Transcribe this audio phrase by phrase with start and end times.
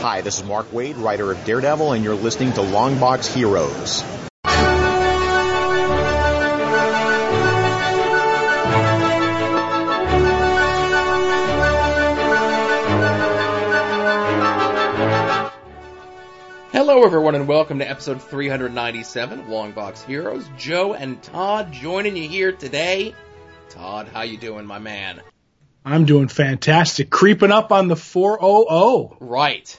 [0.00, 4.02] Hi, this is Mark Waid, writer of Daredevil, and you're listening to Longbox Heroes.
[16.70, 20.48] Hello, everyone, and welcome to episode 397 of Longbox Heroes.
[20.56, 23.16] Joe and Todd joining you here today.
[23.68, 25.20] Todd, how you doing, my man?
[25.84, 27.10] I'm doing fantastic.
[27.10, 29.16] Creeping up on the 400.
[29.18, 29.76] Right.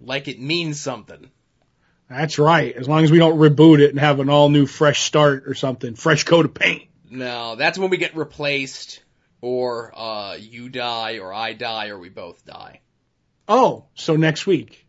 [0.00, 1.30] Like it means something.
[2.08, 2.74] That's right.
[2.74, 5.54] As long as we don't reboot it and have an all new fresh start or
[5.54, 6.84] something, fresh coat of paint.
[7.10, 9.02] No, that's when we get replaced,
[9.40, 12.80] or uh, you die, or I die, or we both die.
[13.46, 14.86] Oh, so next week.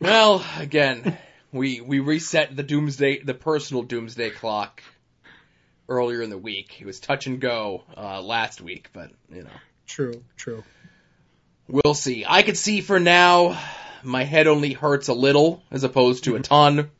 [0.00, 1.16] Well, again,
[1.52, 4.82] we we reset the doomsday, the personal doomsday clock
[5.88, 6.80] earlier in the week.
[6.80, 9.50] It was touch and go uh, last week, but you know.
[9.86, 10.64] True, true.
[11.68, 12.24] We'll see.
[12.28, 13.58] I could see for now.
[14.02, 16.90] My head only hurts a little as opposed to a ton.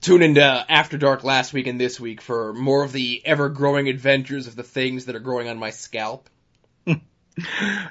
[0.00, 3.88] Tune into After Dark last week and this week for more of the ever growing
[3.88, 6.28] adventures of the things that are growing on my scalp.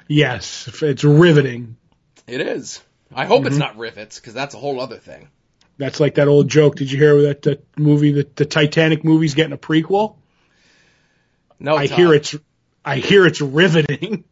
[0.06, 1.76] Yes, it's riveting.
[2.26, 2.82] It is.
[3.14, 3.60] I hope it's Mhm.
[3.60, 5.28] not rivets, because that's a whole other thing.
[5.78, 6.76] That's like that old joke.
[6.76, 10.16] Did you hear that the movie, that the Titanic movie's getting a prequel?
[11.58, 11.98] No, I Todd.
[11.98, 12.34] hear it's,
[12.88, 14.24] I hear it's riveting.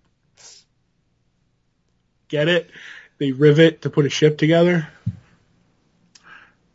[2.29, 2.71] Get it?
[3.19, 4.89] They rivet to put a ship together.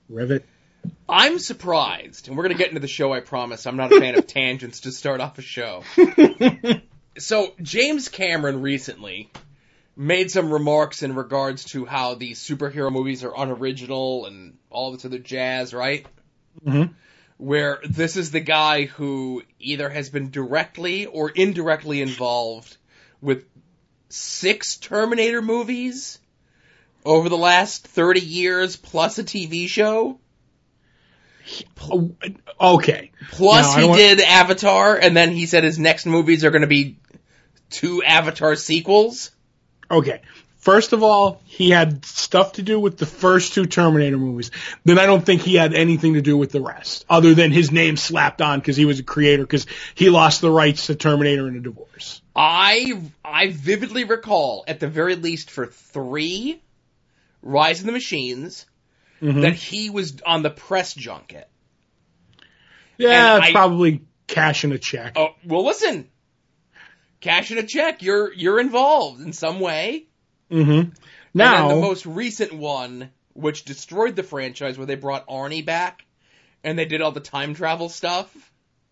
[0.07, 0.45] Rivet.
[1.09, 3.65] I'm surprised, and we're going to get into the show, I promise.
[3.65, 5.83] I'm not a fan of tangents to start off a show.
[7.17, 9.31] so, James Cameron recently
[9.95, 15.03] made some remarks in regards to how these superhero movies are unoriginal and all this
[15.03, 16.05] other jazz, right?
[16.63, 16.93] Mhm.
[17.41, 22.77] Where this is the guy who either has been directly or indirectly involved
[23.19, 23.45] with
[24.09, 26.19] six Terminator movies
[27.03, 30.19] over the last 30 years plus a TV show.
[32.59, 33.11] Okay.
[33.31, 36.67] Plus, he want- did Avatar, and then he said his next movies are going to
[36.67, 36.99] be
[37.71, 39.31] two Avatar sequels.
[39.89, 40.21] Okay.
[40.61, 44.51] First of all, he had stuff to do with the first two Terminator movies.
[44.85, 47.71] Then I don't think he had anything to do with the rest, other than his
[47.71, 51.47] name slapped on because he was a creator, because he lost the rights to Terminator
[51.47, 52.21] in a divorce.
[52.35, 56.61] I I vividly recall, at the very least for three,
[57.41, 58.67] Rise of the Machines,
[59.19, 59.41] Mhm.
[59.41, 61.49] that he was on the press junket.
[62.99, 65.13] yeah, I- probably cashing a check.
[65.15, 66.07] Oh, well, listen,
[67.19, 68.03] cashing a check.
[68.03, 70.05] You're you're involved in some way.
[70.51, 70.91] Hmm and
[71.33, 76.05] Now, the most recent one, which destroyed the franchise, where they brought Arnie back,
[76.63, 78.29] and they did all the time travel stuff.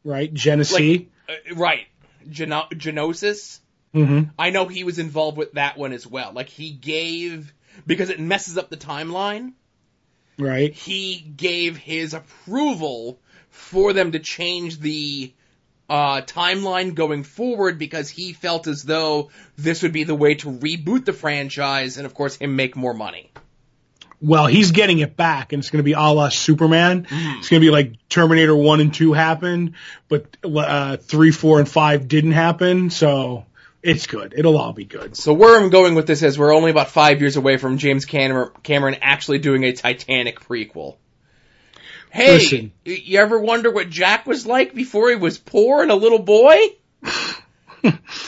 [0.04, 1.10] right, Genesee.
[1.28, 1.86] Uh, right.
[2.30, 3.60] Geno- Genosis.
[3.94, 6.32] hmm I know he was involved with that one as well.
[6.34, 7.54] Like he gave
[7.86, 9.54] because it messes up the timeline.
[10.38, 10.74] Right.
[10.74, 13.20] He gave his approval
[13.50, 15.34] for them to change the
[15.90, 20.52] uh, timeline going forward because he felt as though this would be the way to
[20.52, 23.32] reboot the franchise and of course him make more money.
[24.22, 27.04] Well, he's getting it back, and it's going to be a la Superman.
[27.04, 27.40] Mm-hmm.
[27.40, 29.76] It's going to be like Terminator 1 and 2 happened,
[30.10, 33.46] but uh, 3, 4, and 5 didn't happen, so
[33.82, 34.34] it's good.
[34.36, 35.16] It'll all be good.
[35.16, 38.04] So where I'm going with this is we're only about five years away from James
[38.04, 40.98] Cameron actually doing a Titanic prequel.
[42.10, 42.72] Hey, Listen.
[42.86, 46.58] you ever wonder what Jack was like before he was poor and a little boy?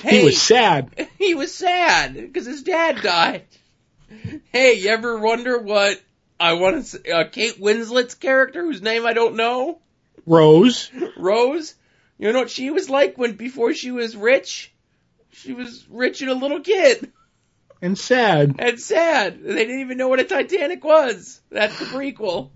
[0.04, 1.10] He was sad.
[1.20, 3.44] he was sad because his dad died.
[4.52, 6.02] Hey, you ever wonder what
[6.40, 9.80] I want to say, uh, Kate Winslet's character, whose name I don't know,
[10.26, 10.90] Rose.
[11.18, 11.76] Rose?
[12.18, 14.72] You know what she was like when before she was rich?
[15.34, 17.12] She was rich and a little kid.
[17.82, 18.56] and sad.
[18.60, 19.44] and sad.
[19.44, 21.42] They didn't even know what a Titanic was.
[21.50, 22.50] That's the prequel.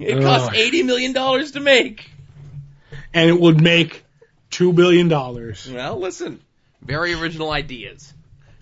[0.00, 0.56] It cost Ugh.
[0.56, 2.10] eighty million dollars to make.
[3.12, 4.04] And it would make
[4.50, 5.08] $2 billion.
[5.08, 6.40] Well, listen,
[6.82, 8.12] very original ideas.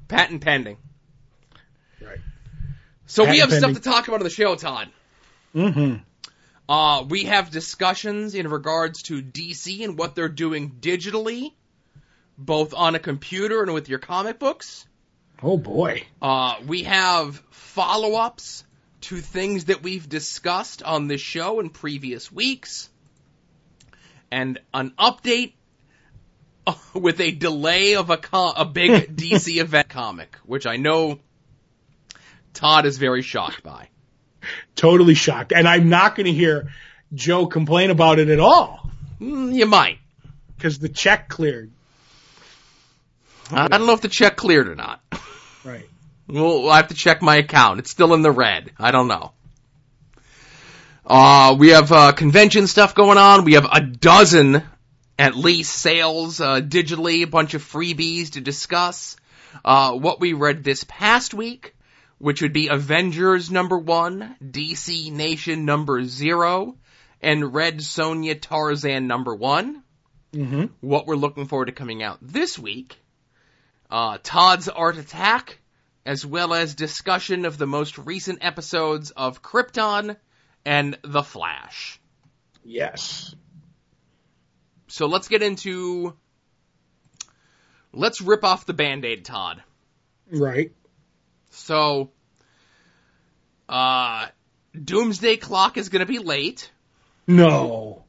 [0.07, 0.79] Patent pending.
[2.01, 2.19] Right.
[3.07, 3.75] So we have pending.
[3.75, 4.89] stuff to talk about on the show, Todd.
[5.55, 5.97] Mm-hmm.
[6.69, 11.53] Uh, we have discussions in regards to DC and what they're doing digitally,
[12.37, 14.87] both on a computer and with your comic books.
[15.43, 16.05] Oh boy.
[16.21, 18.65] Uh, we have follow-ups
[19.03, 22.89] to things that we've discussed on this show in previous weeks,
[24.31, 25.55] and an update
[26.95, 31.19] with a delay of a a big DC event comic, which I know
[32.55, 33.89] Todd is very shocked by.
[34.75, 35.53] Totally shocked.
[35.53, 36.71] And I'm not going to hear
[37.15, 38.89] Joe complain about it at all
[39.21, 39.99] Mm, you might.
[40.57, 41.71] because the check cleared.
[43.51, 45.01] I don't know if the check cleared or not.
[46.29, 47.81] We'll, we'll have to check my account.
[47.81, 48.71] It's still in the red.
[48.79, 49.33] I don't know.
[51.05, 53.45] Uh, we have uh, convention stuff going on.
[53.45, 54.63] We have a dozen,
[55.19, 59.17] at least, sales uh, digitally, a bunch of freebies to discuss.
[59.65, 61.75] Uh, what we read this past week,
[62.19, 66.77] which would be Avengers number one, DC Nation number zero,
[67.23, 69.83] and Red Sonja Tarzan number one.
[70.35, 70.67] Mm-hmm.
[70.81, 72.99] What we're looking forward to coming out this week,
[73.91, 75.58] uh, Todd's Art Attack,
[76.09, 80.17] as well as discussion of the most recent episodes of Krypton
[80.65, 82.01] and The Flash.
[82.65, 83.35] Yes.
[84.87, 86.17] So let's get into.
[87.93, 89.63] Let's rip off the band aid, Todd.
[90.33, 90.73] Right.
[91.51, 92.09] So,
[93.69, 94.29] uh,
[94.83, 96.71] Doomsday Clock is going to be late.
[97.27, 98.05] No.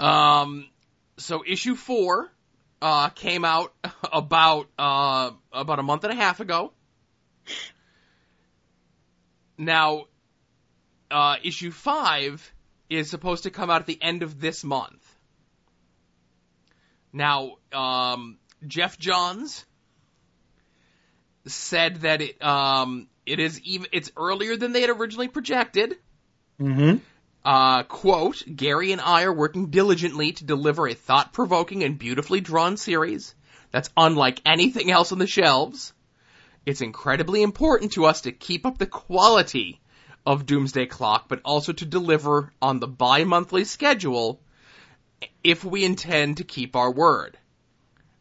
[0.00, 0.66] Um,
[1.18, 2.32] so issue four,
[2.84, 3.72] uh, came out
[4.12, 6.72] about, uh, about a month and a half ago.
[9.56, 10.04] Now,
[11.10, 12.52] uh, issue five
[12.90, 15.02] is supposed to come out at the end of this month.
[17.10, 18.36] Now, um,
[18.66, 19.64] Geoff Johns
[21.46, 25.96] said that it, um, it is even, it's earlier than they had originally projected.
[26.60, 26.98] Mm-hmm.
[27.44, 32.78] Uh, quote, Gary and I are working diligently to deliver a thought-provoking and beautifully drawn
[32.78, 33.34] series
[33.70, 35.92] that's unlike anything else on the shelves.
[36.64, 39.80] It's incredibly important to us to keep up the quality
[40.24, 44.40] of Doomsday Clock, but also to deliver on the bi-monthly schedule
[45.42, 47.36] if we intend to keep our word.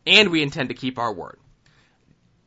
[0.05, 1.39] And we intend to keep our word.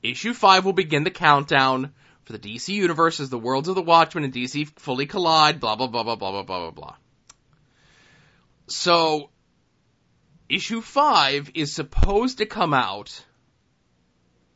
[0.02, 1.94] Issue 5 will begin the countdown
[2.26, 5.76] for the DC universe as the worlds of the Watchmen and DC fully collide, blah,
[5.76, 6.96] blah, blah, blah, blah, blah, blah, blah, blah.
[8.66, 9.30] So,
[10.48, 13.24] issue 5 is supposed to come out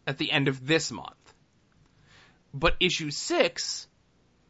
[0.04, 1.14] at the end of this month.
[2.52, 3.86] But issue 6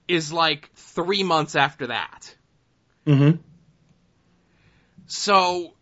[0.08, 2.34] is like three months after that.
[3.06, 3.36] Mm-hmm.
[5.08, 5.74] So,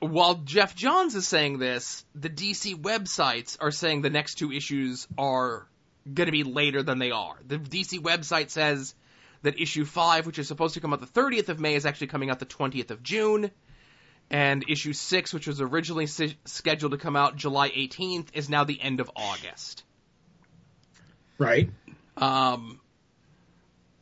[0.00, 5.08] while Geoff Johns is saying this, the DC websites are saying the next two issues
[5.16, 5.66] are
[6.12, 7.36] going to be later than they are.
[7.46, 8.94] The DC website says
[9.42, 12.08] that issue 5, which is supposed to come out the 30th of May, is actually
[12.08, 13.50] coming out the 20th of June.
[14.28, 18.64] And issue 6, which was originally si- scheduled to come out July 18th, is now
[18.64, 19.84] the end of August.
[21.38, 21.70] Right.
[22.16, 22.80] Um,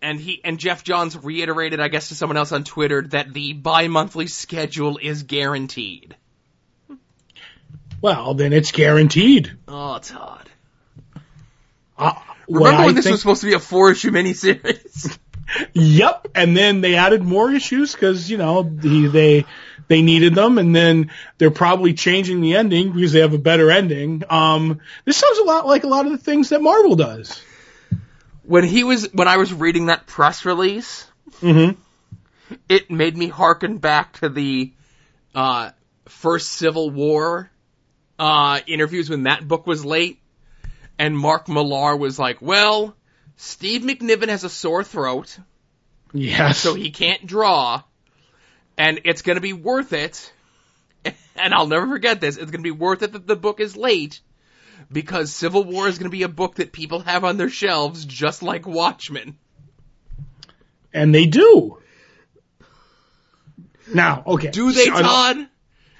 [0.00, 3.55] and he and Geoff Johns reiterated, I guess, to someone else on Twitter that the
[3.55, 6.17] bi-monthly schedule is guaranteed.
[8.00, 9.57] Well, then it's guaranteed.
[9.67, 10.50] Oh, it's Todd.
[11.96, 12.12] Uh,
[12.49, 15.19] Remember when this think- was supposed to be a four-issue miniseries?
[15.75, 19.44] Yep, and then they added more issues because you know the, they
[19.88, 23.70] they needed them, and then they're probably changing the ending because they have a better
[23.70, 24.23] ending.
[24.31, 27.43] Um, this sounds a lot like a lot of the things that Marvel does.
[28.43, 31.06] when he was when I was reading that press release,
[31.43, 31.79] Mm-hmm.
[32.70, 34.73] it made me hearken back to the
[35.35, 35.70] uh,
[36.06, 37.50] first Civil War
[38.19, 40.20] uh, interviews when that book was late,
[40.99, 42.94] and Mark Millar was like, "Well,
[43.37, 45.38] Steve McNiven has a sore throat,
[46.12, 46.58] Yes.
[46.58, 47.82] so he can't draw,
[48.79, 50.32] and it's going to be worth it."
[51.37, 52.37] And I'll never forget this.
[52.37, 54.20] It's going to be worth it that the book is late
[54.92, 58.04] because Civil War is going to be a book that people have on their shelves
[58.04, 59.37] just like Watchmen.
[60.92, 61.78] and they do.
[63.92, 64.50] Now, okay.
[64.50, 65.49] Do they, don't- uh, Todd?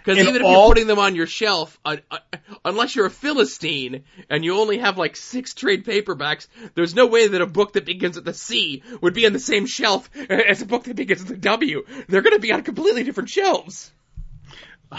[0.04, 2.18] Because even if all- you're putting them on your shelf, uh, uh,
[2.64, 7.26] unless you're a Philistine and you only have like six trade paperbacks, there's no way
[7.28, 10.61] that a book that begins with the C would be on the same shelf as
[10.61, 11.87] a book that begins with the W.
[12.08, 13.90] They're going to be on completely different shelves.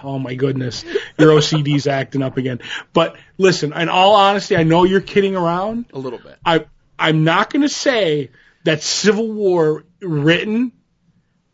[0.00, 0.84] Oh my goodness,
[1.18, 2.60] your OCD's acting up again.
[2.92, 5.86] But listen, in all honesty, I know you're kidding around.
[5.92, 6.38] A little bit.
[6.46, 8.30] I I'm not going to say
[8.62, 10.70] that Civil War written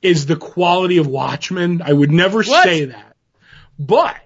[0.04, 1.82] is the quality of Watchmen.
[1.82, 2.64] I would never What?
[2.64, 3.16] say that.
[3.78, 4.16] But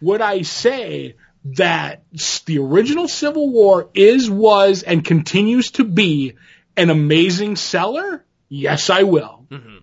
[0.00, 1.16] would I say
[1.56, 2.02] that
[2.46, 6.34] the original Civil War is, was, and continues to be
[6.76, 8.24] an amazing seller?
[8.48, 9.46] Yes, I will.
[9.50, 9.76] Mm-hmm.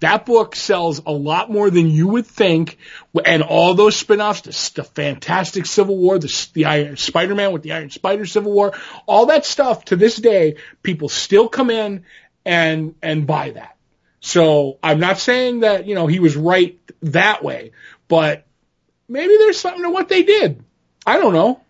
[0.00, 2.78] That book sells a lot more than you would think,
[3.24, 7.72] and all those spin-offs, the, the Fantastic Civil War, the, the Iron Spider-Man with the
[7.72, 8.74] Iron Spider Civil War,
[9.06, 9.86] all that stuff.
[9.86, 12.04] To this day, people still come in
[12.44, 13.77] and and buy that.
[14.20, 17.72] So I'm not saying that you know he was right that way,
[18.08, 18.46] but
[19.08, 20.64] maybe there's something to what they did.
[21.06, 21.60] I don't know.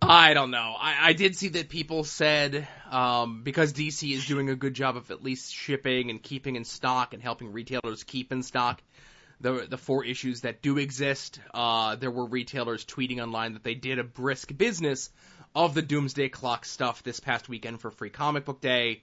[0.00, 0.74] I don't know.
[0.78, 4.96] I, I did see that people said um, because DC is doing a good job
[4.96, 8.80] of at least shipping and keeping in stock and helping retailers keep in stock
[9.40, 11.40] the the four issues that do exist.
[11.52, 15.10] Uh, there were retailers tweeting online that they did a brisk business
[15.54, 19.02] of the Doomsday Clock stuff this past weekend for Free Comic Book Day.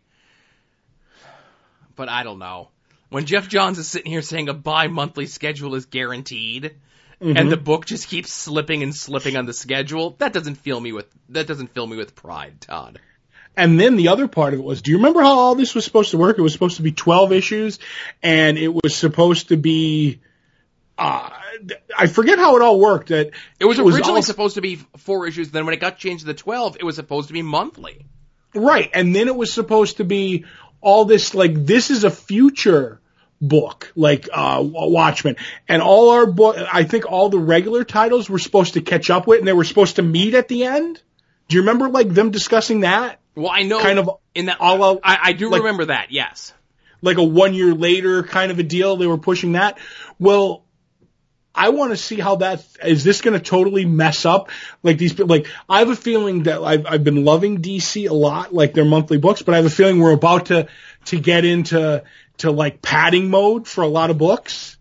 [1.96, 2.70] But I don't know.
[3.10, 6.76] When Geoff Johns is sitting here saying a bi-monthly schedule is guaranteed,
[7.22, 7.38] Mm-hmm.
[7.38, 10.92] and the book just keeps slipping and slipping on the schedule, that doesn't fill me
[10.92, 13.00] with that doesn't fill me with pride, Todd.
[13.56, 15.86] And then the other part of it was, do you remember how all this was
[15.86, 16.38] supposed to work?
[16.38, 17.80] It was supposed to be 12 issues
[18.22, 20.20] and it was supposed to be,
[20.98, 21.30] uh,
[21.98, 23.08] I forget how it all worked.
[23.08, 26.22] That It was originally all- supposed to be four issues, then when it got changed
[26.24, 28.06] to the 12, it was supposed to be monthly.
[28.54, 28.90] Right.
[28.94, 30.44] And then it was supposed to be
[30.86, 33.02] all this, like, this is a future
[33.42, 35.36] book, like, uh, Watchmen.
[35.68, 39.26] And all our book, I think all the regular titles were supposed to catch up
[39.26, 41.02] with and they were supposed to meet at the end.
[41.48, 43.20] Do you remember, like, them discussing that?
[43.36, 46.12] Well, I know Kind of in that all out- I, I do like- remember that.
[46.12, 46.54] Yes.
[47.02, 48.96] like a one year later kind of a deal.
[48.96, 49.78] They were pushing that.
[50.20, 50.65] Well,
[51.56, 53.04] I want to see how that is.
[53.04, 54.50] This going to totally mess up
[54.84, 55.18] like these?
[55.18, 58.86] Like I have a feeling that I've I've been loving DC a lot, like their
[58.86, 60.68] monthly books, but I have a feeling we're about to
[61.06, 62.04] to get into
[62.40, 64.78] to like padding mode for a lot of books.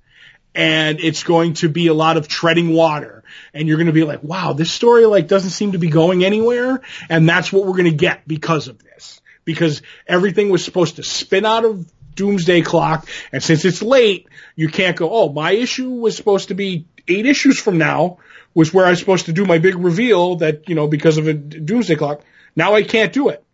[0.56, 3.24] And it's going to be a lot of treading water.
[3.52, 6.24] And you're going to be like, wow, this story like doesn't seem to be going
[6.24, 6.80] anywhere.
[7.08, 9.20] And that's what we're going to get because of this.
[9.44, 13.08] Because everything was supposed to spin out of doomsday clock.
[13.32, 17.26] And since it's late, you can't go, oh, my issue was supposed to be eight
[17.26, 18.18] issues from now
[18.54, 21.26] was where I was supposed to do my big reveal that, you know, because of
[21.26, 22.23] a doomsday clock.
[22.54, 23.44] Now I can't do it.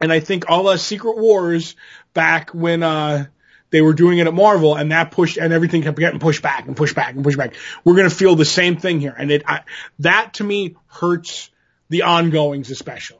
[0.00, 1.76] And I think all the Secret Wars
[2.12, 3.26] back when, uh,
[3.70, 6.66] they were doing it at Marvel and that pushed and everything kept getting pushed back
[6.66, 7.54] and pushed back and pushed back.
[7.84, 9.14] We're going to feel the same thing here.
[9.16, 9.62] And it, I,
[9.98, 11.50] that to me hurts
[11.88, 13.18] the ongoings especially.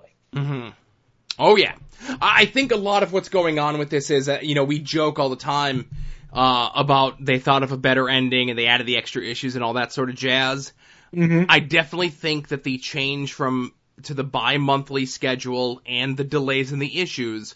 [1.38, 1.74] Oh yeah.
[2.20, 4.78] I think a lot of what's going on with this is that, you know, we
[4.78, 5.90] joke all the time,
[6.36, 9.64] uh, about they thought of a better ending and they added the extra issues and
[9.64, 10.72] all that sort of jazz.
[11.48, 16.78] I definitely think that the change from to the bi-monthly schedule and the delays in
[16.78, 17.54] the issues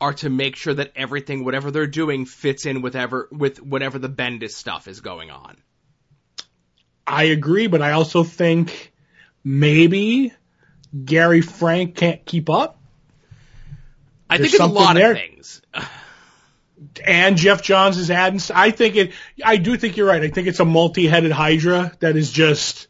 [0.00, 3.98] are to make sure that everything, whatever they're doing, fits in with ever with whatever
[3.98, 5.56] the Bendis stuff is going on.
[7.06, 8.92] I agree, but I also think
[9.44, 10.32] maybe
[11.04, 12.80] Gary Frank can't keep up
[14.28, 15.12] I There's think it's a lot there.
[15.12, 15.62] of things.
[17.04, 18.40] and Geoff Johns is adding.
[18.54, 19.12] I think it.
[19.44, 20.22] I do think you're right.
[20.22, 22.88] I think it's a multi-headed Hydra that is just,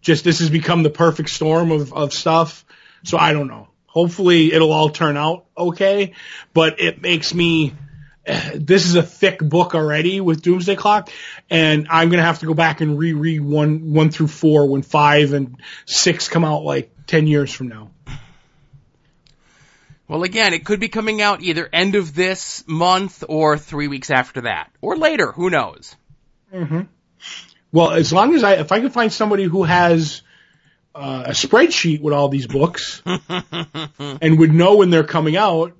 [0.00, 2.64] just this has become the perfect storm of of stuff.
[3.04, 3.68] So I don't know.
[3.86, 6.14] Hopefully it'll all turn out okay,
[6.52, 7.74] but it makes me.
[8.54, 11.08] This is a thick book already with Doomsday Clock,
[11.48, 15.32] and I'm gonna have to go back and reread one one through four when five
[15.32, 17.90] and six come out like ten years from now.
[20.08, 24.10] Well, again, it could be coming out either end of this month or three weeks
[24.10, 25.32] after that, or later.
[25.32, 25.94] Who knows?
[27.70, 30.22] Well, as long as I, if I can find somebody who has
[30.94, 35.76] uh, a spreadsheet with all these books and would know when they're coming out,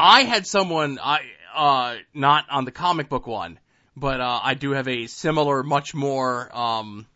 [0.00, 1.20] I had someone, I
[1.54, 3.58] uh, not on the comic book one,
[3.94, 7.06] but uh, I do have a similar, much more um,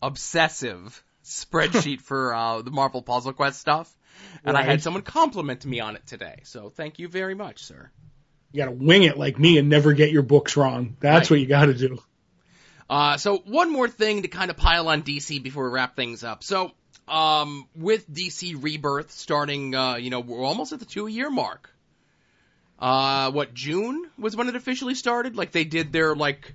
[0.00, 3.94] obsessive spreadsheet for uh, the Marvel Puzzle Quest stuff,
[4.44, 6.40] and I had someone compliment me on it today.
[6.44, 7.90] So thank you very much, sir.
[8.52, 10.96] you got to wing it like me and never get your books wrong.
[11.00, 11.36] That's Right.
[11.36, 11.98] what you got to do.
[12.90, 16.22] Uh, so one more thing to kind of pile on DC before we wrap things
[16.24, 16.44] up.
[16.44, 16.72] So,
[17.08, 21.70] um, with DC Rebirth starting, uh, you know, we're almost at the two year mark.
[22.78, 25.36] Uh, what, June was when it officially started?
[25.36, 26.54] Like they did their, like,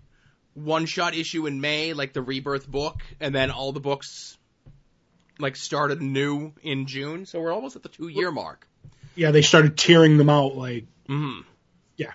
[0.54, 4.37] one shot issue in May, like the Rebirth book, and then all the books,
[5.40, 7.26] like, started new in June.
[7.26, 8.68] So we're almost at the two year mark.
[9.16, 11.42] Yeah, they started tearing them out like, Mm-hmm.
[11.98, 12.12] yeah.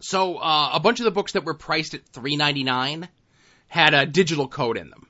[0.00, 3.08] So uh, a bunch of the books that were priced at three ninety nine
[3.68, 5.06] had a digital code in them.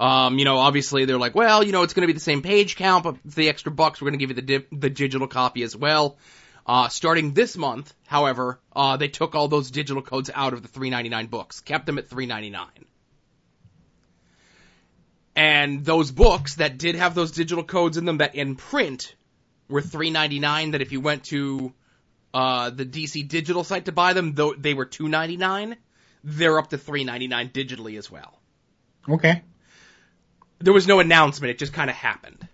[0.00, 2.42] Um, you know, obviously they're like, well, you know, it's going to be the same
[2.42, 5.28] page count, but the extra bucks, we're going to give you the di- the digital
[5.28, 6.16] copy as well.
[6.66, 10.68] Uh, starting this month, however, uh, they took all those digital codes out of the
[10.68, 12.66] 3.99 books, kept them at 3.99.
[15.36, 19.14] And those books that did have those digital codes in them that in print
[19.68, 21.72] were 3.99 that if you went to
[22.32, 25.76] uh, the DC digital site to buy them, though they were 2.99,
[26.22, 28.38] they're up to 3.99 digitally as well.
[29.08, 29.42] Okay.
[30.60, 32.48] There was no announcement, it just kind of happened.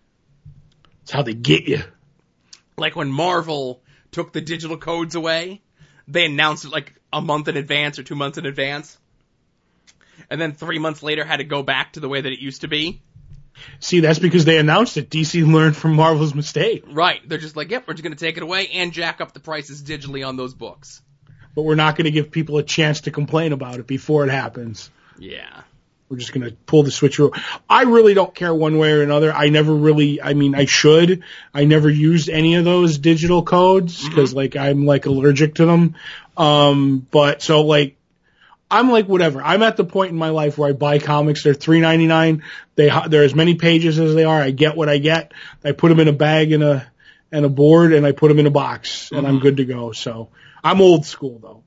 [1.00, 1.82] That's how they get you.
[2.76, 5.62] Like when Marvel took the digital codes away,
[6.08, 8.98] they announced it like a month in advance or two months in advance.
[10.30, 12.60] And then three months later had to go back to the way that it used
[12.60, 13.02] to be.
[13.80, 15.10] See, that's because they announced it.
[15.10, 16.84] DC learned from Marvel's mistake.
[16.86, 17.20] Right.
[17.28, 19.40] They're just like, yep, we're just going to take it away and jack up the
[19.40, 21.02] prices digitally on those books.
[21.54, 24.30] But we're not going to give people a chance to complain about it before it
[24.30, 24.90] happens.
[25.18, 25.62] Yeah.
[26.08, 27.38] We're just going to pull the switcheroo.
[27.68, 29.32] I really don't care one way or another.
[29.32, 31.22] I never really, I mean, I should.
[31.54, 35.94] I never used any of those digital codes because like I'm like allergic to them.
[36.36, 37.96] Um, but so like,
[38.70, 39.42] I'm like whatever.
[39.42, 41.42] I'm at the point in my life where I buy comics.
[41.42, 42.44] They're three ninety nine.
[42.76, 44.40] They they're as many pages as they are.
[44.40, 45.32] I get what I get.
[45.64, 46.90] I put them in a bag and a
[47.32, 49.92] and a board, and I put them in a box, and I'm good to go.
[49.92, 50.28] So
[50.62, 51.62] I'm old school though.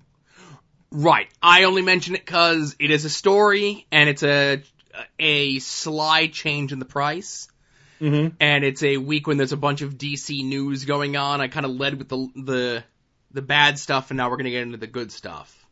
[0.91, 1.27] Right.
[1.41, 4.61] I only mention it because it is a story and it's a
[5.17, 7.47] a sly change in the price.
[7.99, 8.35] Mm-hmm.
[8.39, 11.41] And it's a week when there's a bunch of DC news going on.
[11.41, 12.83] I kind of led with the the
[13.31, 15.62] the bad stuff, and now we're gonna get into the good stuff.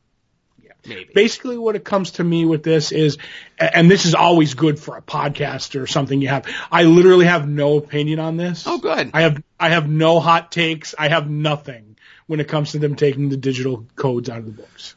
[0.85, 1.11] Maybe.
[1.13, 3.17] Basically, what it comes to me with this is,
[3.59, 6.45] and this is always good for a podcast or something you have.
[6.71, 8.63] I literally have no opinion on this.
[8.65, 9.11] Oh, good.
[9.13, 10.95] I have I have no hot takes.
[10.97, 14.51] I have nothing when it comes to them taking the digital codes out of the
[14.51, 14.95] books.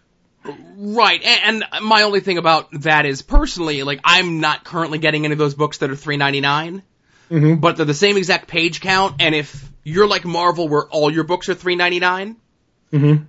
[0.77, 5.25] Right, and, and my only thing about that is personally, like I'm not currently getting
[5.25, 6.83] any of those books that are three ninety nine,
[7.31, 7.61] Mhm.
[7.61, 9.17] but they're the same exact page count.
[9.21, 12.37] And if you're like Marvel, where all your books are three ninety nine,
[12.93, 13.25] Mm-hmm.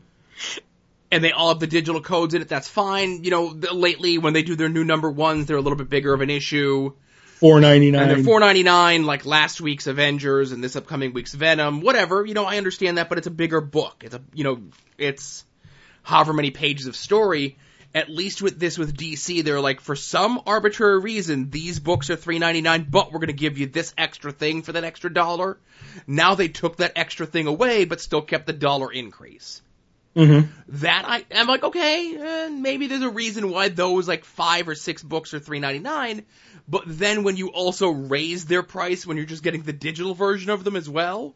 [1.15, 3.23] And they all have the digital codes in it, that's fine.
[3.23, 6.13] You know, lately when they do their new number ones, they're a little bit bigger
[6.13, 6.91] of an issue,
[7.39, 8.23] Four ninety and they're nine.
[8.25, 12.25] four ninety nine, like last week's Avengers and this upcoming week's Venom, whatever.
[12.25, 14.03] You know, I understand that, but it's a bigger book.
[14.05, 14.61] It's a, you know,
[14.97, 15.45] it's
[16.03, 17.57] however many pages of story.
[17.93, 22.17] At least with this with DC, they're like, for some arbitrary reason, these books are
[22.17, 25.57] three ninety nine, but we're gonna give you this extra thing for that extra dollar.
[26.07, 29.61] Now they took that extra thing away, but still kept the dollar increase.
[30.15, 30.49] Mm-hmm.
[30.81, 34.75] That I, I'm like, okay, eh, maybe there's a reason why those like five or
[34.75, 36.25] six books are three ninety nine,
[36.67, 40.49] but then when you also raise their price when you're just getting the digital version
[40.51, 41.35] of them as well,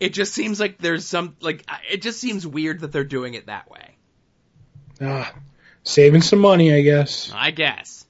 [0.00, 3.46] it just seems like there's some like it just seems weird that they're doing it
[3.46, 3.96] that way.
[5.02, 5.32] Ah,
[5.84, 7.30] saving some money, I guess.
[7.34, 8.06] I guess.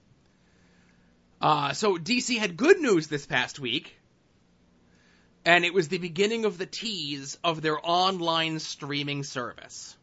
[1.40, 3.96] Uh, so DC had good news this past week,
[5.44, 9.96] and it was the beginning of the tease of their online streaming service.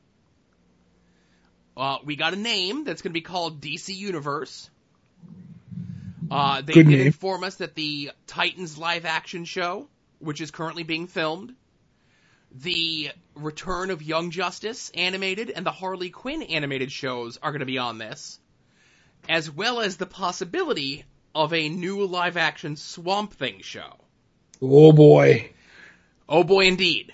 [1.76, 4.70] Uh, we got a name that's going to be called DC Universe.
[6.30, 7.08] Uh, they Good did name.
[7.08, 9.88] inform us that the Titans live action show,
[10.20, 11.54] which is currently being filmed,
[12.52, 17.66] the return of Young Justice animated and the Harley Quinn animated shows are going to
[17.66, 18.40] be on this,
[19.30, 23.98] as well as the possibility of a new live action Swamp Thing show.
[24.62, 25.52] Oh boy.
[26.28, 27.14] Oh boy, indeed.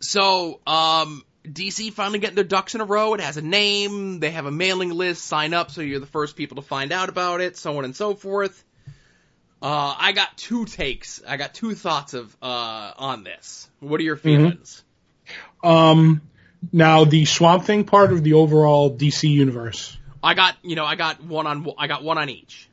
[0.00, 3.14] So, um, DC finally getting their ducks in a row.
[3.14, 4.20] It has a name.
[4.20, 5.24] They have a mailing list.
[5.24, 7.56] Sign up so you're the first people to find out about it.
[7.56, 8.64] So on and so forth.
[9.60, 11.20] Uh, I got two takes.
[11.26, 13.68] I got two thoughts of uh, on this.
[13.80, 14.84] What are your feelings?
[15.64, 16.22] Um,
[16.72, 19.96] now the Swamp Thing part of the overall DC universe.
[20.22, 22.67] I got you know I got one on I got one on each.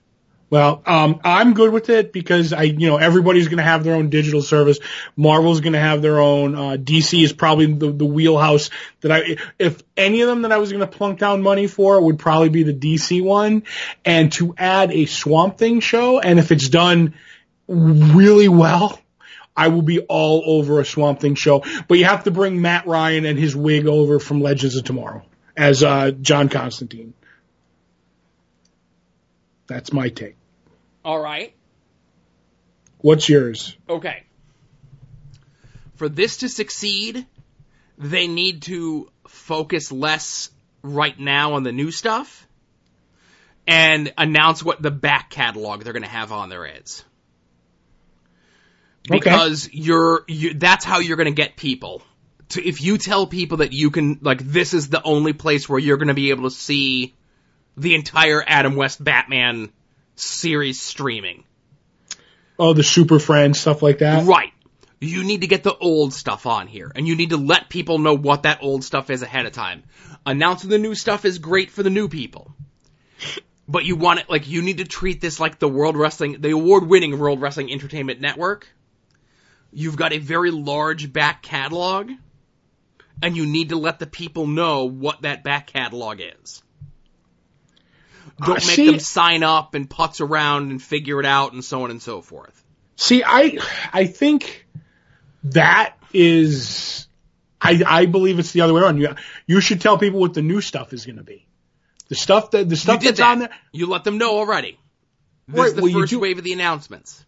[0.56, 3.94] Well, um, I'm good with it because I, you know, everybody's going to have their
[3.94, 4.80] own digital service.
[5.18, 6.56] Marvel's going to have their own.
[6.56, 8.70] Uh, DC is probably the, the wheelhouse
[9.02, 12.00] that I, if any of them that I was going to plunk down money for
[12.00, 13.64] would probably be the DC one.
[14.06, 17.16] And to add a Swamp Thing show, and if it's done
[17.68, 18.98] really well,
[19.58, 21.66] I will be all over a Swamp Thing show.
[21.90, 25.26] But you have to bring Matt Ryan and his wig over from Legends of Tomorrow
[25.58, 27.14] as uh, John Constantine.
[29.68, 30.38] That's my take.
[31.06, 31.54] All right.
[32.98, 33.78] What's yours?
[33.88, 34.24] Okay.
[35.98, 37.28] For this to succeed,
[38.00, 40.50] they need to focus less
[40.82, 42.48] right now on the new stuff
[43.68, 47.06] and announce what the back catalog they're going to have on there is.
[49.08, 49.20] Okay.
[49.20, 52.02] Because you're, you, that's how you're going to get people.
[52.50, 55.80] To, if you tell people that you can, like, this is the only place where
[55.80, 57.14] you're going to be able to see
[57.78, 59.72] the entire Adam West Batman
[60.16, 61.44] series streaming.
[62.58, 64.26] Oh, the Super Friends, stuff like that.
[64.26, 64.52] Right.
[65.02, 68.00] You need to get the old stuff on here, and you need to let people
[68.00, 69.84] know what that old stuff is ahead of time.
[70.26, 72.56] Announcing the new stuff is great for the new people.
[73.68, 76.52] But you want it, like, you need to treat this like the World Wrestling, the
[76.52, 78.68] award winning World Wrestling Entertainment Network.
[79.72, 82.12] You've got a very large back catalog,
[83.22, 86.64] and you need to let the people know what that back catalog is.
[88.40, 91.64] Don't Uh, make see- them sign up and putz around and figure it out and
[91.64, 92.62] so on and so forth.
[92.98, 93.58] See, I,
[93.94, 94.66] I think
[95.46, 97.08] that is,
[97.62, 98.98] I, I believe it's the other way around.
[99.00, 99.16] You,
[99.48, 101.46] you should tell people what the new stuff is going to be.
[102.08, 103.32] The stuff that, the stuff that's that.
[103.32, 103.50] on there.
[103.72, 104.78] You let them know already.
[105.48, 107.24] This Right, is the well, first wave of the announcements.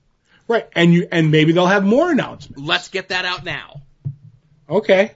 [0.47, 2.61] Right, and you and maybe they'll have more announcements.
[2.61, 3.81] Let's get that out now.
[4.69, 5.13] Okay.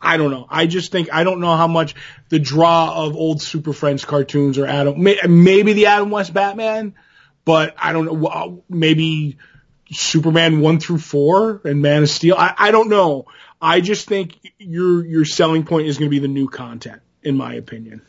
[0.00, 0.46] I don't know.
[0.48, 1.94] I just think I don't know how much
[2.28, 6.94] the draw of old Super Friends cartoons or Adam maybe the Adam West Batman,
[7.44, 8.26] but I don't know.
[8.26, 9.38] Uh, maybe
[9.90, 12.36] Superman one through four and Man of Steel.
[12.36, 13.26] I, I don't know.
[13.60, 17.36] I just think your your selling point is going to be the new content, in
[17.36, 18.02] my opinion.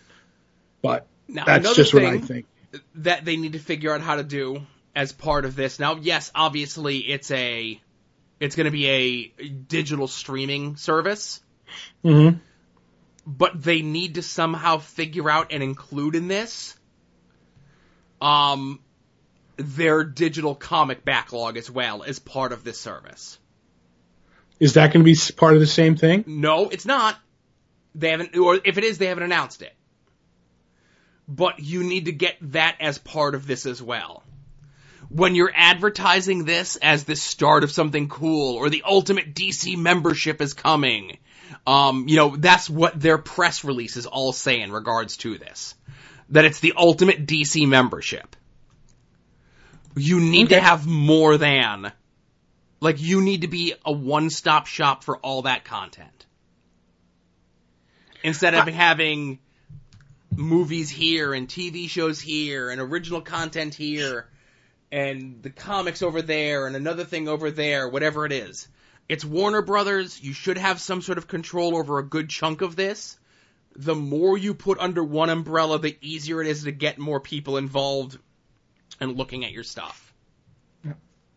[0.81, 2.45] But Now, that's just what I think.
[2.95, 4.61] that they need to figure out how to do
[4.95, 5.79] as part of this.
[5.79, 7.79] Now, yes, obviously it's a
[8.39, 11.41] it's going to be a digital streaming service,
[12.03, 12.29] hmm
[13.29, 16.77] but they need to somehow figure out and include in this
[18.21, 18.79] um
[19.57, 23.39] their digital comic backlog as well as part of this service.
[24.59, 26.23] Is that going to be part of the same thing?
[26.27, 27.17] No, it's not.
[27.93, 29.73] They haven't, or if it is, they haven't announced it.
[31.27, 34.23] But you need to get that as part of this as well.
[35.09, 40.41] When you're advertising this as the start of something cool, or the ultimate DC membership
[40.41, 41.17] is coming,
[41.67, 45.75] um, you know, that's what their press releases all say in regards to this.
[46.29, 48.35] That it's the ultimate DC membership.
[49.95, 51.91] You need to have more than
[52.79, 56.25] like you need to be a one-stop shop for all that content.
[58.23, 59.39] Instead of having
[60.31, 64.27] movies here and TV shows here and original content here
[64.91, 68.67] and the comics over there and another thing over there, whatever it is.
[69.09, 70.21] It's Warner Brothers.
[70.21, 73.17] You should have some sort of control over a good chunk of this.
[73.75, 77.57] The more you put under one umbrella, the easier it is to get more people
[77.57, 78.17] involved
[78.99, 80.03] and looking at your stuff.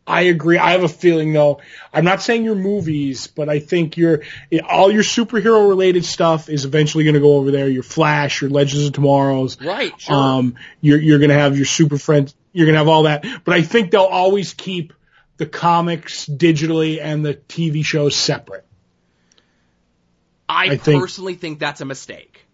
[0.07, 0.59] I agree.
[0.59, 1.61] I have a feeling though.
[1.93, 4.23] I'm not saying your movies, but I think your
[4.69, 7.69] all your superhero related stuff is eventually going to go over there.
[7.69, 9.61] Your Flash, your Legends of Tomorrow's.
[9.61, 10.17] Right, sure.
[10.17, 12.35] Um, you're you're going to have your Super Friends.
[12.53, 13.25] You're going to have all that.
[13.45, 14.93] But I think they'll always keep
[15.41, 18.67] the comics digitally and the TV shows separate.
[20.47, 22.45] I, I think- personally think that's a mistake.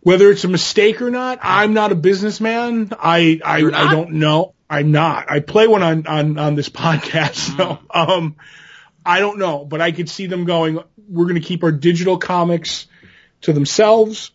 [0.00, 2.90] Whether it's a mistake or not, I'm not a businessman.
[2.98, 4.52] I I, I don't know.
[4.68, 5.30] I'm not.
[5.30, 8.36] I play one on on on this podcast, so um,
[9.06, 9.64] I don't know.
[9.64, 10.78] But I could see them going.
[11.08, 12.86] We're going to keep our digital comics
[13.42, 14.30] to themselves,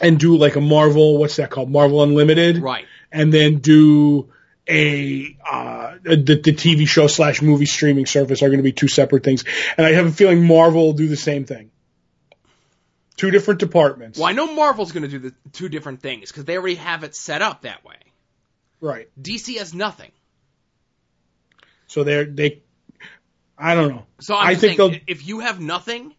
[0.00, 1.18] and do like a Marvel.
[1.18, 1.68] What's that called?
[1.70, 2.84] Marvel Unlimited, Right.
[3.10, 4.30] and then do
[4.68, 8.88] a uh the, the TV show slash movie streaming service are going to be two
[8.88, 9.44] separate things.
[9.76, 11.70] And I have a feeling Marvel will do the same thing.
[13.16, 14.18] Two different departments.
[14.18, 17.04] Well, I know Marvel's going to do the two different things because they already have
[17.04, 17.96] it set up that way.
[18.80, 19.08] Right.
[19.20, 20.10] DC has nothing.
[21.86, 22.62] So they're they.
[23.56, 24.06] I don't know.
[24.20, 26.12] So I'm I think saying, if you have nothing,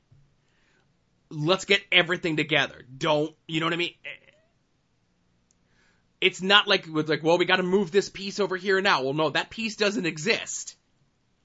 [1.29, 2.85] let's get everything together.
[2.97, 3.93] Don't you know what I mean?
[6.25, 9.03] It's not like with like, well, we got to move this piece over here now.
[9.03, 10.75] Well, no, that piece doesn't exist.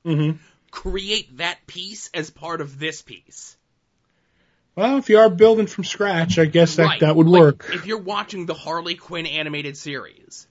[0.05, 0.33] hmm
[0.71, 3.57] Create that piece as part of this piece.
[4.77, 7.01] Well, if you are building from scratch, I guess that Right.
[7.01, 7.71] that would Like, work.
[7.75, 10.47] If you're watching the Harley Quinn animated series,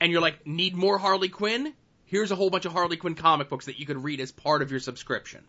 [0.00, 1.74] and you're like, need more Harley Quinn?
[2.06, 4.62] Here's a whole bunch of Harley Quinn comic books that you could read as part
[4.62, 5.44] of your subscription.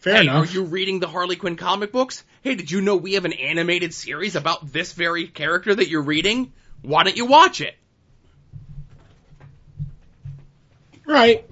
[0.00, 0.48] Fair hey, enough.
[0.48, 2.24] are you reading the Harley Quinn comic books?
[2.42, 6.02] Hey, did you know we have an animated series about this very character that you're
[6.02, 6.52] reading?
[6.82, 7.74] Why don't you watch it?
[11.06, 11.44] Right.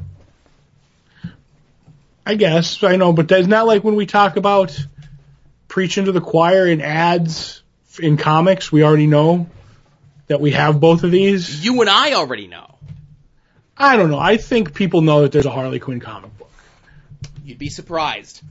[2.25, 4.79] I guess I know, but that's not like when we talk about
[5.69, 7.62] preaching to the choir in ads
[8.01, 8.73] in comics.
[8.73, 9.49] We already know
[10.27, 11.65] that we have both of these.
[11.65, 12.75] You and I already know.
[13.77, 14.19] I don't know.
[14.19, 16.51] I think people know that there's a Harley Quinn comic book.
[17.45, 18.43] You'd be surprised.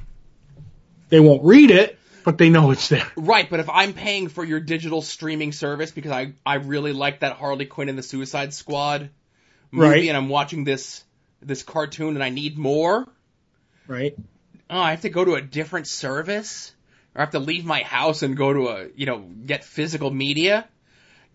[1.10, 3.08] They won't read it, but they know it's there.
[3.16, 7.20] Right, but if I'm paying for your digital streaming service because I, I really like
[7.22, 9.10] that Harley Quinn and the Suicide Squad
[9.72, 10.08] movie Right.
[10.08, 11.04] and I'm watching this
[11.42, 13.08] this cartoon and I need more,
[13.88, 14.16] Right.
[14.70, 16.74] oh, I have to go to a different service?
[17.14, 20.10] Or I have to leave my house and go to a, you know, get physical
[20.12, 20.68] media?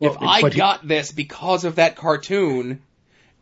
[0.01, 2.83] Well, if I but he- got this because of that cartoon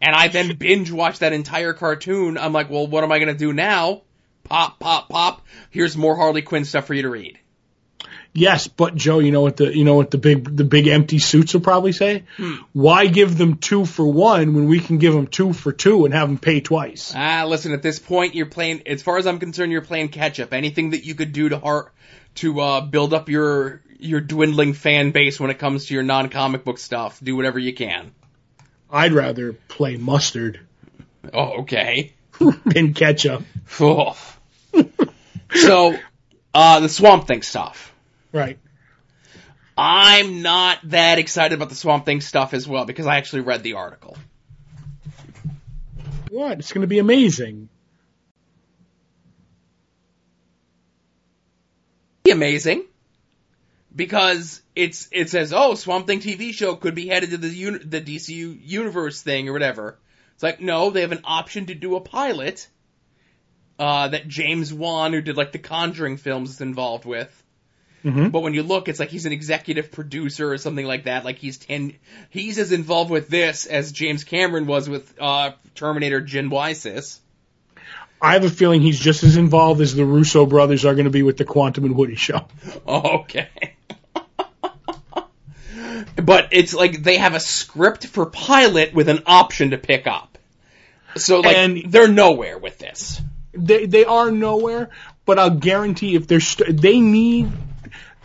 [0.01, 3.33] and I then binge watch that entire cartoon, I'm like, well, what am I going
[3.33, 4.03] to do now?
[4.49, 5.43] Pop, pop, pop.
[5.71, 7.39] Here's more Harley Quinn stuff for you to read.
[8.35, 11.19] Yes, but Joe, you know what the you know what the big the big empty
[11.19, 12.25] suits will probably say?
[12.37, 12.57] Hmm.
[12.73, 16.15] Why give them two for one when we can give them two for two and
[16.15, 17.13] have them pay twice?
[17.17, 20.39] Ah, listen, at this point, you're playing, as far as I'm concerned, you're playing catch
[20.41, 20.53] up.
[20.53, 21.93] Anything that you could do to heart,
[22.37, 26.65] to, uh, build up your, your dwindling fan base when it comes to your non-comic
[26.65, 28.13] book stuff, do whatever you can.
[28.91, 30.61] I'd rather play mustard
[31.33, 32.13] Oh, okay.
[32.67, 33.43] than ketchup.
[33.81, 34.38] Oof.
[35.55, 35.97] So,
[36.55, 37.95] uh, the Swamp Thing stuff.
[38.33, 38.59] Right.
[39.77, 43.63] I'm not that excited about the Swamp Thing stuff as well because I actually read
[43.63, 44.17] the article.
[46.31, 46.59] What?
[46.59, 47.69] It's going to be amazing.
[52.25, 52.85] Be amazing
[53.95, 57.79] because it's it says oh Swamp Thing TV show could be headed to the uni-
[57.79, 59.99] the DCU universe thing or whatever.
[60.35, 62.69] It's like no, they have an option to do a pilot
[63.79, 67.31] uh, that James Wan, who did like the Conjuring films, is involved with.
[68.05, 68.31] Mhm.
[68.31, 71.25] But when you look, it's like he's an executive producer or something like that.
[71.25, 71.95] Like he's ten,
[72.31, 77.19] he's as involved with this as James Cameron was with uh, Terminator Genisys.
[78.21, 81.11] I have a feeling he's just as involved as the Russo brothers are going to
[81.11, 82.47] be with the Quantum and Woody show.
[82.87, 83.49] Okay.
[86.17, 90.38] but it's like they have a script for pilot with an option to pick up.
[91.17, 93.21] So like And- they're nowhere with this.
[93.59, 94.90] They they are nowhere,
[95.27, 97.51] but I'll guarantee if they're st- they need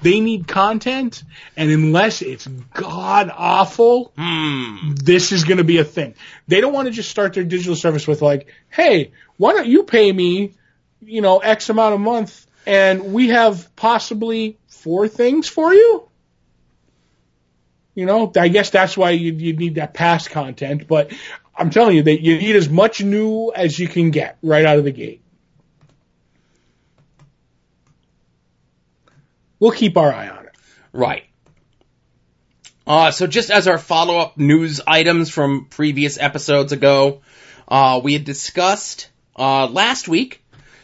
[0.02, 1.24] they need content,
[1.56, 4.96] and unless it's god awful, Hmm.
[4.96, 6.16] this is going to be a thing.
[6.48, 9.84] They don't want to just start their digital service with like, hey, why don't you
[9.84, 10.56] pay me,
[11.02, 16.10] you know, X amount a month, and we have possibly four things for you.
[17.96, 21.12] You know, I guess that's why you you need that past content, but
[21.56, 24.80] I'm telling you that you need as much new as you can get right out
[24.80, 25.22] of the gate.
[29.64, 30.52] We'll keep our eye on it.
[30.92, 31.24] Right.
[32.86, 37.22] Uh, so just as our follow-up news items from previous episodes ago,
[37.70, 40.44] uh, we had discussed, uh, last week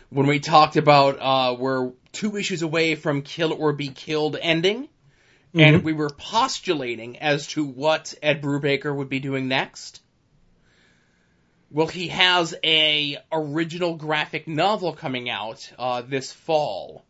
[0.10, 4.88] when we talked about, uh, we're two issues away from Kill or Be Killed ending.
[5.54, 10.02] And we were postulating as to what Ed Brubaker would be doing next.
[11.70, 17.04] Well, he has a original graphic novel coming out, uh, this fall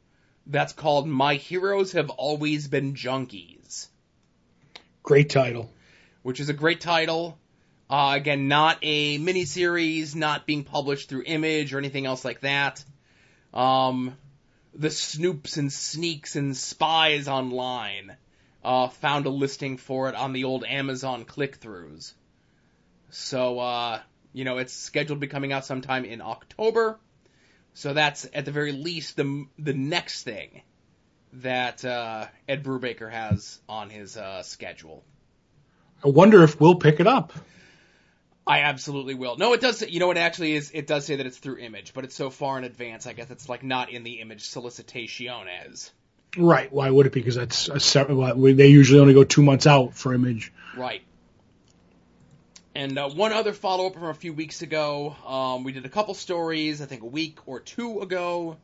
[0.49, 3.88] that's called My Heroes Have Always Been Junkies,
[5.03, 5.71] Great title.
[6.23, 7.38] which is a great title.
[7.89, 12.83] Uh, again, not a miniseries, not being published through Image or anything else like that.
[13.53, 14.17] Um,
[14.73, 18.15] the snoops and sneaks and spies online
[18.63, 22.13] uh, found a listing for it on the old Amazon click-throughs.
[23.09, 24.01] So, uh,
[24.33, 26.99] you know, it's scheduled to be coming out sometime in October.
[27.73, 30.62] So that's at the very least the the next thing
[31.34, 35.03] that uh, Ed Brubaker has on his uh, schedule.
[36.03, 37.34] I wonder if we'll pick it up.
[38.47, 39.38] I absolutely will.
[39.38, 39.77] No, it does.
[39.77, 40.71] Say, you know, it actually is.
[40.73, 43.05] It does say that it's through Image, but it's so far in advance.
[43.05, 45.91] I guess it's like not in the Image solicitaciones.
[46.38, 46.71] Right.
[46.71, 47.19] Why would it be?
[47.19, 48.15] Because that's a separate.
[48.15, 50.51] well, They usually only go two months out for image.
[50.75, 51.01] Right.
[52.75, 55.89] And uh, one other follow up from a few weeks ago, um, we did a
[55.89, 58.58] couple stories, I think a week or two ago,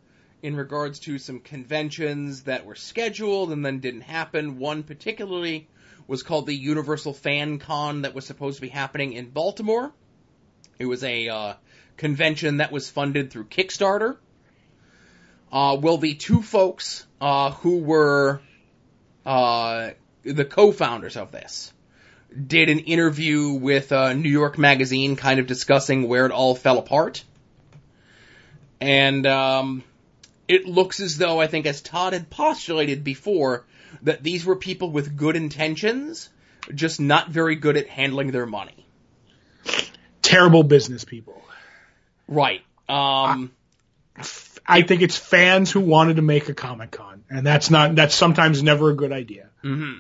[0.44, 4.60] in regards to some conventions that were scheduled and then didn't happen.
[4.60, 5.68] One particularly
[6.08, 9.92] was called the Universal Fan Con that was supposed to be happening in Baltimore.
[10.78, 11.54] It was a uh,
[11.98, 14.18] convention that was funded through Kickstarter.
[15.52, 18.40] Uh, well, the two folks uh, who were
[19.26, 19.92] uh,
[20.24, 21.74] the co-founders of this
[22.36, 26.78] did an interview with uh, New York Magazine, kind of discussing where it all fell
[26.78, 27.24] apart.
[28.82, 29.84] And um,
[30.48, 33.66] it looks as though, I think, as Todd had postulated before,
[34.04, 36.30] that these were people with good intentions,
[36.74, 38.86] just not very good at handling their money.
[40.22, 41.42] Terrible business people.
[42.28, 42.62] Right.
[42.90, 43.52] Um,
[44.68, 47.96] I think it's fans who wanted to make a Comic Con, and that's not.
[47.96, 49.50] That's sometimes never a good idea.
[49.62, 50.00] hmm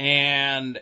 [0.00, 0.80] And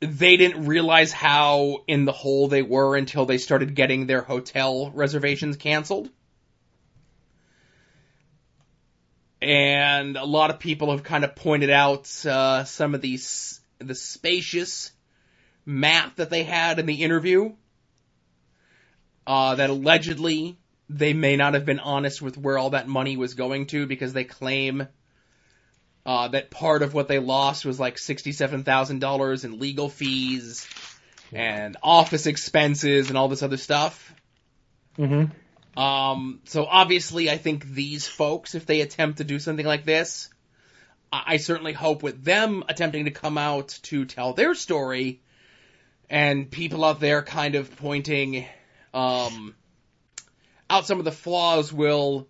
[0.00, 4.90] they didn't realize how in the hole they were until they started getting their hotel
[4.90, 6.10] reservations canceled.
[9.40, 13.94] And a lot of people have kind of pointed out uh, some of these the
[13.94, 14.90] spacious
[15.64, 17.52] map that they had in the interview.
[19.24, 20.58] Uh, that allegedly
[20.88, 24.12] they may not have been honest with where all that money was going to because
[24.12, 24.88] they claim
[26.06, 30.66] uh, that part of what they lost was like sixty-seven thousand dollars in legal fees
[31.32, 34.14] and office expenses and all this other stuff.
[34.96, 35.78] Mm-hmm.
[35.78, 40.30] Um, so obviously, I think these folks, if they attempt to do something like this,
[41.12, 45.20] I, I certainly hope with them attempting to come out to tell their story,
[46.08, 48.46] and people out there kind of pointing
[48.94, 49.56] um,
[50.70, 52.28] out some of the flaws will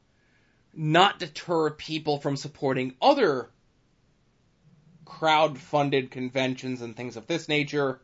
[0.75, 3.51] not deter people from supporting other
[5.07, 7.99] crowd-funded conventions and things of this nature,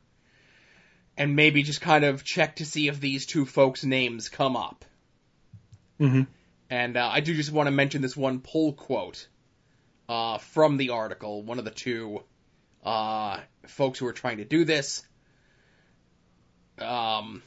[1.19, 4.87] and maybe just kind of check to see if these two folks' names come up.
[6.01, 6.23] Mm-hmm.
[6.71, 9.29] And uh, I do just want to mention this one pull quote
[10.09, 12.23] uh, from the article, one of the two
[12.83, 15.05] uh, folks who are trying to do this,
[16.79, 17.43] um,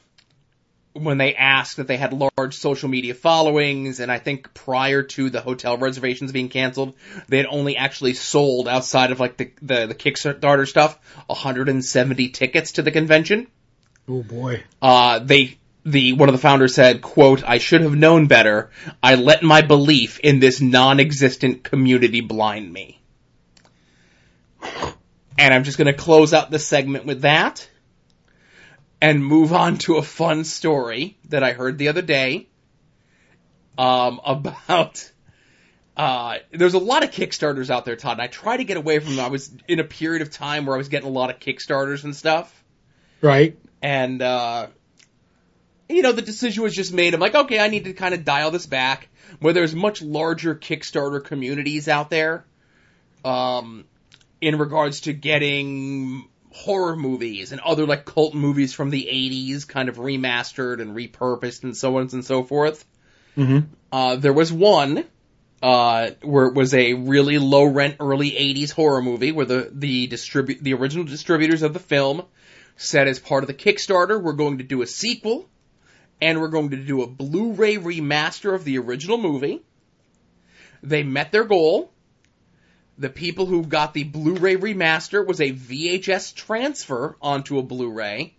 [0.96, 5.30] when they asked that they had large social media followings, and I think prior to
[5.30, 6.96] the hotel reservations being canceled,
[7.28, 12.74] they had only actually sold outside of like the the, the Kickstarter stuff 170 tickets
[12.74, 13.48] to the convention.
[14.08, 14.64] Oh boy.
[14.82, 18.72] Uh, they the one of the founders said, "quote I should have known better.
[19.04, 23.02] I let my belief in this non-existent community blind me."
[25.38, 27.70] And I'm just going to close out this segment with that
[29.02, 32.48] and move on to a fun story that I heard the other day
[33.78, 35.12] um, about.
[35.98, 39.00] Uh, there's a lot of Kickstarters out there, Todd, and I try to get away
[39.00, 39.26] from them.
[39.26, 42.04] I was in a period of time where I was getting a lot of Kickstarters
[42.04, 42.64] and stuff.
[43.22, 43.58] Right.
[43.82, 44.68] And, uh,
[45.88, 47.14] you know, the decision was just made.
[47.14, 49.08] I'm like, okay, I need to kind of dial this back.
[49.40, 52.46] Where there's much larger Kickstarter communities out there,
[53.24, 53.86] um,
[54.42, 59.90] in regards to getting horror movies and other like cult movies from the 80s kind
[59.90, 62.86] of remastered and repurposed and so on and so forth.
[63.38, 63.68] Mm-hmm.
[63.92, 65.04] Uh, there was one,
[65.62, 70.08] uh, where it was a really low rent early 80s horror movie where the, the
[70.08, 72.24] distribute, the original distributors of the film
[72.78, 75.50] said as part of the Kickstarter, we're going to do a sequel
[76.22, 79.62] and we're going to do a Blu-ray remaster of the original movie.
[80.82, 81.92] They met their goal.
[82.98, 88.34] The people who got the Blu-ray remaster was a VHS transfer onto a Blu-ray,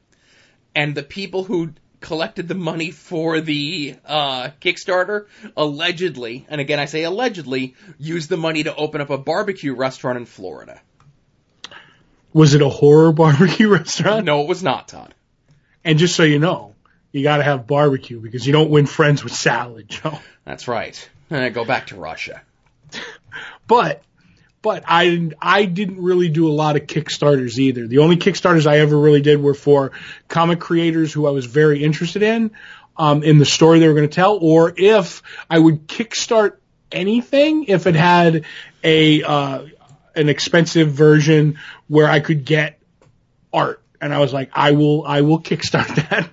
[0.74, 6.84] and the people who collected the money for the uh, Kickstarter allegedly, and again I
[6.86, 10.80] say allegedly, used the money to open up a barbecue restaurant in Florida.
[12.32, 14.24] Was it a horror barbecue restaurant?
[14.24, 15.14] No, it was not, Todd.
[15.84, 16.74] And just so you know,
[17.12, 20.18] you got to have barbecue because you don't win friends with salad, Joe.
[20.44, 21.10] That's right.
[21.30, 22.42] Uh, go back to Russia.
[23.68, 24.02] But
[24.62, 27.86] but I I didn't really do a lot of Kickstarters either.
[27.86, 29.92] The only Kickstarters I ever really did were for
[30.28, 32.50] comic creators who I was very interested in,
[32.96, 36.56] um, in the story they were going to tell, or if I would kickstart
[36.90, 38.44] anything if it had
[38.82, 39.66] a uh,
[40.14, 42.80] an expensive version where I could get
[43.52, 46.30] art, and I was like, I will I will kickstart that.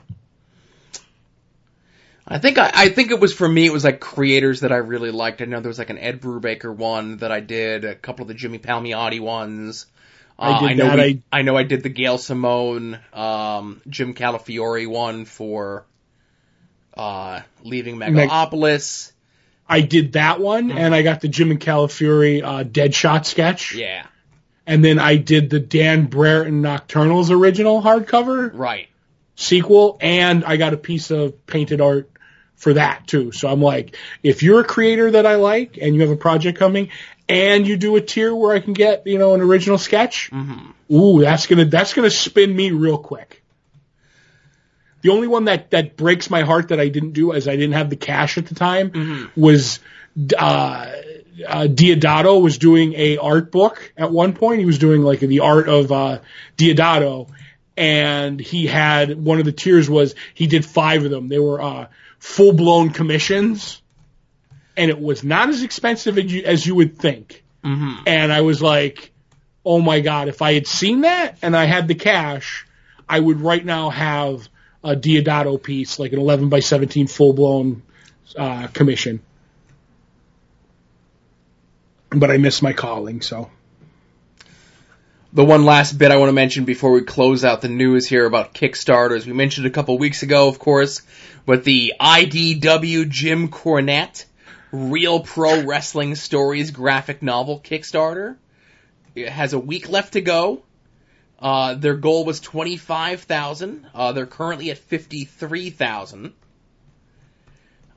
[2.28, 3.66] I think I, I think it was for me.
[3.66, 5.42] It was like creators that I really liked.
[5.42, 8.28] I know there was like an Ed Brubaker one that I did, a couple of
[8.30, 9.86] the Jimmy Palmiotti ones.
[10.40, 14.14] Uh, I did I know we- I know I did the Gail Simone, um, Jim
[14.14, 15.86] Calafiore one for
[16.96, 19.12] uh, leaving Meg- Megalopolis.
[19.68, 24.06] I did that one, and I got the Jim and Calafiore uh, Deadshot sketch, Yeah,
[24.68, 28.52] and then I did the Dan Brereton Nocturnals original hardcover.
[28.54, 28.88] right.
[29.36, 32.10] sequel and I got a piece of painted art
[32.64, 33.32] for that too.
[33.32, 36.58] So I'm like, if you're a creator that I like and you have a project
[36.58, 36.90] coming
[37.30, 40.96] and you do a tier where I can get, you know, an original sketch, Mm-hmm.
[40.96, 43.44] ooh, that's gonna, that's gonna spin me real quick.
[45.02, 47.74] The only one that, that breaks my heart that I didn't do as I didn't
[47.74, 49.40] have the cash at the time Mm-hmm.
[49.42, 49.80] was,
[50.38, 50.92] uh,
[51.48, 54.60] uh, Deodato was doing a art book at one point.
[54.60, 56.20] He was doing like the art of, uh,
[56.58, 57.28] Deodato
[57.76, 61.28] and he had one of the tiers was he did five of them.
[61.28, 61.88] They were uh,
[62.24, 63.82] full blown commissions,
[64.78, 67.44] and it was not as expensive as you, as you would think.
[67.66, 68.04] Mm-hmm.
[68.08, 69.12] And I was like,
[69.66, 72.66] oh my god, if I had seen that and I had the cash,
[73.10, 74.48] I would right now have
[74.86, 77.84] a Deodato piece, like an 11 by 17 full blown
[78.38, 79.22] uh, commission.
[82.10, 83.52] But I missed my calling, so.
[85.36, 88.28] The one last bit I want to mention before we close out the news here
[88.28, 89.26] about Kickstarters.
[89.26, 91.02] We mentioned a couple weeks ago, of course,
[91.44, 94.26] but the IDW Jim Cornette
[94.72, 98.36] Real Pro Wrestling Stories graphic novel Kickstarter.
[99.16, 100.62] It has a week left to go.
[101.40, 103.88] Uh, their goal was 25,000.
[103.92, 106.28] Uh, they're currently at 53,000.
[106.28, 106.32] Uh,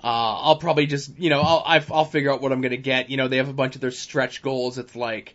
[0.02, 3.10] I'll probably just, you know, I'll, I'll figure out what I'm gonna get.
[3.10, 4.78] You know, they have a bunch of their stretch goals.
[4.78, 5.34] It's like,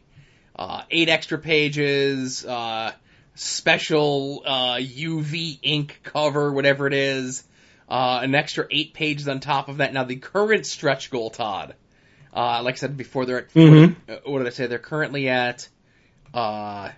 [0.56, 2.92] uh, eight extra pages, uh,
[3.36, 7.44] special, uh, UV ink cover, whatever it is,
[7.90, 9.94] uh, an extra eight pages on top of that.
[9.94, 11.76] Now the current stretch goal, Todd,
[12.34, 13.96] uh, like I said before, they're at, Mhm.
[14.08, 14.68] what, uh, what did I say?
[14.68, 15.68] They're currently at,
[16.34, 16.90] uh,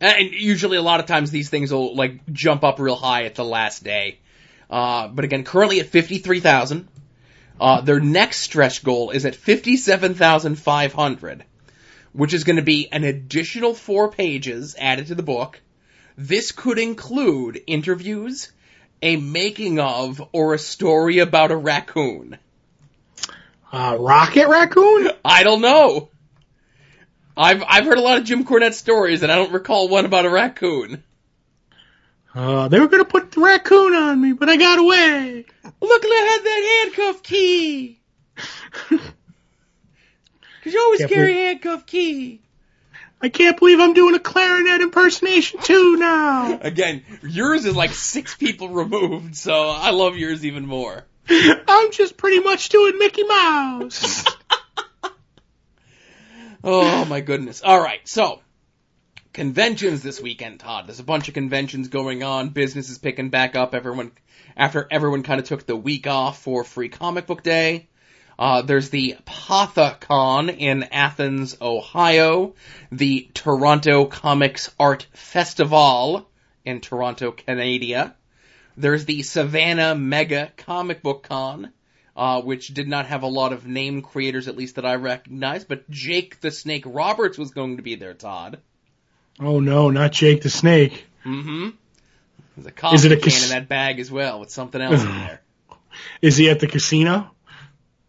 [0.00, 3.34] and usually a lot of times these things will like jump up real high at
[3.34, 4.18] the last day.
[4.70, 6.88] Uh, but again, currently at 53,000.
[7.60, 11.44] Uh, their next stretch goal is at 57,500,
[12.12, 15.60] which is going to be an additional four pages added to the book.
[16.16, 18.50] This could include interviews,
[19.02, 22.38] a making of, or a story about a raccoon.
[23.70, 25.10] Uh, Rocket Raccoon?
[25.24, 26.08] I don't know.
[27.36, 30.24] I've I've heard a lot of Jim Cornette stories, and I don't recall one about
[30.24, 31.04] a raccoon.
[32.34, 35.44] Uh, they were gonna put the raccoon on me, but I got away.
[35.80, 38.00] Look, I had that handcuff key.
[40.68, 42.40] Cause you always Can't carry a believe- handcuff key.
[43.22, 46.58] I can't believe I'm doing a clarinet impersonation too now.
[46.60, 51.04] Again, yours is like six people removed, so I love yours even more.
[51.30, 54.24] I'm just pretty much doing Mickey Mouse.
[56.64, 57.62] Oh my goodness.
[57.62, 58.40] All right, so
[59.32, 60.86] conventions this weekend, Todd.
[60.88, 62.48] There's a bunch of conventions going on.
[62.50, 63.74] Business is picking back up.
[63.74, 64.10] Everyone
[64.56, 67.87] after everyone kind of took the week off for Free Comic Book Day.
[68.38, 72.54] Uh, there's the PathaCon in Athens, Ohio,
[72.92, 76.28] the Toronto Comics Art Festival
[76.64, 78.14] in Toronto, Canada.
[78.76, 81.72] There's the Savannah Mega Comic Book Con,
[82.16, 85.64] uh, which did not have a lot of name creators, at least that I recognize,
[85.64, 88.58] but Jake the Snake Roberts was going to be there, Todd.
[89.40, 91.06] oh no, not Jake the Snake.
[91.24, 91.70] Mm-hmm.
[92.56, 94.80] There's a coffee Is it a can cas- in that bag as well with something
[94.80, 95.40] else in there.
[96.22, 97.32] Is he at the casino?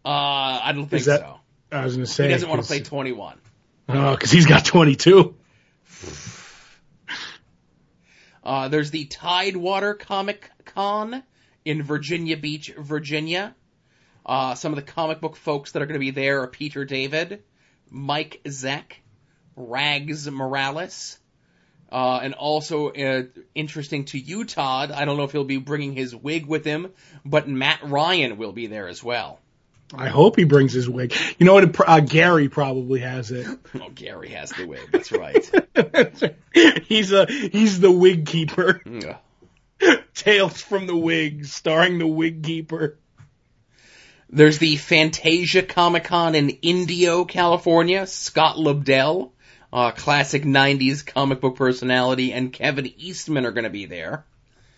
[0.04, 1.36] Uh, I don't think that- so.
[1.72, 3.38] I was gonna say He doesn't want to play 21.
[3.88, 5.34] Oh, because he's got 22.
[8.42, 11.22] Uh, there's the Tidewater Comic Con
[11.64, 13.54] in Virginia Beach, Virginia.
[14.24, 16.84] Uh, some of the comic book folks that are going to be there are Peter
[16.86, 17.42] David,
[17.90, 18.92] Mike Zeck,
[19.56, 21.18] Rags Morales,
[21.92, 23.24] uh, and also uh,
[23.54, 24.90] interesting to you, Todd.
[24.90, 26.92] I don't know if he'll be bringing his wig with him,
[27.24, 29.38] but Matt Ryan will be there as well.
[29.92, 31.14] I hope he brings his wig.
[31.38, 31.88] You know what?
[31.88, 33.46] Uh, Gary probably has it.
[33.74, 34.80] Oh, Gary has the wig.
[34.92, 36.34] That's right.
[36.86, 38.80] he's a he's the wig keeper.
[38.86, 39.16] Ugh.
[40.14, 42.98] Tales from the Wig, starring the wig keeper.
[44.28, 48.06] There's the Fantasia Comic Con in Indio, California.
[48.06, 49.30] Scott Lobdell,
[49.72, 54.24] uh, classic 90s comic book personality, and Kevin Eastman are going to be there.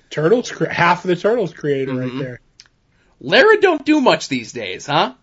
[0.09, 2.01] Turtles, cre- half of the Turtles creator Mhm.
[2.01, 2.41] right there.
[3.23, 5.15] Laird don't do much these days, huh?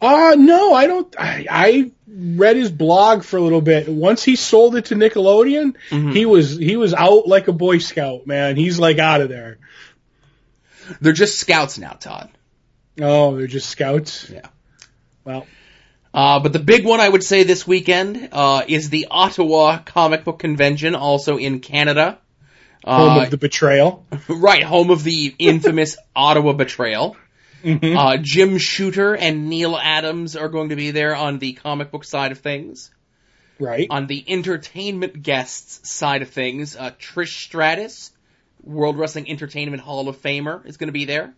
[0.00, 1.14] Uh, no, I don't.
[1.18, 3.88] I, I read his blog for a little bit.
[3.88, 6.14] Once he sold it to Nickelodeon, Mhm.
[6.14, 8.56] he was he was out like a Boy Scout, man.
[8.56, 9.58] He's like out of there.
[11.00, 12.30] They're just scouts now, Todd.
[13.00, 14.30] Oh, they're just scouts.
[14.30, 14.46] Yeah.
[15.24, 15.46] Well,
[16.14, 20.24] Uh, but the big one I would say this weekend uh, is the Ottawa Comic
[20.24, 22.18] Book Convention, also in Canada.
[22.86, 24.06] Home Uh, of the betrayal.
[24.28, 27.16] right, home of the infamous Ottawa betrayal.
[27.64, 27.96] Mhm.
[27.96, 32.04] Uh, Jim Shooter and Neal Adams are going to be there on the comic book
[32.04, 32.90] side of things.
[33.58, 33.88] right.
[33.90, 38.12] On the entertainment guests side of things, uh, Trish Stratus,
[38.62, 41.34] World Wrestling Entertainment Hall of Famer, is going to be there.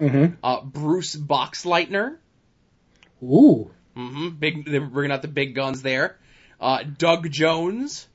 [0.00, 2.16] hmm Uh, Bruce Boxleitner,
[3.22, 3.70] Ooh.
[3.94, 6.16] hmm big, they're bringing out the big guns there.
[6.60, 8.08] Uh, Doug Jones,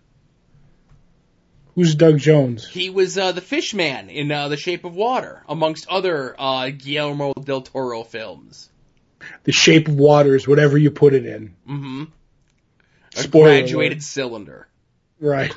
[1.76, 2.68] Who's Doug Jones?
[2.68, 7.34] he was uh, the Fishman in uh, The Shape of Water, amongst other uh, Guillermo
[7.34, 8.70] del Toro films.
[9.44, 11.56] The Shape of Water is whatever you put it in.
[11.70, 12.04] Mm-hmm.
[13.18, 14.68] A Spoiler graduated cylinder.
[15.20, 15.54] Right.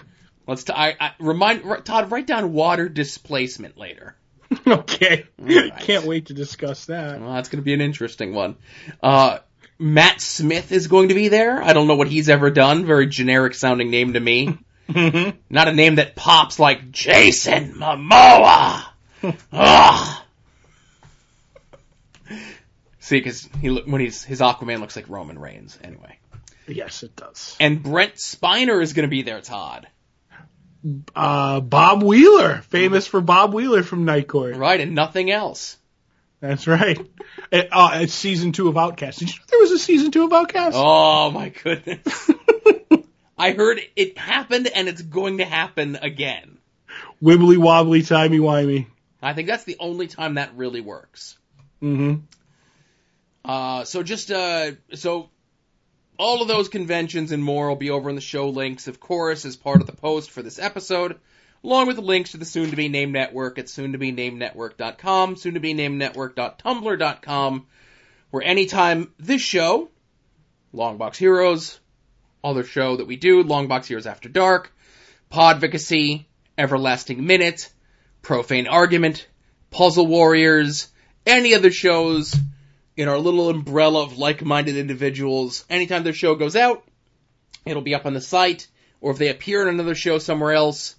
[0.47, 2.11] Let's t- I, I, remind r- Todd.
[2.11, 4.17] Write down water displacement later.
[4.67, 5.27] okay.
[5.39, 5.79] Right.
[5.81, 7.21] Can't wait to discuss that.
[7.21, 8.57] Well, that's going to be an interesting one.
[9.03, 9.39] Uh,
[9.79, 11.63] Matt Smith is going to be there.
[11.63, 12.87] I don't know what he's ever done.
[12.87, 14.59] Very generic sounding name to me.
[14.89, 15.37] Mhm.
[15.51, 18.85] Not a name that pops like Jason Momoa.
[19.53, 20.23] Ugh.
[23.01, 25.79] See, because he when he's his Aquaman looks like Roman Reigns.
[25.83, 26.19] Anyway,
[26.67, 27.57] yes, it does.
[27.59, 29.41] and Brent Spiner is going to be there.
[29.41, 29.87] Todd,
[31.17, 34.57] Uh, Bob Wheeler, famous for Bob Wheeler from Night Court.
[34.57, 35.77] right, and nothing else.
[36.41, 36.99] That's right.
[37.53, 39.19] Uh, uh, it's season two of Outcast.
[39.21, 40.77] Did you know there was a season two of Outcast?
[40.79, 42.31] Oh my goodness.
[43.39, 46.59] I heard it happened and it's going to happen again.
[47.23, 48.87] Wibbly wobbly, timey wimey.
[49.23, 51.37] I think that's the only time that really works.
[51.83, 52.15] Mm hmm
[53.45, 55.31] Uh, so just, uh, so
[56.19, 59.45] all of those conventions and more will be over in the show links, of course,
[59.45, 61.19] as part of the post for this episode,
[61.63, 64.11] along with the links to the soon to be named network at soon to be
[64.11, 67.67] named network.com, soon to be named network.tumblr.com,
[68.31, 69.89] where anytime this show,
[70.75, 71.79] Longbox Heroes,
[72.43, 74.73] other show that we do, Longbox Heroes After Dark,
[75.31, 76.25] Podvocacy,
[76.57, 77.71] Everlasting Minute,
[78.23, 79.27] Profane Argument,
[79.71, 80.89] Puzzle Warriors,
[81.27, 82.35] any other shows
[82.97, 85.65] in our little umbrella of like-minded individuals.
[85.71, 86.85] Anytime their show goes out,
[87.65, 88.67] it'll be up on the site,
[89.01, 90.97] or if they appear in another show somewhere else,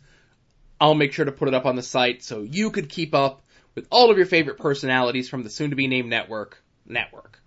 [0.79, 3.41] I'll make sure to put it up on the site so you could keep up
[3.75, 6.63] with all of your favorite personalities from the soon-to-be-named network.
[6.85, 7.41] Network.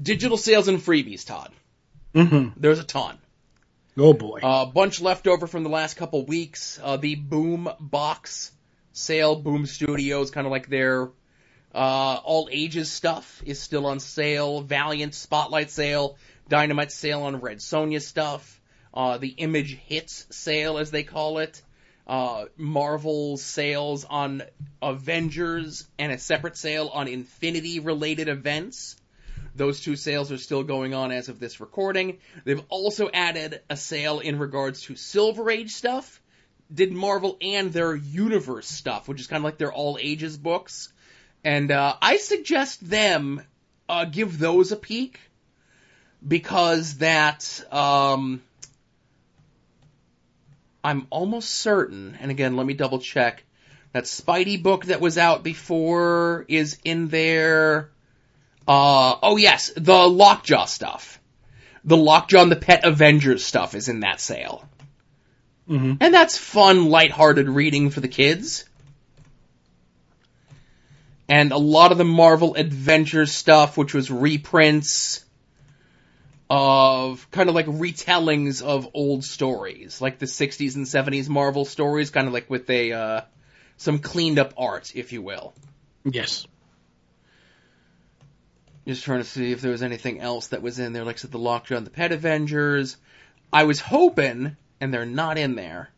[0.00, 1.52] Digital sales and freebies, Todd.
[2.14, 2.60] Mm-hmm.
[2.60, 3.18] There's a ton.
[3.96, 4.40] Oh boy.
[4.42, 6.80] A bunch left over from the last couple weeks.
[6.82, 8.52] Uh, the Boom Box
[8.92, 11.10] sale, Boom Studios, kind of like their
[11.74, 14.60] uh, all ages stuff, is still on sale.
[14.62, 16.16] Valiant Spotlight sale,
[16.48, 18.60] Dynamite sale on Red Sonja stuff.
[18.92, 21.62] Uh, the Image Hits sale, as they call it.
[22.06, 24.42] Uh, Marvel sales on
[24.82, 28.96] Avengers and a separate sale on Infinity related events.
[29.54, 32.18] Those two sales are still going on as of this recording.
[32.44, 36.20] They've also added a sale in regards to Silver Age stuff.
[36.72, 40.92] Did Marvel and their universe stuff, which is kind of like their all ages books.
[41.42, 43.42] And uh, I suggest them
[43.88, 45.18] uh, give those a peek
[46.26, 48.42] because that um,
[50.84, 53.44] I'm almost certain, and again, let me double check.
[53.92, 57.90] That Spidey book that was out before is in there.
[58.70, 61.20] Uh, oh yes, the Lockjaw stuff.
[61.82, 64.64] The Lockjaw and the Pet Avengers stuff is in that sale.
[65.68, 65.94] Mm-hmm.
[65.98, 68.64] And that's fun, lighthearted reading for the kids.
[71.28, 75.24] And a lot of the Marvel Adventure stuff, which was reprints
[76.48, 82.10] of kind of like retellings of old stories, like the 60s and 70s Marvel stories,
[82.10, 83.20] kind of like with a, uh,
[83.78, 85.54] some cleaned up art, if you will.
[86.04, 86.46] Yes.
[88.90, 91.18] Just trying to see if there was anything else that was in there, like I
[91.18, 92.96] said, the Lockjaw and the Pet Avengers.
[93.52, 95.90] I was hoping, and they're not in there,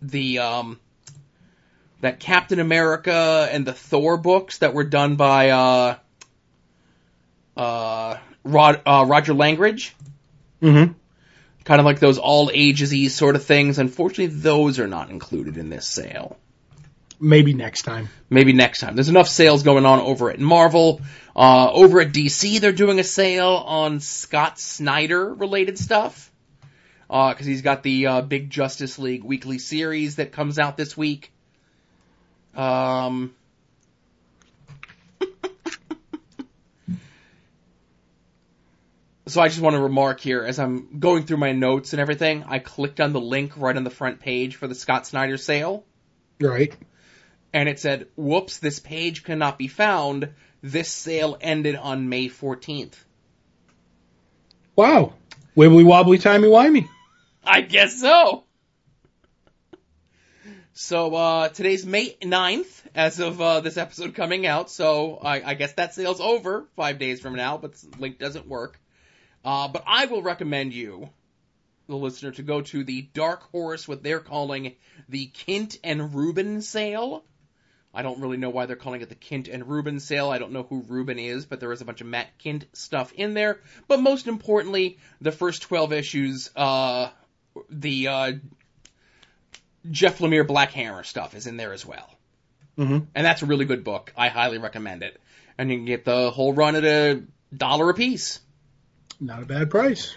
[0.00, 0.78] the, um,
[2.02, 5.96] that Captain America and the Thor books that were done by, uh,
[7.56, 9.96] uh, Rod, uh, Roger Langridge.
[10.62, 10.92] Mm-hmm.
[11.64, 13.80] Kind of like those all ages sort of things.
[13.80, 16.38] Unfortunately, those are not included in this sale.
[17.18, 18.08] Maybe next time.
[18.30, 18.94] Maybe next time.
[18.94, 21.00] There's enough sales going on over at Marvel.
[21.36, 26.30] Uh, over at DC, they're doing a sale on Scott Snyder related stuff.
[27.10, 30.96] Uh, cause he's got the, uh, big Justice League weekly series that comes out this
[30.96, 31.32] week.
[32.54, 33.34] Um,
[39.26, 42.44] so I just want to remark here, as I'm going through my notes and everything,
[42.46, 45.84] I clicked on the link right on the front page for the Scott Snyder sale
[46.40, 46.76] Right.
[47.52, 50.30] and it said, whoops, this page cannot be found.
[50.64, 52.94] This sale ended on May 14th.
[54.74, 55.12] Wow.
[55.54, 56.88] Wibbly wobbly timey wimey.
[57.44, 58.44] I guess so.
[60.72, 65.52] So, uh, today's May 9th, as of, uh, this episode coming out, so I, I
[65.52, 68.80] guess that sale's over five days from now, but the link doesn't work.
[69.44, 71.10] Uh, but I will recommend you,
[71.88, 74.76] the listener, to go to the Dark Horse, what they're calling
[75.10, 77.22] the Kindt and Rubin sale.
[77.94, 80.30] I don't really know why they're calling it the Kindt and Rubin sale.
[80.30, 83.12] I don't know who Rubin is, but there is a bunch of Matt Kindt stuff
[83.12, 83.60] in there.
[83.86, 87.10] But most importantly, the first 12 issues, uh,
[87.70, 88.32] the, uh,
[89.90, 92.10] Jeff Lemire Black Hammer stuff is in there as well.
[92.78, 92.98] Mm-hmm.
[93.14, 94.12] And that's a really good book.
[94.16, 95.20] I highly recommend it.
[95.56, 97.22] And you can get the whole run at a
[97.56, 98.40] dollar a piece.
[99.20, 100.16] Not a bad price.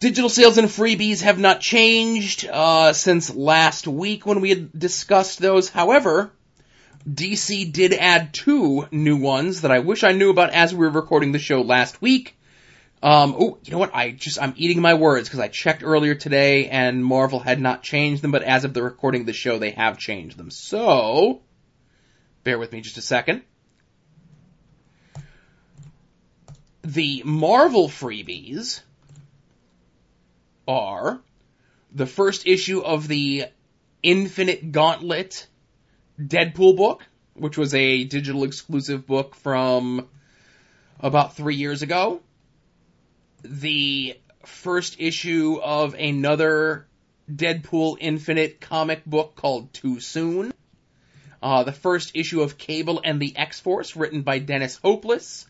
[0.00, 5.38] Digital sales and freebies have not changed uh, since last week when we had discussed
[5.38, 5.68] those.
[5.68, 6.32] However,
[7.08, 10.90] DC did add two new ones that I wish I knew about as we were
[10.90, 12.36] recording the show last week.
[13.02, 13.94] Um, oh, you know what?
[13.94, 17.82] I just I'm eating my words because I checked earlier today and Marvel had not
[17.82, 20.50] changed them, but as of the recording of the show, they have changed them.
[20.50, 21.40] So,
[22.44, 23.42] bear with me just a second.
[26.82, 28.82] The Marvel freebies
[30.68, 31.20] are
[31.92, 33.46] the first issue of the
[34.02, 35.46] Infinite Gauntlet
[36.20, 40.08] Deadpool book, which was a digital exclusive book from
[40.98, 42.20] about three years ago.
[43.42, 46.86] The first issue of another
[47.30, 50.52] Deadpool Infinite comic book called Too Soon.
[51.42, 55.46] Uh, the first issue of Cable and the X-Force, written by Dennis Hopeless.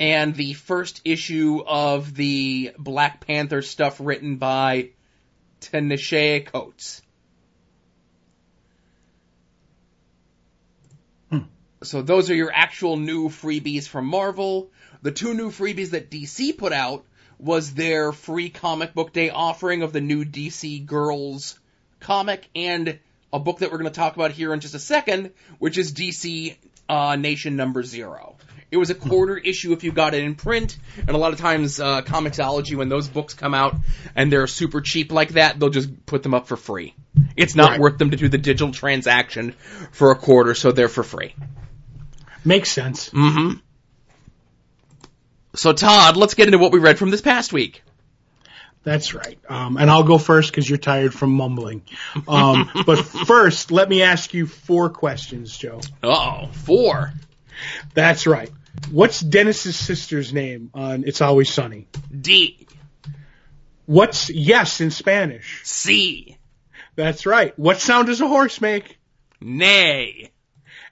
[0.00, 4.90] And the first issue of the Black Panther stuff written by
[5.60, 7.02] Ta-Nehisi Coates.
[11.84, 14.70] So those are your actual new freebies from Marvel.
[15.02, 17.04] The two new freebies that DC put out
[17.38, 21.58] was their free comic book day offering of the new DC Girls
[22.00, 22.98] comic and
[23.32, 25.92] a book that we're going to talk about here in just a second, which is
[25.92, 26.56] DC
[26.88, 28.36] uh, Nation number zero.
[28.70, 31.38] It was a quarter issue if you got it in print, and a lot of
[31.38, 33.76] times uh, Comixology, when those books come out
[34.16, 36.94] and they're super cheap like that, they'll just put them up for free.
[37.36, 37.80] It's not Right.
[37.80, 39.54] worth them to do the digital transaction
[39.92, 41.34] for a quarter, so they're for free.
[42.44, 43.10] Makes sense.
[43.10, 43.58] Mm-hmm.
[45.54, 47.82] So Todd, let's get into what we read from this past week.
[48.82, 49.38] That's right.
[49.48, 51.82] Um, and I'll go first because you're tired from mumbling.
[52.28, 55.80] Um, but first, let me ask you four questions, Joe.
[56.02, 57.12] Uh oh, four.
[57.94, 58.50] That's right.
[58.90, 61.86] What's Dennis's sister's name on It's Always Sunny?
[62.20, 62.66] D.
[63.86, 65.62] What's yes in Spanish?
[65.64, 66.36] C.
[66.96, 67.58] That's right.
[67.58, 68.98] What sound does a horse make?
[69.40, 70.30] Nay.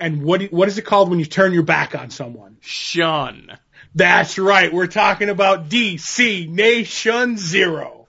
[0.03, 2.57] And what what is it called when you turn your back on someone?
[2.61, 3.57] Shun.
[3.95, 4.73] That's right.
[4.73, 8.09] We're talking about DC Nation Zero.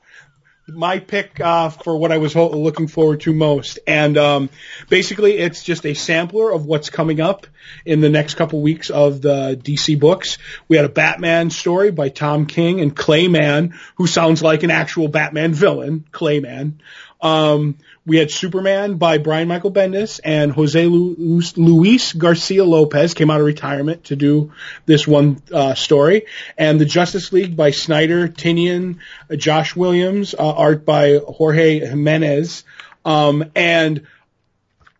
[0.67, 4.49] My pick uh, for what I was ho- looking forward to most, and um,
[4.89, 7.45] basically, it's just a sampler of what's coming up
[7.85, 10.39] in the next couple weeks of the DC books.
[10.67, 14.71] We had a Batman story by Tom King and Clay Mann, who sounds like an
[14.71, 16.79] actual Batman villain, Clayman.
[17.21, 23.39] Um, we had Superman by Brian Michael Bendis and Jose Luis Garcia Lopez came out
[23.39, 24.51] of retirement to do
[24.85, 26.25] this one uh, story,
[26.57, 28.97] and the Justice League by Snyder, Tynion,
[29.31, 32.65] uh, Josh Williams, uh, art by Jorge Jimenez,
[33.05, 34.05] um, and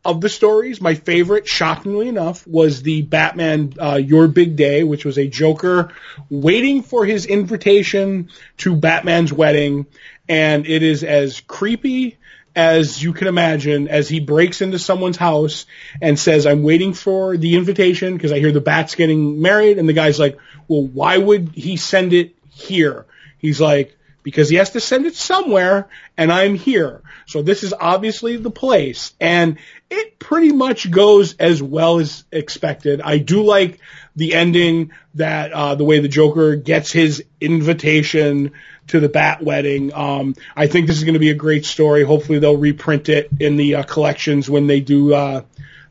[0.06, 5.06] of the stories, my favorite, shockingly enough, was the Batman uh, Your Big Day, which
[5.06, 5.94] was a Joker
[6.30, 9.86] waiting for his invitation to Batman's wedding,
[10.28, 12.18] and it is as creepy
[12.56, 15.66] as you can imagine as he breaks into someone's house
[16.02, 19.78] and says, I'm waiting for the invitation because I hear the bat's getting married.
[19.78, 20.38] And the guy's like,
[20.68, 23.06] well, why would he send it here?
[23.40, 27.02] He's like, because he has to send it somewhere and I'm here.
[27.26, 29.58] So this is obviously the place and
[29.90, 33.02] it pretty much goes as well as expected.
[33.02, 33.80] I do like
[34.16, 38.54] the ending that, uh, the way the Joker gets his invitation
[38.88, 39.94] to the Bat Wedding.
[39.94, 42.04] Um, I think this is going to be a great story.
[42.04, 45.44] Hopefully they'll reprint it in the uh, collections when they do uh,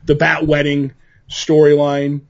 [0.03, 0.93] the Bat Wedding
[1.29, 2.21] storyline.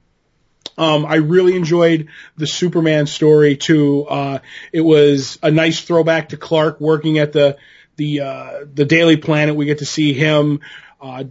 [0.78, 2.08] Um, I really enjoyed
[2.38, 4.08] the Superman story too.
[4.08, 4.40] Uh,
[4.72, 7.58] it was a nice throwback to Clark working at the
[7.96, 9.56] the uh, the Daily Planet.
[9.56, 10.62] We get to see him
[11.00, 11.26] uh,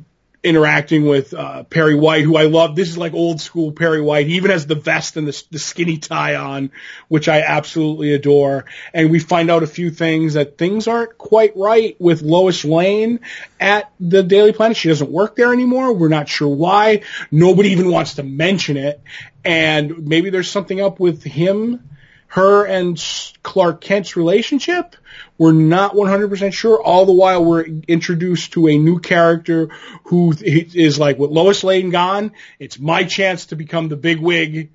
[0.45, 2.75] interacting with uh, Perry White, who I love.
[2.75, 4.27] This is like old school Perry White.
[4.27, 6.73] He even has the vest and the, the skinny tie on,
[7.09, 8.65] which I absolutely adore.
[8.93, 13.21] And we find out a few things that things aren't quite right with Lois Lane
[13.61, 14.77] at the Daily Planet.
[14.77, 15.93] She doesn't work there anymore.
[15.93, 17.03] We're not sure why.
[17.31, 19.01] Nobody even wants to mention it.
[19.45, 21.89] And maybe there's something up with him
[22.33, 22.99] her and
[23.43, 24.97] Clark Kent's relationship.
[25.37, 26.83] We're not 100% sure.
[26.83, 29.69] All the while we're introduced to a new character
[30.05, 34.71] who is like, with Lois Lane gone, it's my chance to become the big wig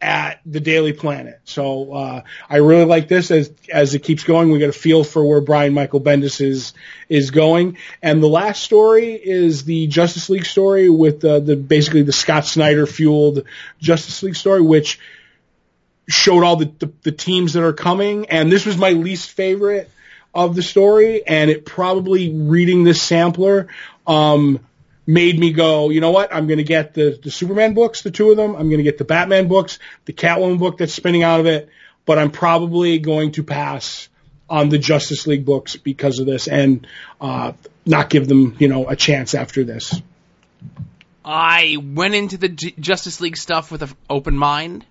[0.00, 1.38] at the Daily Planet.
[1.44, 4.50] So, uh, I really like this as, as it keeps going.
[4.50, 6.72] We get a feel for where Brian Michael Bendis is,
[7.10, 7.76] is going.
[8.00, 12.46] And the last story is the Justice League story with, uh, the, basically the Scott
[12.46, 13.44] Snyder fueled
[13.80, 14.98] Justice League story, which,
[16.08, 19.90] showed all the, the, the teams that are coming, and this was my least favorite
[20.34, 23.68] of the story, and it probably reading this sampler
[24.06, 24.60] um,
[25.06, 26.34] made me go, you know what?
[26.34, 28.54] I'm going to get the the Superman books, the two of them.
[28.54, 31.68] I'm going to get the Batman books, the Catwoman book that's spinning out of it,
[32.06, 34.08] but I'm probably going to pass
[34.48, 36.86] on the Justice League books because of this, and
[37.20, 37.52] uh,
[37.86, 40.00] not give them, you know, a chance after this.
[41.24, 44.84] I went into the Justice League stuff with an open mind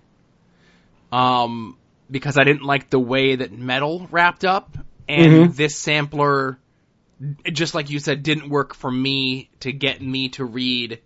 [1.12, 1.76] um,
[2.10, 4.76] because I didn't like the way that metal wrapped up,
[5.08, 5.52] and mm-hmm.
[5.52, 6.58] this sampler,
[7.44, 11.00] just like you said, didn't work for me to get me to read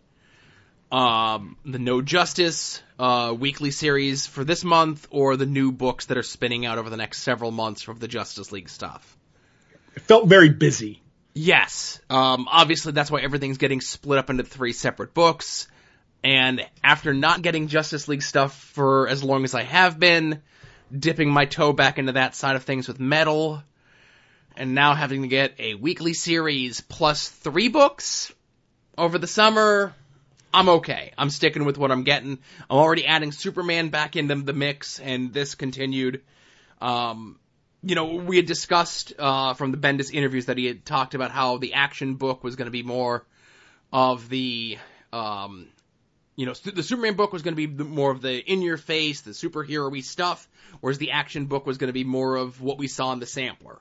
[0.93, 6.17] um, the No Justice uh, weekly series for this month or the new books that
[6.17, 9.17] are spinning out over the next several months from the Justice League stuff.
[9.97, 11.03] It felt very busy.
[11.35, 12.01] Yes.
[12.09, 15.69] Um, obviously, that's why everything's getting split up into three separate books.
[16.23, 20.43] And after not getting Justice League stuff for as long as I have been,
[20.97, 23.63] dipping my toe back into that side of things with Metal,
[24.57, 28.33] and now having to get a weekly series plus three books
[28.97, 29.95] over the summer,
[30.53, 31.13] I'm okay.
[31.19, 32.39] I'm sticking with what I'm getting.
[32.71, 36.23] I'm already adding Superman back into the mix, and this continued.
[36.81, 37.39] Um,
[37.83, 41.31] you know, we had discussed uh, from the Bendis interviews that he had talked about
[41.31, 43.25] how the action book was going to be more
[43.93, 44.79] of the
[45.13, 45.69] um,
[46.37, 49.23] you know, the Superman book was going to be more of the in your face,
[49.23, 50.47] the superhero-y stuff,
[50.81, 53.27] whereas the action book was going to be more of what we saw in the
[53.27, 53.81] sampler,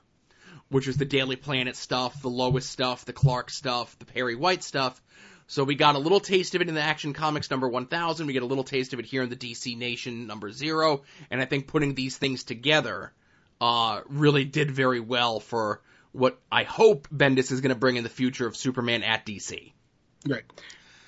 [0.69, 4.63] which was the Daily Planet stuff, the Lois stuff, the Clark stuff, the Perry White
[4.63, 5.01] stuff.
[5.47, 8.25] So we got a little taste of it in the Action Comics number 1000.
[8.25, 11.03] We get a little taste of it here in the DC Nation number zero.
[11.29, 13.11] And I think putting these things together,
[13.61, 15.81] uh, really did very well for
[16.13, 19.73] what I hope Bendis is going to bring in the future of Superman at DC.
[20.27, 20.45] Right.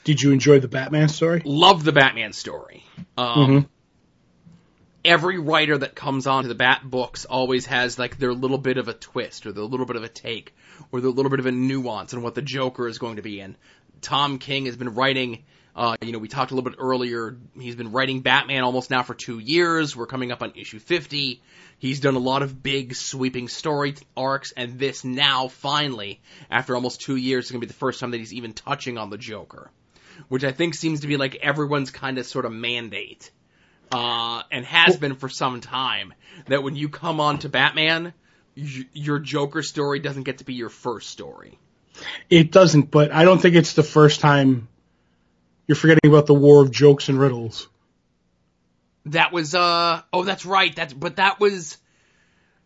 [0.08, 1.41] Did you enjoy the Batman story?
[1.43, 2.82] Love the Batman story.
[3.18, 3.68] Um, mm-hmm.
[5.03, 8.88] every writer that comes onto the Bat books always has like their little bit of
[8.88, 10.55] a twist or their little bit of a take
[10.93, 13.41] or their little bit of a nuance in what the Joker is going to be
[13.41, 13.58] in.
[13.99, 15.43] Tom King has been writing,
[15.76, 19.03] uh, you know, we talked a little bit earlier, he's been writing Batman almost now
[19.03, 19.93] for two years.
[19.93, 21.41] We're coming up on issue 50.
[21.80, 27.01] He's done a lot of big sweeping story arcs and this now finally, after almost
[27.01, 29.18] two years, is going to be the first time that he's even touching on the
[29.18, 29.70] Joker.
[30.28, 33.32] Which I think seems to be like everyone's kind of sort of mandate
[33.91, 36.13] uh, and has been for some time,
[36.47, 38.13] that when you come on to Batman,
[38.55, 41.57] y- your Joker story doesn't get to be your first story.
[42.30, 44.68] It doesn't, but I don't think it's the first time
[45.68, 47.68] you're forgetting about the war of jokes and riddles.
[49.05, 50.76] That was, uh, oh, that's right.
[50.76, 51.78] That's, but that was,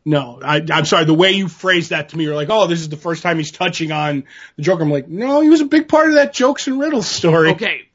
[0.04, 1.06] No, I, I'm sorry.
[1.06, 3.38] The way you phrased that to me, you're like, "Oh, this is the first time
[3.38, 4.24] he's touching on
[4.56, 7.08] the Joker." I'm like, "No, he was a big part of that jokes and riddles
[7.08, 7.88] story." okay.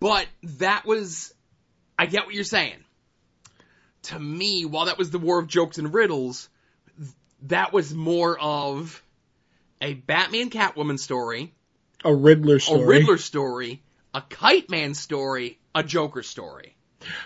[0.00, 1.32] But that was,
[1.98, 2.78] I get what you're saying.
[4.04, 6.48] To me, while that was the war of jokes and riddles,
[7.42, 9.02] that was more of
[9.80, 11.52] a Batman Catwoman story,
[12.04, 12.82] A Riddler story.
[12.82, 13.82] a Riddler story,
[14.14, 16.76] a Kite Man story, a Joker story.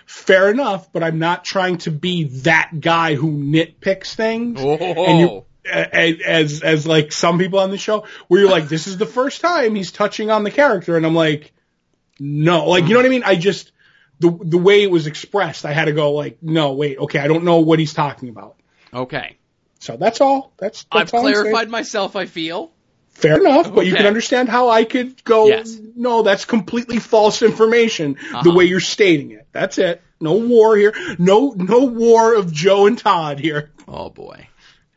[0.05, 4.59] Fair enough, but I'm not trying to be that guy who nitpicks things.
[4.61, 8.87] Oh, And you, as, as like some people on the show, where you're like, "This
[8.87, 11.51] is the first time he's touching on the character," and I'm like,
[12.19, 13.23] "No," like you know what I mean?
[13.23, 13.71] I just
[14.19, 17.27] the the way it was expressed, I had to go like, "No, wait, okay, I
[17.27, 18.55] don't know what he's talking about."
[18.93, 19.37] okay.
[19.79, 20.51] So that's all.
[20.57, 22.71] That's, that's I've all clarified myself, I feel.
[23.15, 25.75] Fair enough, but you can understand how I could go, Yes.
[25.95, 28.53] no, that's completely false information, the Uh-huh.
[28.53, 29.47] way you're stating it.
[29.51, 30.01] That's it.
[30.21, 30.93] No war here.
[31.17, 33.71] No, no war of Joe and Todd here.
[33.87, 34.47] Oh boy.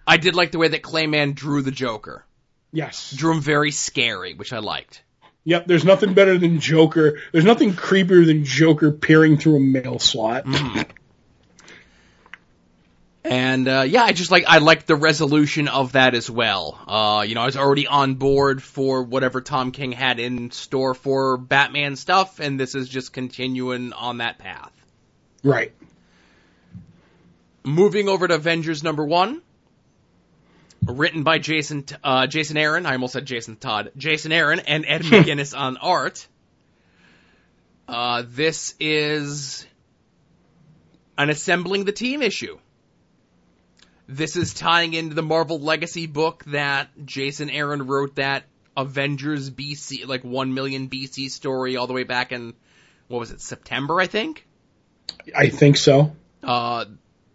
[0.07, 2.25] I did like the way that Clay Mann drew the Joker.
[2.73, 3.13] Yes.
[3.17, 5.03] Drew him very scary, which I liked.
[5.45, 7.19] Yep, there's nothing better than Joker.
[7.33, 10.45] There's nothing creepier than Joker peering through a mail slot.
[10.45, 10.83] Mm-hmm.
[13.29, 16.79] And uh, yeah, I just like I liked the resolution of that as well.
[16.89, 20.95] Uh, you know, I was already on board for whatever Tom King had in store
[20.95, 24.73] for Batman stuff, and this is just continuing on that path.
[25.45, 25.75] Right.
[27.65, 29.43] Moving over to Avengers number one,
[30.87, 32.87] written by Jason uh, Jason Aaron.
[32.87, 33.93] I almost said Jason Todd.
[33.99, 36.27] Jason Aaron and Ed McGuinness on art.
[37.87, 39.67] Uh, this is
[41.19, 42.59] an assembling the team issue.
[44.09, 48.45] This is tying into the Marvel Legacy book that Jason Aaron wrote that
[48.75, 52.55] Avengers BC, like 1 million BC story all the way back in,
[53.09, 54.47] what was it, September, I think?
[55.37, 56.17] I think so.
[56.43, 56.87] Uh,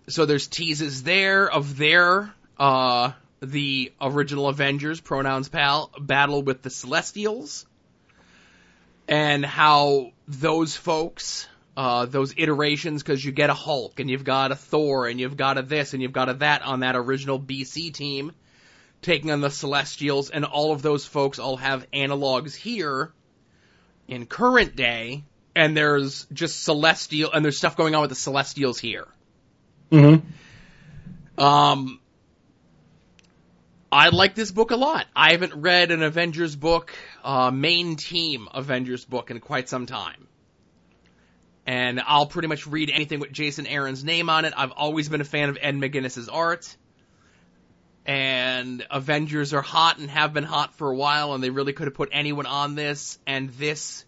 [0.07, 6.71] so there's teases there of their, uh, the original Avengers, pronouns pal, battle with the
[6.71, 7.67] Celestials.
[9.07, 14.51] And how those folks, uh, those iterations, cause you get a Hulk, and you've got
[14.51, 17.39] a Thor, and you've got a this, and you've got a that on that original
[17.39, 18.31] BC team,
[19.01, 23.11] taking on the Celestials, and all of those folks all have analogs here,
[24.07, 25.23] in current day,
[25.55, 29.07] and there's just Celestial, and there's stuff going on with the Celestials here.
[29.91, 30.15] hmm
[31.37, 31.99] Um,
[33.91, 35.05] I like this book a lot.
[35.15, 36.93] I haven't read an Avengers book,
[37.23, 40.27] uh, main team Avengers book in quite some time.
[41.65, 44.53] And I'll pretty much read anything with Jason Aaron's name on it.
[44.55, 46.75] I've always been a fan of Ed McGuinness's art.
[48.05, 51.87] And Avengers are hot and have been hot for a while, and they really could
[51.87, 53.17] have put anyone on this.
[53.25, 54.03] And this,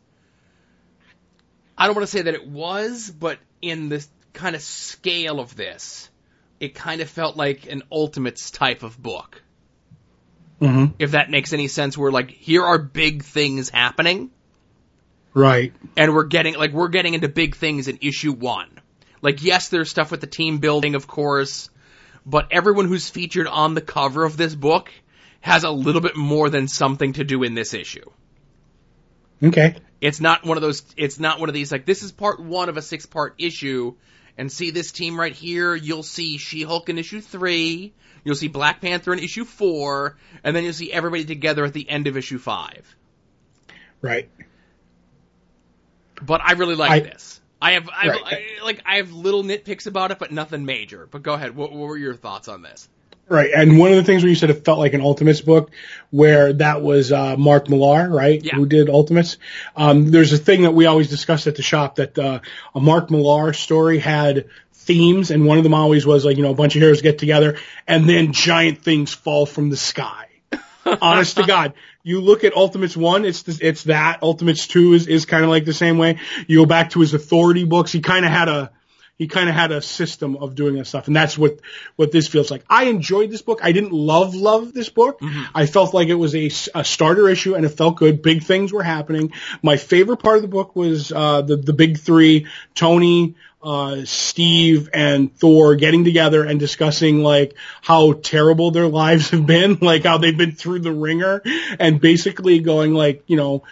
[1.77, 5.55] I don't want to say that it was, but in the kind of scale of
[5.55, 6.09] this,
[6.59, 9.41] it kind of felt like an Ultimates type of book.
[10.59, 14.29] hmm If that makes any sense, where like, here are big things happening,
[15.35, 15.73] Right.
[15.97, 18.69] and we're getting, like, we're getting into big things in issue one.
[19.21, 21.69] Like, yes, there's stuff with the team building, of course,
[22.25, 24.91] but everyone who's featured on the cover of this book
[25.41, 28.09] has a little bit more than something to do in this issue.
[29.43, 29.75] Okay.
[29.99, 32.69] It's not one of those, it's not one of these, like, this is part one
[32.69, 33.95] of a six part issue,
[34.37, 38.81] and see this team right here, you'll see She-Hulk in issue three, you'll see Black
[38.81, 42.37] Panther in issue four, and then you'll see everybody together at the end of issue
[42.37, 42.95] five.
[44.01, 44.29] Right.
[46.21, 47.41] But I really like I- this.
[47.61, 48.43] I have, I, have Right.
[48.61, 51.07] I, like, I have little nitpicks about it, but nothing major.
[51.09, 51.55] But go ahead.
[51.55, 52.87] What, what were your thoughts on this?
[53.27, 53.49] Right.
[53.55, 55.71] And one of the things where you said it felt like an Ultimates book,
[56.11, 58.43] where that was uh, Mark Millar, right?
[58.43, 58.55] Yeah.
[58.55, 59.37] Who did Ultimates.
[59.75, 62.41] Um, there's a thing that we always discussed at the shop that uh,
[62.75, 66.51] a Mark Millar story had themes, and one of them always was like, you know,
[66.51, 67.57] a bunch of heroes get together,
[67.87, 70.24] and then giant things fall from the sky.
[71.01, 71.73] Honest to God,
[72.03, 74.21] you look at Ultimates one, it's the, it's that.
[74.21, 76.19] Ultimates two is is kind of like the same way.
[76.47, 78.71] You go back to his Authority books, he kind of had a
[79.17, 81.59] he kind of had a system of doing that stuff, and that's what
[81.95, 82.63] what this feels like.
[82.69, 83.59] I enjoyed this book.
[83.63, 85.19] I didn't love love this book.
[85.53, 88.21] I felt like it was a, a starter issue, and it felt good.
[88.21, 89.31] Big things were happening.
[89.61, 93.35] My favorite part of the book was uh, the the big three: Tony,
[93.65, 99.79] uh, Steve and Thor getting together and discussing like how terrible their lives have been,
[99.81, 101.41] like how they've been through the wringer
[101.79, 103.63] and basically going like, you know,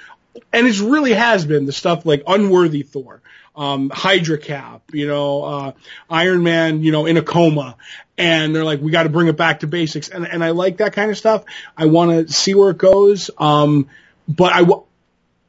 [0.52, 3.22] and it really has been the stuff like unworthy Thor,
[3.56, 5.72] um, Hydra Cap, you know, uh,
[6.10, 7.78] Iron Man, you know, in a coma.
[8.18, 10.10] And they're like, we got to bring it back to basics.
[10.10, 11.44] And, and I like that kind of stuff.
[11.78, 13.30] I want to see where it goes.
[13.38, 13.89] Um,
[14.28, 14.84] but I, w-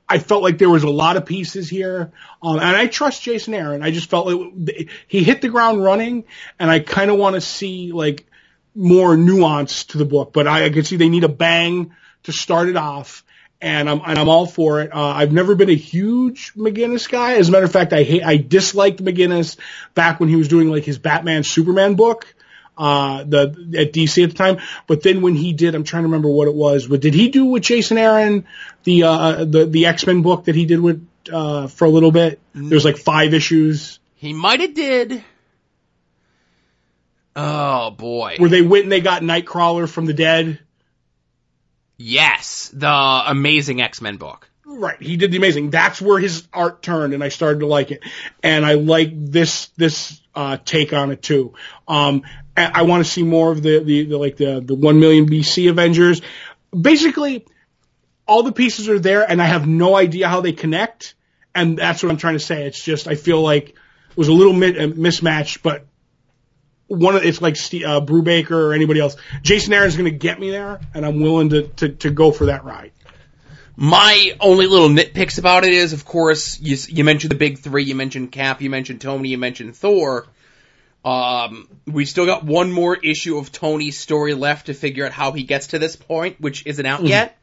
[0.08, 3.54] I felt like there was a lot of pieces here, um, and I trust Jason
[3.54, 3.82] Aaron.
[3.82, 6.24] I just felt like he hit the ground running,
[6.58, 8.26] and I kind of want to see like
[8.74, 10.32] more nuance to the book.
[10.32, 11.94] But I, I can see they need a bang
[12.24, 13.24] to start it off,
[13.62, 14.94] and I'm and I'm all for it.
[14.94, 17.36] Uh, I've never been a huge McGuinness guy.
[17.36, 19.56] As a matter of fact, I hate I disliked McGuinness
[19.94, 22.33] back when he was doing like his Batman Superman book
[22.76, 23.42] uh, the
[23.78, 24.58] at DC at the time.
[24.86, 26.86] But then when he did, I'm trying to remember what it was.
[26.86, 28.46] But did he do with Jason Aaron
[28.84, 32.12] the uh, the the X Men book that he did with uh, for a little
[32.12, 32.40] bit?
[32.54, 33.98] There's like five issues.
[34.16, 35.24] He might have did.
[37.36, 38.36] Oh boy.
[38.38, 40.60] Where they went and they got Nightcrawler from the dead.
[41.96, 44.48] Yes, the Amazing X-Men book.
[44.66, 45.70] Right, he did the amazing.
[45.70, 48.02] That's where his art turned, and I started to like it.
[48.42, 51.52] And I like this this uh, take on it too.
[51.86, 52.22] Um,
[52.56, 55.68] I want to see more of the, the, the like the the one million BC
[55.70, 56.22] Avengers.
[56.78, 57.46] Basically,
[58.26, 61.14] all the pieces are there, and I have no idea how they connect.
[61.54, 62.66] And that's what I'm trying to say.
[62.66, 65.86] It's just I feel like it was a little mi- uh, mismatched, but
[66.86, 69.16] one of it's like Steve, uh, Brubaker or anybody else.
[69.42, 72.46] Jason Aaron's going to get me there, and I'm willing to, to to go for
[72.46, 72.92] that ride.
[73.76, 77.82] My only little nitpicks about it is, of course, you, you mentioned the big three.
[77.82, 78.62] You mentioned Cap.
[78.62, 79.30] You mentioned Tony.
[79.30, 80.26] You mentioned Thor.
[81.04, 85.32] Um, we still got one more issue of Tony's story left to figure out how
[85.32, 87.36] he gets to this point, which isn't out yet.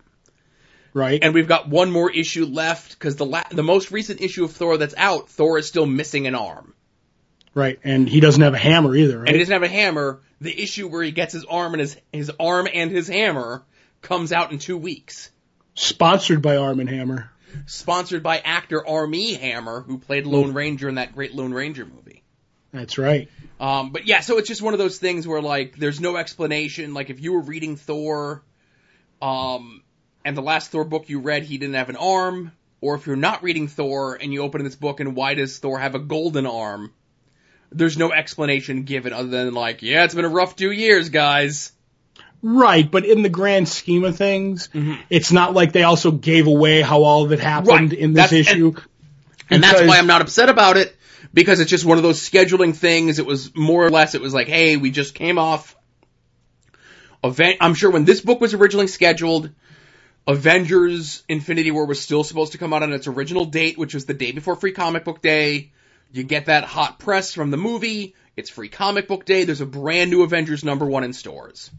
[0.93, 1.23] Right.
[1.23, 4.51] And we've got one more issue left because the la- the most recent issue of
[4.51, 6.73] Thor that's out, Thor is still missing an arm,
[7.53, 7.79] right.
[7.83, 9.27] And he doesn't have a hammer either, right?
[9.27, 10.21] and he doesn't have a hammer.
[10.41, 13.63] The issue where he gets his arm and his his arm and his hammer
[14.01, 15.29] comes out in two weeks.
[15.75, 17.31] Sponsored by Arm and Hammer.
[17.67, 22.23] Sponsored by actor Armie Hammer, who played Lone Ranger in that great Lone Ranger movie.
[22.73, 23.29] That's right.
[23.61, 26.93] Um, but yeah, so it's just one of those things where like there's no explanation.
[26.95, 28.43] Like if you were reading Thor,
[29.21, 29.83] um,
[30.25, 32.51] and the last Thor book you read he didn't have an arm,
[32.81, 35.77] or if you're not reading Thor and you open this book and why does Thor
[35.77, 36.91] have a golden arm?
[37.71, 41.71] There's no explanation given other than like, yeah, it's been a rough two years, guys.
[42.41, 44.69] Right, but in the grand scheme of things,
[45.11, 47.93] it's not like they also gave away how all of it happened Right.
[47.93, 48.73] in this That's- issue.
[49.51, 50.95] And that's Because- why I'm not upset about it
[51.33, 53.19] because it's just one of those scheduling things.
[53.19, 55.75] It was more or less, it was like, hey, we just came off.
[57.23, 59.51] Aven- I'm sure when this book was originally scheduled,
[60.27, 64.05] Avengers Infinity War was still supposed to come out on its original date, which was
[64.05, 65.71] the day before Free Comic Book Day.
[66.11, 68.15] You get that hot press from the movie.
[68.35, 69.45] It's Free Comic Book Day.
[69.45, 71.71] There's a brand new Avengers number one in stores.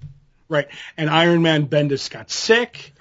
[0.48, 0.68] Right.
[0.96, 2.91] And Iron Man Bendis got sick.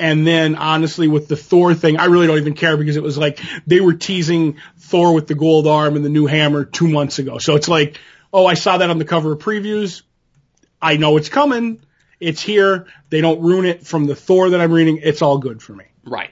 [0.00, 3.18] And then honestly with the Thor thing, I really don't even care because it was
[3.18, 7.18] like they were teasing Thor with the gold arm and the new hammer two months
[7.18, 7.36] ago.
[7.36, 8.00] So it's like,
[8.32, 10.02] oh, I saw that on the cover of previews.
[10.80, 11.82] I know it's coming.
[12.18, 12.86] It's here.
[13.10, 15.00] They don't ruin it from the Thor that I'm reading.
[15.02, 15.84] It's all good for me.
[16.02, 16.30] Right.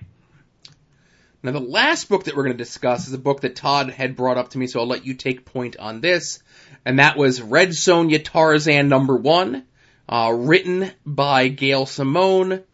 [1.42, 4.16] Now, the last book that we're going to discuss is a book that Todd had
[4.16, 6.42] brought up to me, so I'll let you take point on this.
[6.86, 9.64] And that was Red Sonja Tarzan number one,
[10.08, 12.64] uh, written by Gail Simone,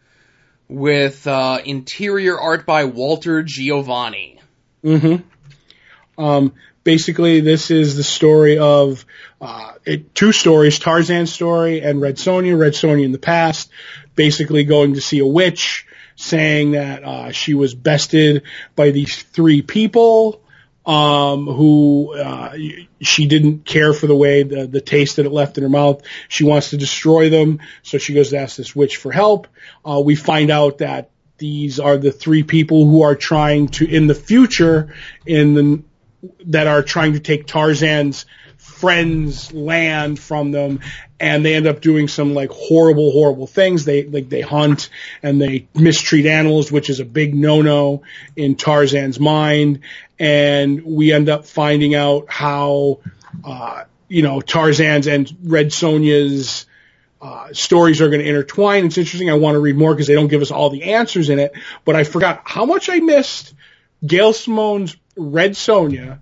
[0.68, 4.38] with uh, interior art by Walter Geovani.
[4.82, 6.22] Mm-hmm.
[6.22, 6.54] Um,
[6.84, 9.04] basically, this is the story of
[9.40, 12.58] uh, it, two stories: Tarzan's story and Red Sonja.
[12.58, 13.70] Red Sonja in the past,
[14.14, 15.86] basically going to see a witch,
[16.16, 18.42] saying that uh, she was bested
[18.76, 20.40] by these three people.
[20.86, 22.54] Um, who uh,
[23.00, 26.02] she didn't care for the way the the taste that it left in her mouth.
[26.28, 29.46] She wants to destroy them, so she goes to ask this witch for help.
[29.82, 31.08] Uh, we find out that
[31.38, 34.94] these are the three people who are trying to, in the future,
[35.26, 35.82] in the
[36.46, 38.26] that are trying to take Tarzan's
[38.74, 40.80] friends' land from them,
[41.20, 43.84] and they end up doing some like horrible, horrible things.
[43.84, 44.90] They like they hunt
[45.22, 48.02] and they mistreat animals, which is a big no-no
[48.36, 49.80] in Tarzan's mind.
[50.18, 53.00] And we end up finding out how,
[53.44, 56.66] uh, you know, Tarzan's and Red Sonja's
[57.22, 58.86] uh, stories are going to intertwine.
[58.86, 59.30] It's interesting.
[59.30, 61.52] I want to read more because they don't give us all the answers in it.
[61.84, 63.54] But I forgot how much I missed
[64.04, 66.18] Gail Simone's Red Sonja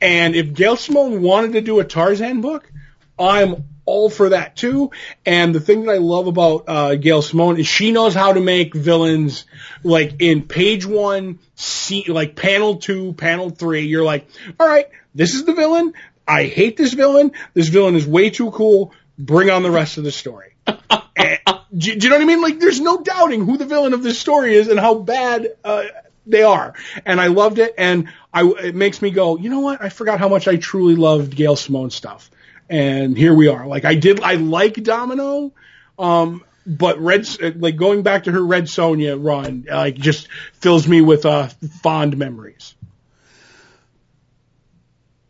[0.00, 2.70] And if Gail Simone wanted to do a Tarzan book,
[3.18, 4.90] I'm all for that too.
[5.24, 8.40] And the thing that I love about uh, Gail Simone is she knows how to
[8.40, 9.46] make villains
[9.82, 13.86] like in page one, see, like panel two, panel three.
[13.86, 14.28] You're like,
[14.60, 15.94] all right, this is the villain.
[16.26, 17.32] I hate this villain.
[17.54, 18.92] This villain is way too cool.
[19.18, 20.54] Bring on the rest of the story.
[20.66, 21.38] and,
[21.76, 22.42] do, do, you know what I mean?
[22.42, 25.84] Like, there's no doubting who the villain of this story is and how bad uh,
[26.26, 26.74] they are.
[27.06, 27.74] And I loved it.
[27.78, 29.82] And I, it makes me go, you know what?
[29.82, 32.30] I forgot how much I truly loved Gail Simone stuff
[32.68, 33.66] and here we are.
[33.66, 35.52] Like I did, I like Domino,
[35.98, 37.26] um, but Red,
[37.60, 41.48] like going back to her Red Sonja run, like just fills me with uh,
[41.82, 42.74] fond memories.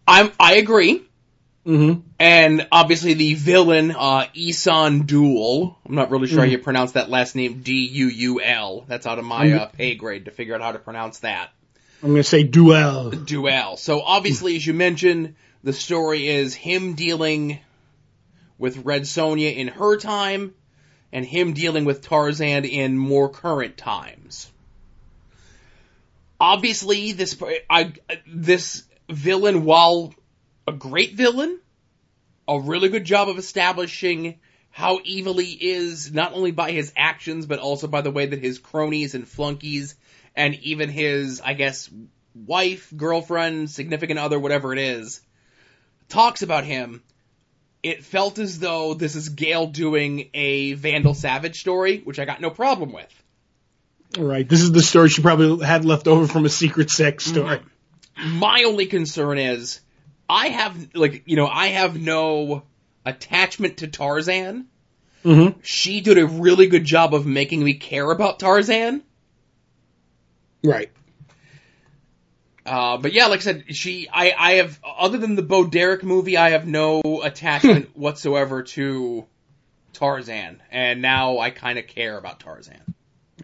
[0.07, 1.05] I'm, I agree.
[1.67, 2.01] Mm-hmm.
[2.19, 5.77] And obviously the villain, uh, Isan Duul.
[5.87, 6.47] I'm not really sure mm-hmm.
[6.47, 8.87] how you pronounce that last name, D-U-U-L.
[8.89, 11.51] That's out of my uh, pay grade to figure out how to pronounce that.
[12.03, 13.11] I'm gonna say Duel.
[13.11, 13.77] Duel.
[13.77, 15.35] So obviously, as you mentioned,
[15.65, 17.59] the story is him dealing
[18.57, 20.55] with Red Sonja in her time
[21.13, 24.51] and him dealing with Tarzan in more current times.
[26.41, 27.37] Obviously, this
[27.69, 27.95] I,
[28.27, 30.15] this villain, while
[30.69, 31.59] a great villain,
[32.47, 34.39] a really good job of establishing
[34.71, 38.39] how evil he is, not only by his actions, but also by the way that
[38.39, 39.97] his cronies and flunkies,
[40.39, 41.91] and even his, I guess,
[42.35, 45.21] wife, girlfriend, significant other, whatever it is,
[46.09, 47.03] talks about him,
[47.83, 52.41] it felt as though this is Gail doing a Vandal Savage story, which I got
[52.41, 53.23] no problem with.
[54.17, 54.49] Right.
[54.49, 57.35] This is the story she probably had left over from a Secret Six mm-hmm.
[57.35, 57.61] story.
[58.25, 59.81] My only concern is
[60.29, 62.63] I have like you know I have no
[63.05, 64.67] attachment to Tarzan.
[65.25, 65.61] Mm-hmm.
[65.63, 69.03] She did a really good job of making me care about Tarzan.
[70.63, 70.91] Right.
[72.67, 76.03] Uh, but yeah, like I said, she, I, I have, other than the Bo Derek
[76.03, 79.27] movie, I have no attachment whatsoever to
[79.95, 80.63] Tarzan.
[80.71, 82.95] And now I kind of care about Tarzan.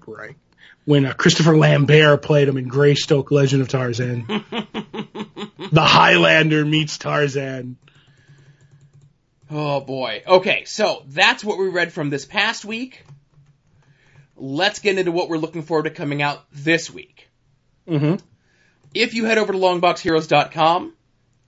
[0.07, 0.37] Right.
[0.85, 4.27] When uh, Christopher Lambert played him in Greystoke Legend of Tarzan.
[4.29, 7.79] the Highlander meets Tarzan.
[9.51, 10.23] Oh boy.
[10.27, 13.05] Okay, so that's what we read from this past week.
[14.37, 17.29] Let's get into what we're looking forward to coming out this week.
[17.89, 18.17] Mm-hmm
[18.95, 20.95] if you head over to longboxheroes.com,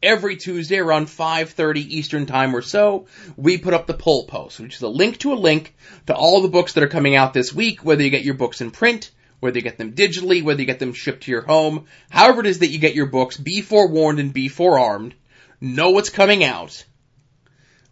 [0.03, 3.07] every Tuesday around 5:30 Eastern Time or so,
[3.37, 5.75] we put up the poll post, which is a link to a link
[6.09, 8.61] to all the books that are coming out this week, whether you get your books
[8.61, 11.87] in print, whether you get them digitally, whether you get them shipped to your home,
[12.11, 15.15] however it is that you get your books, be forewarned and be forearmed.
[15.61, 16.85] Know what's coming out.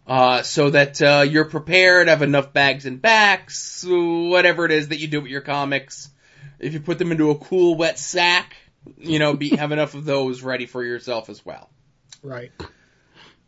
[0.07, 4.99] Uh, so that uh, you're prepared, have enough bags and backs, whatever it is that
[4.99, 6.09] you do with your comics.
[6.59, 8.55] If you put them into a cool, wet sack,
[8.97, 11.69] you know, be have enough of those ready for yourself as well.
[12.21, 12.51] Right.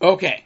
[0.01, 0.43] Okay.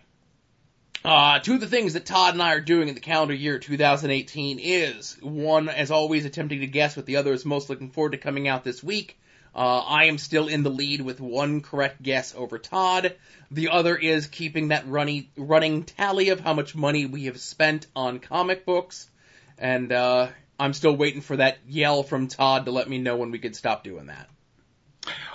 [1.04, 3.58] Uh, two of the things that Todd and I are doing in the calendar year
[3.58, 8.12] 2018 is one, as always, attempting to guess what the other is most looking forward
[8.12, 9.20] to coming out this week.
[9.54, 13.16] Uh, I am still in the lead with one correct guess over Todd.
[13.52, 17.88] The other is keeping that runny, running tally of how much money we have spent
[17.96, 19.10] on comic books.
[19.58, 23.32] And, uh, I'm still waiting for that yell from Todd to let me know when
[23.32, 24.30] we could stop doing that.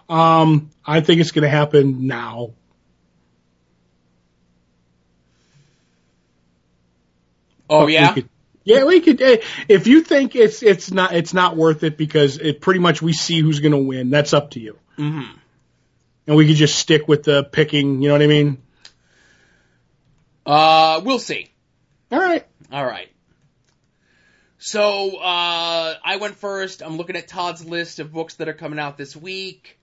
[0.09, 2.53] Um, I think it's going to happen now.
[7.69, 8.13] Oh yeah.
[8.13, 8.29] Could,
[8.67, 9.23] yeah, we could.
[9.23, 9.39] Eh,
[9.69, 13.13] if you think it's it's not it's not worth it because it pretty much we
[13.13, 14.11] see who's going to win.
[14.11, 14.77] That's up to you.
[14.99, 15.39] Mm-hmm.
[16.27, 18.03] And we could just stick with the picking.
[18.03, 18.59] You know what I mean?
[20.45, 21.49] Uh, we'll see.
[22.11, 22.45] All right.
[22.73, 23.09] All right.
[24.59, 26.83] So, uh, I went first.
[26.83, 29.79] I'm looking at Todd's list of books that are coming out this week.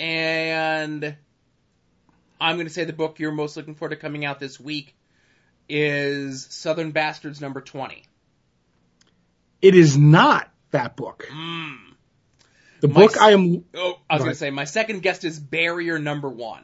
[0.00, 1.14] And
[2.40, 4.96] I'm going to say the book you're most looking forward to coming out this week
[5.68, 8.04] is Southern Bastards number 20.
[9.62, 11.28] It is not that book.
[11.30, 11.76] Mm.
[12.80, 13.64] The my, book I am.
[13.74, 16.62] Oh, I was going to say, my second guest is Barrier number one.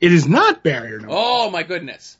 [0.00, 2.16] It is not Barrier number Oh, my goodness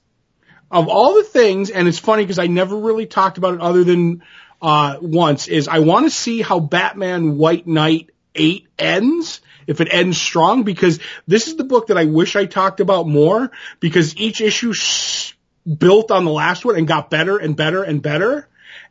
[0.70, 3.84] of all the things, and it's funny because I never really talked about it other
[3.84, 4.22] than
[4.62, 9.88] uh, once, is I want to see how Batman White Knight 8 ends, if it
[9.90, 14.16] ends strong, because this is the book that I wish I talked about more, because
[14.16, 15.32] each issue sh-
[15.64, 18.48] built on the last one and got better and better and better.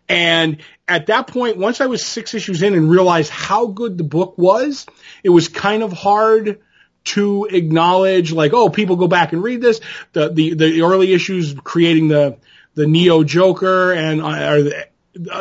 [0.08, 4.04] And at that point, once I was six issues in and realized how good the
[4.04, 4.88] book was,
[5.24, 6.60] it was kind of hard
[7.06, 9.82] to acknowledge like, oh, people go back and read this.
[10.14, 12.38] The, the, the early issues creating the,
[12.74, 14.86] the Neo Joker and, uh, or the,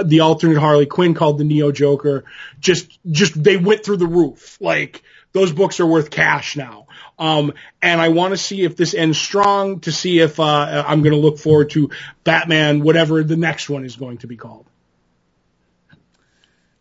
[0.04, 2.24] the alternate Harley Quinn called the Neo Joker.
[2.60, 4.58] Just, just, they went through the roof.
[4.60, 5.02] Like,
[5.32, 6.87] those books are worth cash now.
[7.18, 7.52] Um,
[7.82, 11.14] and I want to see if this ends strong to see if, uh, I'm going
[11.14, 11.90] to look forward to
[12.22, 14.66] Batman, whatever the next one is going to be called.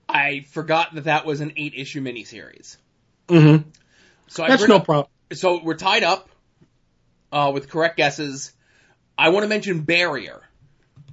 [0.08, 2.78] I forgot that that was an eight issue miniseries.
[3.28, 3.70] Mm-hmm.
[4.28, 5.08] So That's no problem.
[5.34, 6.30] So we're tied up
[7.32, 8.54] uh, with correct guesses.
[9.18, 10.42] I want to mention Barrier.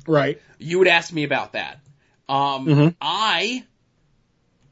[0.07, 0.41] Right.
[0.59, 1.81] You would ask me about that.
[2.29, 2.95] Um, Mhm.
[3.01, 3.65] I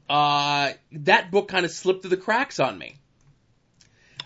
[0.09, 2.95] uh, that book kind of slipped through the cracks on me.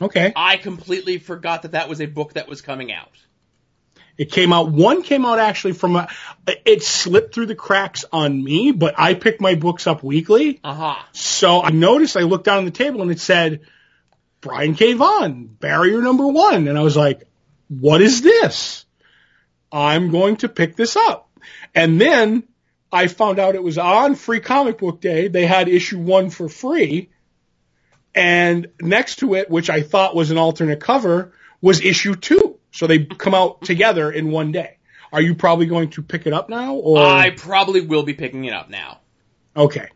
[0.02, 0.34] Okay.
[0.36, 3.12] I completely forgot that that was a book that was coming out.
[4.18, 6.08] It came out, one came out actually from a,
[6.66, 10.60] it slipped through the cracks on me, but I pick my books up weekly.
[10.64, 11.08] Aha.
[11.12, 13.62] So I noticed, I looked down on the table and it said,
[14.42, 14.94] Brian K.
[14.94, 16.68] Vaughan, barrier number one.
[16.68, 17.28] And I was like,
[17.68, 18.86] what is this?
[19.72, 21.30] I'm going to pick this up.
[21.76, 22.44] And then
[22.92, 25.28] I found out it was on free comic book day.
[25.28, 27.10] They had issue one for free.
[28.18, 32.58] And next to it, which I thought was an alternate cover, was issue two.
[32.72, 34.78] So they come out together in one day.
[35.14, 36.98] Are you probably going to pick it up now or?
[36.98, 39.02] I probably will be picking it up now.
[39.56, 39.90] Okay.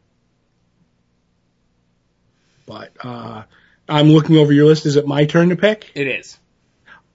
[2.68, 3.44] But uh,
[3.90, 4.86] I'm looking over your list.
[4.86, 5.92] Is it my turn to pick?
[5.96, 6.38] It is.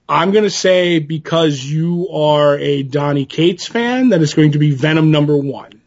[0.09, 4.59] I'm going to say because you are a Donny Cates fan, that it's going to
[4.59, 5.81] be Venom number one.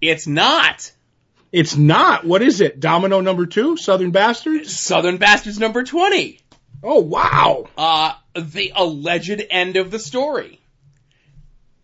[0.00, 0.90] It's not
[1.54, 2.24] It's not.
[2.24, 2.80] What is it?
[2.80, 3.76] Domino number two?
[3.76, 4.76] Southern Bastards?
[4.76, 6.40] Southern Bastards number 20.
[6.82, 7.68] Oh, wow.
[7.78, 10.58] Uh, the alleged end of the story.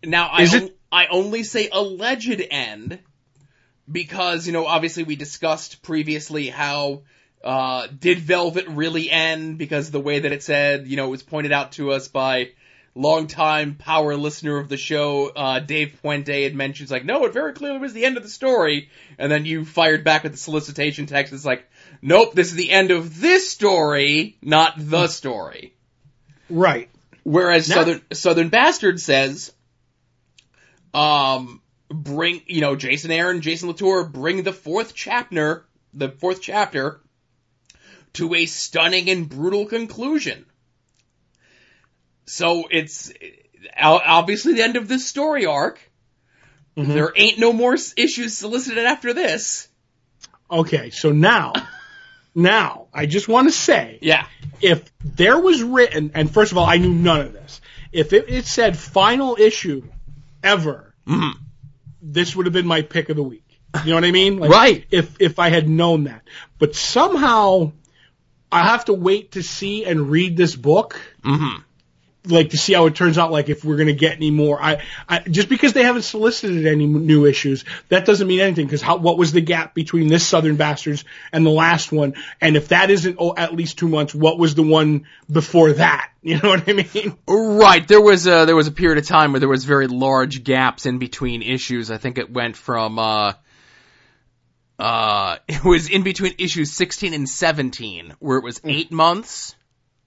[0.03, 2.99] Now, I, on- I only say alleged end
[3.89, 7.03] because, you know, obviously we discussed previously how,
[7.41, 9.57] uh, did Velvet really end?
[9.57, 12.49] Because the way that it said, you know, it was pointed out to us by
[12.95, 17.53] longtime power listener of the show, uh, Dave Puente had mentioned, like, no, it very
[17.53, 18.89] clearly was the end of the story.
[19.17, 21.33] And then you fired back with the solicitation text.
[21.33, 21.69] It's like,
[22.01, 25.73] nope, this is the end of this story, not the story.
[26.49, 26.89] Right.
[27.23, 29.53] Whereas Now- Southern Southern Bastard says,
[30.93, 36.99] um, bring you know Jason Aaron, Jason Latour, bring the fourth chapter, the fourth chapter,
[38.13, 40.45] to a stunning and brutal conclusion.
[42.25, 43.11] So it's
[43.79, 45.79] obviously the end of this story arc.
[46.77, 46.87] Mhm.
[46.93, 49.67] There ain't no more issues solicited after this.
[50.49, 51.53] Okay, so now,
[52.33, 54.25] now, I just want to say, Yeah.
[54.61, 57.61] if there was written, and first of all, I knew none of this.
[57.91, 59.83] If it, it said final issue
[60.43, 61.33] ever, Mhm.
[62.01, 63.43] this would have been my pick of the week.
[63.83, 64.37] You know what I mean?
[64.37, 64.85] Like, Right.
[64.91, 66.23] If if I had known that,
[66.59, 67.71] but somehow
[68.51, 71.61] I have to wait to see and read this book, Mm-hmm.
[72.25, 73.31] Like to see how it turns out.
[73.31, 76.85] Like if we're gonna get any more, I, I just because they haven't solicited any
[76.85, 78.65] new issues, that doesn't mean anything.
[78.65, 82.13] Because how what was the gap between this Southern Bastards and the last one?
[82.39, 86.09] And if that isn't oh, at least two months, what was the one before that?
[86.23, 87.17] You know what I mean?
[87.27, 87.87] Right.
[87.87, 90.85] There was a there was a period of time where there was very large gaps
[90.85, 91.89] in between issues.
[91.89, 93.33] I think it went from uh
[94.77, 99.55] uh it was in between issues 16 and 17 where it was 8 months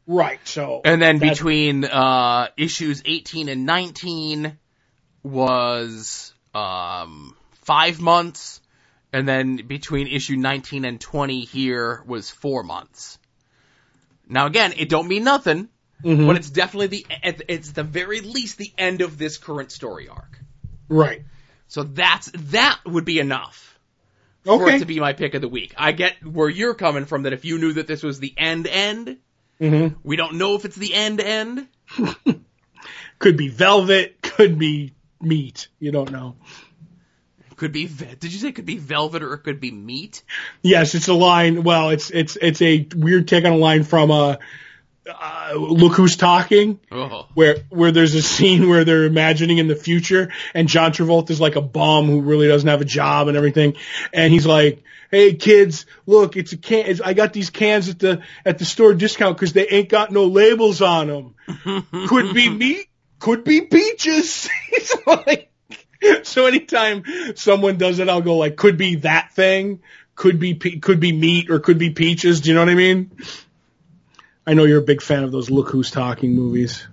[0.06, 0.38] Right.
[0.44, 4.58] So and then between uh issues 18 and 19
[5.22, 8.60] was um 5 months
[9.12, 13.18] and then between issue 19 and 20 here was 4 months.
[14.28, 15.68] Now again, it don't mean nothing
[16.04, 16.26] Mhm.
[16.26, 17.06] but it's definitely the
[17.48, 20.38] it's the very least the end of this current story arc.
[20.88, 21.22] right.
[21.68, 23.78] So that's that would be enough
[24.44, 24.76] for Okay.
[24.76, 25.72] it to be my pick of the week.
[25.78, 28.66] I get where you're coming from that if you knew that this was the end
[28.66, 29.16] end,
[29.58, 31.68] hmm we don't know if it's the end end.
[33.18, 34.20] Could be velvet.
[34.22, 35.68] Could be meat.
[35.78, 36.36] You don't know.
[37.56, 40.24] Could be did you say it could be velvet or it could be meat?
[40.62, 41.62] Yes, it's a line.
[41.62, 44.36] Well, it's it's it's a weird take on a line from uh,
[45.06, 46.80] uh look who's talking.
[46.90, 47.28] Oh.
[47.34, 51.40] where where there's a scene where they're imagining in the future and John Travolta is
[51.40, 53.74] like a bum who really doesn't have a job and everything.
[54.12, 57.98] And he's like hey kids look it's a can it's, I got these cans at
[57.98, 62.48] the at the store discount cuz they ain't got no labels on them could be
[62.48, 62.86] meat
[63.18, 64.48] could be peaches.
[64.70, 65.50] He's like
[66.22, 67.04] so anytime
[67.36, 69.80] someone does it I'll go like could be that thing
[70.14, 72.40] could be pe- could be meat or could be peaches.
[72.40, 73.10] Do you know what I mean
[74.46, 76.86] I know you're a big fan of those look who's talking movies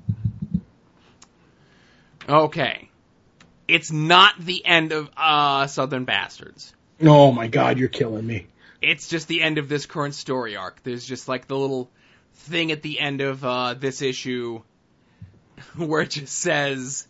[2.28, 2.90] Okay.
[3.68, 6.74] It's not the end of uh Southern Bastards.
[7.02, 8.48] Oh my god, you're killing me.
[8.82, 10.82] It's just the end of this current story arc.
[10.84, 11.90] There's just like the little
[12.34, 14.62] thing at the end of uh, this issue
[15.76, 17.08] where it just says,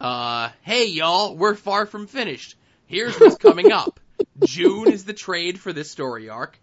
[0.00, 2.56] uh, "Hey y'all, we're far from finished.
[2.86, 4.00] Here's what's coming up.
[4.44, 6.58] June is the trade for this story arc.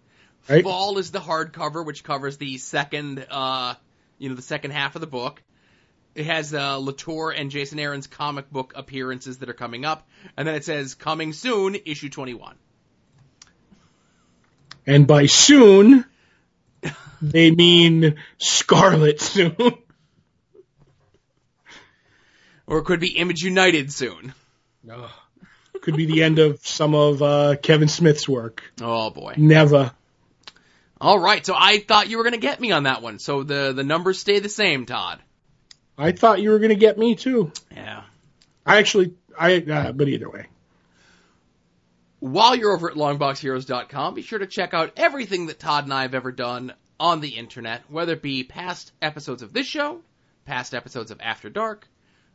[0.49, 0.63] Right.
[0.63, 3.75] Fall is the hardcover, which covers the second, uh,
[4.17, 5.43] you know, the second half of the book.
[6.15, 10.47] It has uh, Latour and Jason Aaron's comic book appearances that are coming up, and
[10.47, 12.55] then it says "Coming soon," issue twenty-one.
[14.87, 16.03] And by soon,
[17.21, 19.55] they mean Scarlet soon.
[22.65, 24.33] Or it could be Image United soon.
[24.91, 25.09] Ugh.
[25.81, 28.63] Could be the end of some of uh, Kevin Smith's work.
[28.81, 29.35] Oh boy.
[29.37, 29.91] Never.
[31.01, 33.19] All right, so I thought you were going to get me on that one.
[33.19, 35.19] So the the numbers stay the same, Todd.
[35.97, 37.51] I thought you were going to get me too.
[37.71, 38.03] Yeah.
[38.65, 40.47] I actually, I, uh, but either way.
[42.19, 46.03] While you're over at longboxheroes.com, be sure to check out everything that Todd and I
[46.03, 50.01] have ever done on the internet, whether it be past episodes of this show,
[50.45, 51.87] past episodes of After Dark,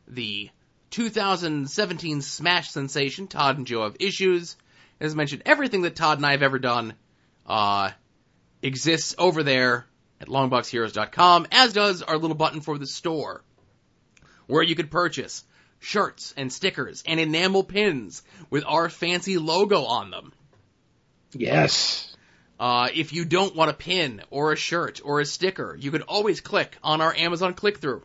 [0.07, 0.49] the
[0.89, 4.57] 2017 Smash sensation, Todd and Joe have issues.
[4.99, 6.93] As mentioned, everything that Todd and I have ever done
[7.45, 7.91] uh,
[8.65, 9.85] exists over there
[10.19, 13.43] at longboxheroes.com, as does our little button for the store,
[14.47, 15.43] where you could purchase
[15.79, 20.33] shirts and stickers and enamel pins with our fancy logo on them.
[21.31, 22.15] Yes.
[22.59, 26.01] Uh, if you don't want a pin or a shirt or a sticker, you can
[26.03, 28.01] always click on our Amazon click through.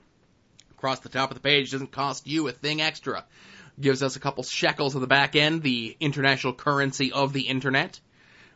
[0.73, 3.25] Across the top of the page doesn't cost you a thing extra.
[3.81, 8.01] Gives us a couple shekels on the back end, the international currency of the internet.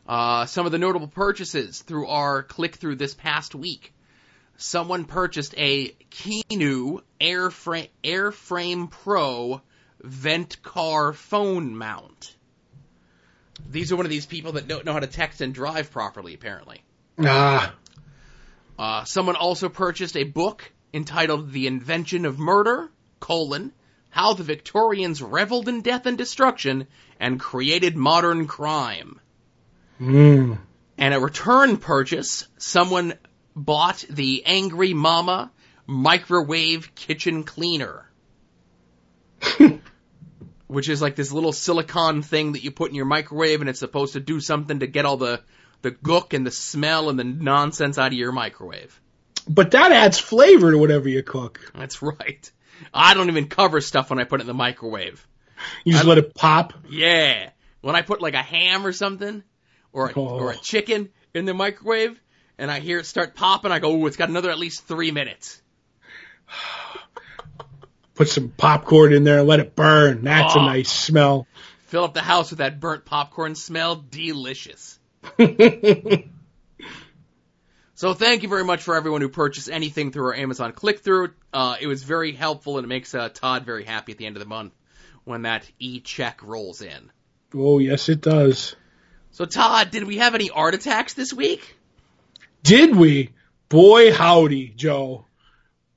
[0.07, 3.93] Uh, some of the notable purchases through our click through this past week.
[4.57, 9.61] Someone purchased a Kenu Airframe, Airframe Pro
[10.01, 12.35] vent car phone mount.
[13.69, 16.33] These are one of these people that don't know how to text and drive properly,
[16.33, 16.83] apparently.
[17.19, 17.73] Ah.
[18.77, 23.71] Uh, someone also purchased a book entitled The Invention of Murder, colon,
[24.09, 26.87] How the Victorians Reveled in Death and Destruction
[27.19, 29.19] and Created Modern Crime.
[29.99, 30.57] Mm.
[30.97, 33.13] And a return purchase, someone
[33.55, 35.51] bought the Angry Mama
[35.87, 38.09] microwave kitchen cleaner.
[40.67, 43.79] which is like this little silicon thing that you put in your microwave and it's
[43.79, 45.41] supposed to do something to get all the,
[45.81, 48.99] the gook and the smell and the nonsense out of your microwave.
[49.47, 51.71] But that adds flavor to whatever you cook.
[51.75, 52.51] That's right.
[52.93, 55.25] I don't even cover stuff when I put it in the microwave.
[55.83, 56.73] You just let it pop.
[56.89, 57.51] Yeah.
[57.81, 59.43] When I put like a ham or something,
[59.95, 60.27] or a, Oh.
[60.39, 62.19] or a chicken in the microwave,
[62.57, 65.09] and I hear it start popping, I go, ooh, it's got another at least three
[65.11, 65.61] minutes.
[68.15, 70.23] Put some popcorn in there and let it burn.
[70.23, 70.59] That's Oh.
[70.61, 71.47] a nice smell.
[71.87, 73.95] Fill up the house with that burnt popcorn smell.
[74.09, 74.99] Delicious.
[77.97, 81.29] So thank you very much for everyone who purchased anything through our Amazon click through.
[81.53, 84.35] Uh, it was very helpful and it makes uh, Todd very happy at the end
[84.35, 84.73] of the month
[85.23, 87.09] when that e-check rolls in.
[87.55, 88.75] oh, yes, it does.
[89.35, 91.75] So Todd, did we have any art attacks this week?
[92.63, 93.31] Did we?
[93.67, 95.25] Boy, howdy, Joe.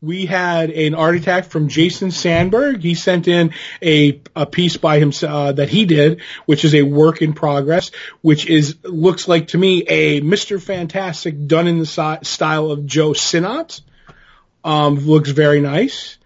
[0.01, 2.83] We had an art attack from Jason Sandberg.
[2.83, 6.83] He sent in a, a piece by himself uh, that he did, which is a
[6.83, 7.93] work in progress,
[8.23, 10.61] which is looks like to me a Mr.
[10.61, 13.83] Fantastic done in the si- style of Joe Sinnott.
[14.65, 16.19] Um, looks very nice.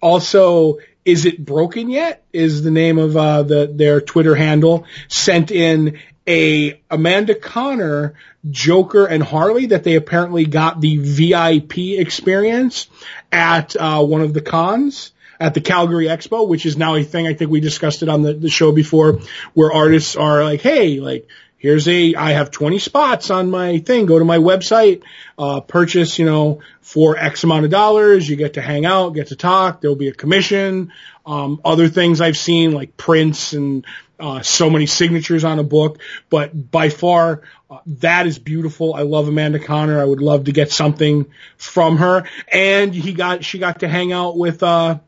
[0.00, 2.24] Also, is it broken yet?
[2.32, 8.14] Is the name of uh, the their Twitter handle sent in a Amanda Conner
[8.50, 12.88] Joker and Harley that they apparently got the VIP experience
[13.32, 17.26] at uh, one of the cons at the Calgary Expo, which is now a thing.
[17.26, 19.20] I think we discussed it on the, the show before,
[19.52, 24.04] where artists are like, "Hey, like." Here's a, I have 20 spots on my thing.
[24.04, 25.02] Go to my website,
[25.38, 28.28] uh, purchase, you know, for X amount of dollars.
[28.28, 29.80] You get to hang out, get to talk.
[29.80, 30.92] There'll be a commission.
[31.24, 33.86] Um, other things I've seen like prints and,
[34.24, 35.98] uh, so many signatures on a book,
[36.30, 38.94] but by far, uh, that is beautiful.
[38.94, 40.00] I love Amanda Conner.
[40.00, 41.26] I would love to get something
[41.58, 42.24] from her.
[42.50, 45.00] And he got, she got to hang out with, uh,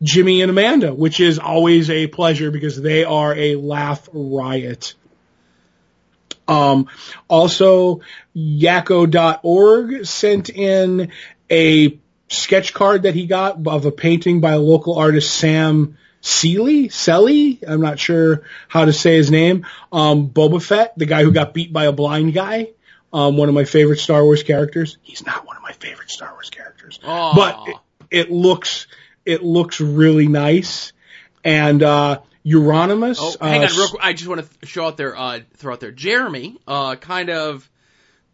[0.00, 4.94] Jimmy and Amanda, which is always a pleasure because they are a laugh riot.
[6.46, 6.88] Um,
[7.28, 8.02] also,
[8.36, 11.10] yakko.org sent in
[11.50, 11.98] a
[12.28, 15.96] sketch card that he got of a painting by a local artist, Sam
[16.26, 19.64] Seeley, Selly, I'm not sure how to say his name.
[19.92, 22.70] Um, Boba Fett, the guy who got beat by a blind guy.
[23.12, 24.98] Um, one of my favorite Star Wars characters.
[25.02, 27.34] He's not one of my favorite Star Wars characters, Aw.
[27.34, 27.76] but it,
[28.10, 28.88] it looks,
[29.24, 30.92] it looks really nice.
[31.44, 33.18] And, uh, Euronymous.
[33.20, 34.04] Oh, hang uh, on, real quick.
[34.04, 35.92] I just want to show out there, uh, throw out there.
[35.92, 37.70] Jeremy, uh, kind of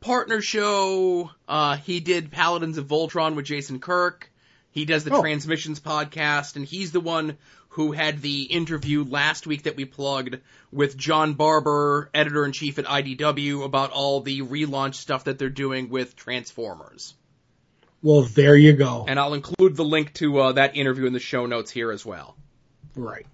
[0.01, 1.31] partner show.
[1.47, 4.31] Uh, he did Paladins of Voltron with Jason Kirk.
[4.71, 5.21] He does the Oh.
[5.21, 7.37] Transmissions podcast, and he's the one
[7.73, 10.37] who had the interview last week that we plugged
[10.71, 15.49] with John Barber, editor in chief at IDW, about all the relaunch stuff that they're
[15.49, 17.15] doing with Transformers.
[18.03, 19.07] Well, there you go.
[19.09, 22.05] And I'll include the link to uh, that interview in the show notes here as
[22.05, 22.37] well.
[22.95, 23.27] Right.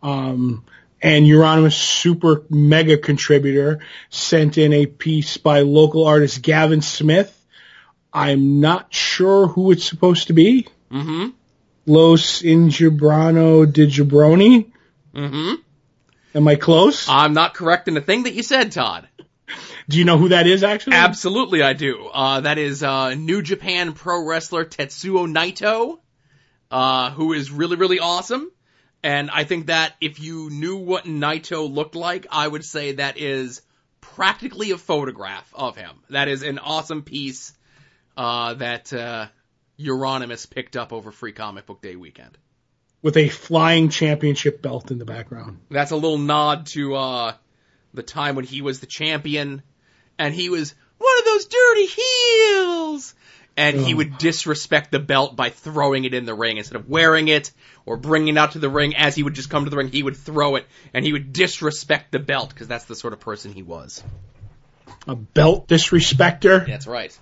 [0.00, 0.64] Um,
[1.02, 3.80] and Euronymous super mega contributor
[4.10, 7.32] sent in a piece by local artist Gavin Smith.
[8.12, 10.68] I'm not sure who it's supposed to be.
[10.92, 11.30] Mm-hmm.
[11.86, 14.70] Los Ingebrano de Jabroni.
[15.14, 15.54] Mm-hmm.
[16.34, 17.08] Am I close?
[17.08, 19.08] I'm not correct in a thing that you said, Todd.
[19.88, 20.96] Do you know who that is actually?
[20.96, 22.10] Absolutely, I do.
[22.12, 26.00] Uh, that is uh, New Japan Pro Wrestler Tetsuo Naito,
[26.70, 28.50] uh, who is really, really awesome.
[29.04, 33.16] And I think that if you knew what Naito looked like, I would say that
[33.16, 33.62] is
[34.00, 35.92] practically a photograph of him.
[36.10, 37.52] That is an awesome piece
[38.16, 39.28] uh, that uh,
[39.78, 42.36] Euronymous picked up over Free Comic Book Day weekend.
[43.02, 45.60] With a flying championship belt in the background.
[45.70, 47.34] That's a little nod to uh,
[47.94, 49.62] the time when he was the champion,
[50.18, 53.14] and he was one of those dirty heels.
[53.58, 57.28] And he would disrespect the belt by throwing it in the ring instead of wearing
[57.28, 57.50] it
[57.86, 58.94] or bringing it out to the ring.
[58.94, 61.32] As he would just come to the ring, he would throw it and he would
[61.32, 64.04] disrespect the belt because that's the sort of person he was.
[65.08, 66.66] A belt disrespecter.
[66.66, 67.18] That's right.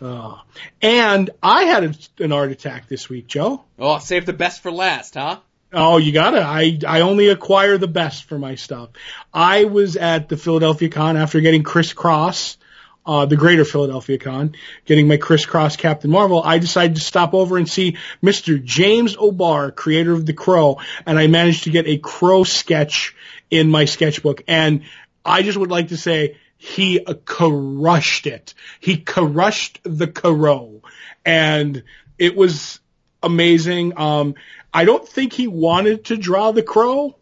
[0.00, 0.40] Oh.
[0.80, 3.64] And I had a, an art attack this week, Joe.
[3.78, 5.40] Oh, save the best for last, huh?
[5.72, 6.40] Oh, you gotta.
[6.40, 8.90] I I only acquire the best for my stuff.
[9.34, 12.56] I was at the Philadelphia Con after getting crisscross,
[13.04, 14.54] uh, the Greater Philadelphia Con,
[14.86, 16.42] getting my crisscross Captain Marvel.
[16.42, 18.62] I decided to stop over and see Mr.
[18.62, 23.14] James O'Barr, creator of the Crow, and I managed to get a Crow sketch
[23.50, 24.44] in my sketchbook.
[24.48, 24.84] And
[25.22, 28.52] I just would like to say he crushed it.
[28.80, 30.82] He crushed the Crow,
[31.24, 31.84] and
[32.18, 32.80] it was
[33.22, 33.96] amazing.
[33.96, 34.34] Um,
[34.74, 37.16] I don't think he wanted to draw the crow,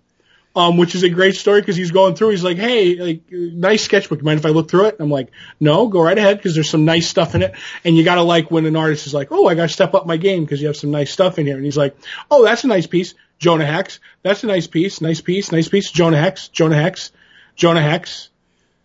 [0.55, 2.31] um, which is a great story because he's going through.
[2.31, 4.23] He's like, "Hey, like, nice sketchbook.
[4.23, 5.31] Mind if I look through it?" And I'm like,
[5.61, 7.55] "No, go right ahead because there's some nice stuff in it."
[7.85, 10.17] And you gotta like when an artist is like, "Oh, I gotta step up my
[10.17, 11.97] game because you have some nice stuff in here." And he's like,
[12.31, 14.01] "Oh, that's a nice piece, Jonah Hex.
[14.23, 17.13] That's a nice piece, nice piece, nice piece, Jonah Hex, Jonah Hex,
[17.55, 18.31] Jonah Hex."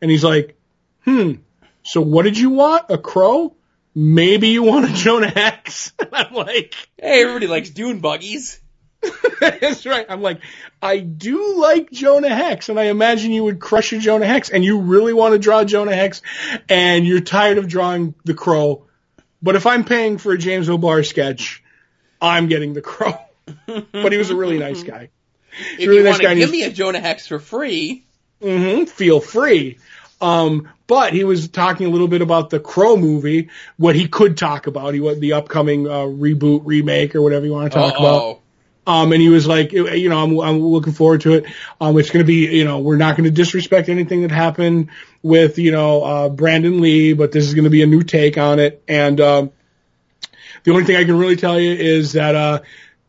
[0.01, 0.57] And he's like,
[1.05, 1.33] "Hmm.
[1.83, 2.85] So what did you want?
[2.89, 3.55] A crow?"
[3.93, 5.91] Maybe you want a Jonah Hex.
[5.99, 8.61] And I'm like, Hey, everybody likes dune buggies.
[9.39, 10.05] That's right.
[10.07, 10.41] I'm like,
[10.81, 14.63] I do like Jonah Hex, and I imagine you would crush a Jonah Hex, and
[14.63, 16.21] you really want to draw Jonah Hex,
[16.69, 18.85] and you're tired of drawing the Crow.
[19.41, 21.63] But if I'm paying for a James O'Barr sketch,
[22.21, 23.17] I'm getting the Crow.
[23.65, 25.09] but he was a really nice guy.
[25.77, 28.05] If really you nice want to give me a Jonah Hex for free,
[28.41, 29.77] hmm feel free.
[30.19, 34.37] Um, but he was talking a little bit about the Crow movie, what he could
[34.37, 37.97] talk about, he what the upcoming uh, reboot, remake, or whatever you want to talk
[37.97, 38.17] about.
[38.17, 38.41] Uh-oh.
[38.85, 41.45] Um, and he was like, you know, I'm, I'm looking forward to it.
[41.79, 44.89] Um, it's going to be, you know, we're not going to disrespect anything that happened
[45.21, 48.37] with, you know, uh, Brandon Lee, but this is going to be a new take
[48.37, 48.83] on it.
[48.87, 49.51] And, um,
[50.63, 52.61] the only thing I can really tell you is that, uh,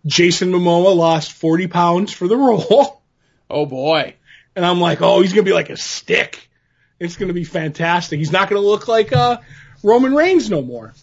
[0.05, 2.99] Jason Momoa lost 40 pounds for the role.
[3.55, 4.15] Oh boy.
[4.55, 6.49] And I'm like, oh, he's going to be like a stick.
[6.99, 8.19] It's going to be fantastic.
[8.19, 9.39] He's not going to look like, uh,
[9.83, 10.95] Roman Reigns no more.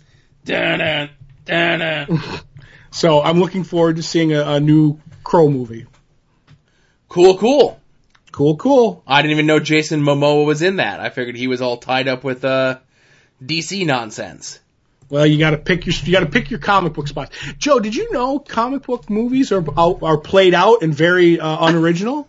[2.92, 5.86] So I'm looking forward to seeing a, a new Crow movie.
[7.08, 7.80] cool, cool.
[8.32, 9.04] Cool, cool.
[9.06, 11.00] I didn't even know Jason Momoa was in that.
[11.00, 12.80] I figured he was all tied up with uh,
[13.44, 14.60] DC nonsense.
[15.10, 17.36] Well, you got to pick your you got to pick your comic book spots.
[17.58, 21.68] Joe, did you know comic book movies are are, are played out and very uh,
[21.68, 22.28] unoriginal?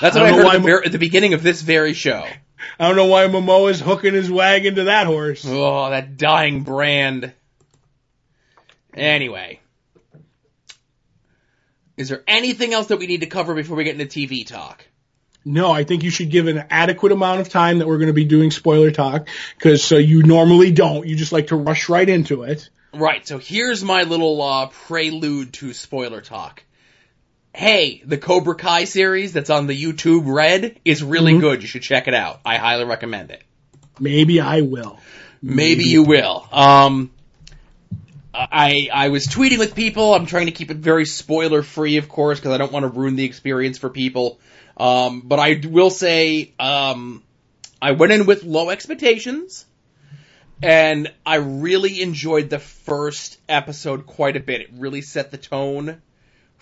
[0.00, 1.94] That's what I, don't heard why at the, ver- at the beginning of this very
[1.94, 2.26] show.
[2.78, 5.44] I don't know why Momoa's hooking his wagon to that horse.
[5.46, 7.32] Oh, that dying brand.
[8.94, 9.60] Anyway.
[11.96, 14.86] Is there anything else that we need to cover before we get into TV talk?
[15.44, 18.12] No, I think you should give an adequate amount of time that we're going to
[18.12, 21.06] be doing spoiler talk because so you normally don't.
[21.06, 22.68] You just like to rush right into it.
[22.92, 26.62] Right, so here's my little uh, prelude to spoiler talk.
[27.58, 31.40] Hey, the Cobra Kai series that's on the YouTube Red is really Mhm.
[31.40, 31.62] good.
[31.62, 32.38] You should check it out.
[32.46, 33.42] I highly recommend it.
[33.98, 35.00] Maybe I will.
[35.42, 36.46] Maybe you will.
[36.52, 37.10] Um,
[38.32, 40.14] I I was tweeting with people.
[40.14, 42.90] I'm trying to keep it very spoiler free, of course, because I don't want to
[42.90, 44.38] ruin the experience for people.
[44.76, 47.24] Um, but I will say, um,
[47.82, 49.66] I went in with low expectations,
[50.62, 54.60] and I really enjoyed the first episode quite a bit.
[54.60, 56.00] It really set the tone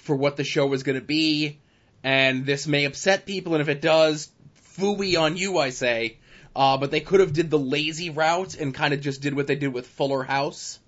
[0.07, 1.59] for what the show was going to be,
[2.03, 4.31] and this may upset people, and if it does,
[4.79, 6.19] fooey on you, I say.
[6.55, 9.47] Uh, but they could have did the lazy route and kind of just did what
[9.47, 10.79] they did with Fuller House.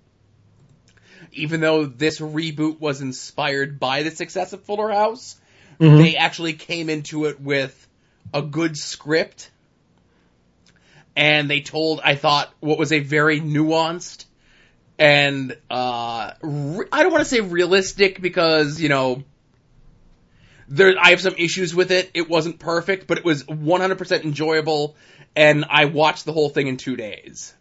[1.31, 5.35] even though this reboot was inspired by the success of Fuller House,
[5.79, 6.01] Mhm.
[6.01, 7.87] they actually came into it with
[8.33, 9.51] a good script.
[11.15, 14.25] And they told, I thought, what was a very nuanced
[14.99, 19.23] and, uh, re- I don't want to say realistic because, you know,
[20.67, 22.11] there, I have some issues with it.
[22.13, 24.95] It wasn't perfect, but it was 100% enjoyable,
[25.35, 27.53] and I watched the whole thing in two days.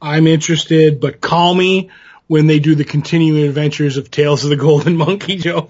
[0.00, 1.90] I'm interested, but call me
[2.26, 5.68] when they do the continuing adventures of Tales of the Golden Monkey, Joe.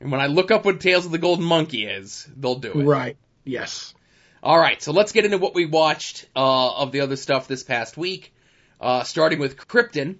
[0.00, 2.84] And when I look up what Tales of the Golden Monkey is, they'll do it.
[2.84, 3.16] Right.
[3.44, 3.94] Yes.
[4.42, 7.64] All right, so let's get into what we watched uh, of the other stuff this
[7.64, 8.32] past week,
[8.80, 10.16] uh, starting with Krypton.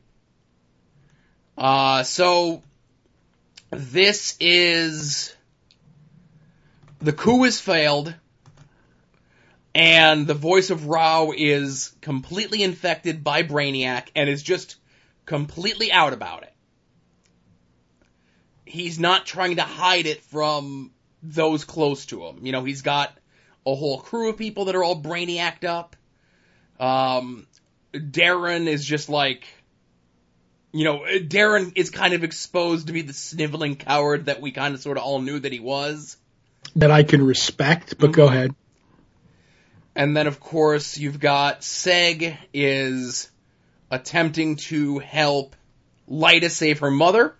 [1.56, 2.62] Uh, so
[3.70, 5.35] this is
[7.01, 8.14] the coup has failed,
[9.74, 14.76] and the voice of Rao is completely infected by Brainiac and is just
[15.26, 16.55] completely out about it.
[18.64, 22.44] He's not trying to hide it from those close to him.
[22.44, 23.16] You know, he's got
[23.66, 25.97] a whole crew of people that are all brainiaced up.
[26.78, 27.47] Um,
[27.93, 29.47] Daron is just like,
[30.73, 34.74] you know, Daron is kind of exposed to be the sniveling coward that we kind
[34.74, 36.16] of sort of all knew that he was.
[36.77, 38.55] That I can respect, but go ahead.
[39.94, 43.28] And then, of course, you've got Seg is
[43.90, 45.56] attempting to help
[46.09, 47.35] Lyta save her mother.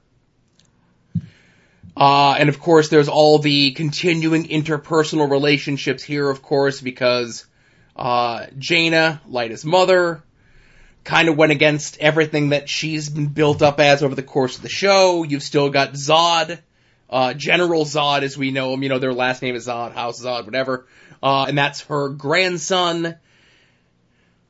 [1.97, 7.45] Uh, and of course, there's all the continuing interpersonal relationships here, of course, because
[7.97, 10.23] uh, Jayna, Lyta's mother,
[11.09, 14.63] kind of went against everything that she's been built up as over the course of
[14.63, 15.23] the show.
[15.23, 16.59] You've still got Zod,
[17.09, 18.83] uh, General Zod, as we know him.
[18.83, 20.87] You know, their last name is Zod, House Zod, whatever.
[21.23, 23.17] Uh, and that's her grandson.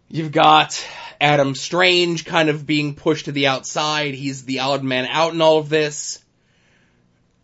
[0.09, 0.85] You've got
[1.21, 4.15] Adam Strange kind of being pushed to the outside.
[4.15, 6.19] He's the odd man out in all of this.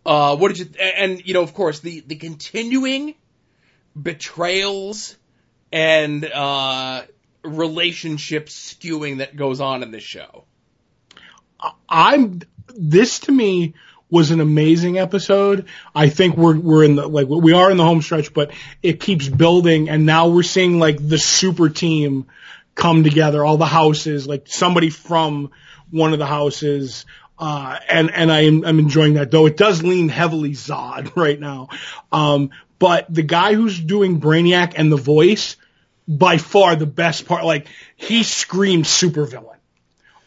[0.04, 3.14] Uh, what did you, and, you know, of course, the, the continuing
[3.96, 5.16] betrayals
[5.70, 7.02] and, uh,
[7.44, 10.44] relationship skewing that goes on in this show.
[11.88, 12.40] I'm
[12.74, 13.74] this to me
[14.10, 15.66] was an amazing episode.
[15.94, 18.52] I think we're we're in the like we are in the home stretch, but
[18.82, 22.26] it keeps building, and now we're seeing like the super team
[22.74, 23.44] come together.
[23.44, 25.50] All the houses, like somebody from
[25.90, 27.06] one of the houses.
[27.36, 29.46] Uh, and, and I am, I'm enjoying that though.
[29.46, 31.68] It does lean heavily Zod right now.
[32.12, 35.56] Um, but the guy who's doing Brainiac and the voice,
[36.06, 39.54] by far the best part, like he screams supervillain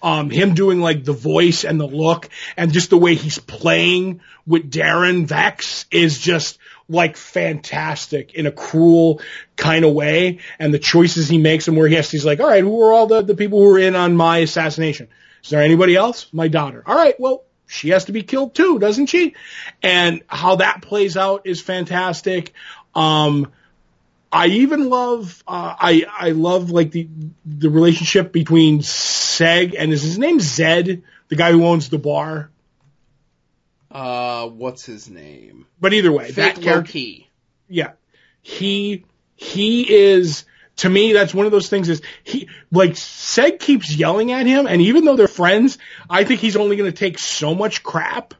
[0.01, 4.21] um, him doing like the voice and the look and just the way he's playing
[4.45, 9.21] with Daron Vex is just like fantastic in a cruel
[9.55, 10.39] kind of way.
[10.59, 12.93] And the choices he makes and where he has, he's like, all right, who are
[12.93, 15.07] all the, the people who were in on my assassination?
[15.43, 16.27] Is there anybody else?
[16.31, 16.83] My daughter.
[16.85, 17.19] All right.
[17.19, 19.35] Well, she has to be killed too, doesn't she?
[19.83, 22.53] And how that plays out is fantastic.
[22.95, 23.51] Um,
[24.31, 27.07] I even love uh, I I love like the
[27.45, 32.49] the relationship between Seg and is his name Zed, the guy who owns the bar.
[33.89, 35.65] Uh, what's his name?
[35.79, 37.29] But either way, Fake that character, Key.
[37.69, 37.91] yeah,
[38.41, 39.05] he
[39.35, 40.43] he is
[40.77, 44.67] to me that's one of those things is he like Seg keeps yelling at him,
[44.67, 45.77] and even though they're friends,
[46.09, 48.33] I think he's only going to take so much crap.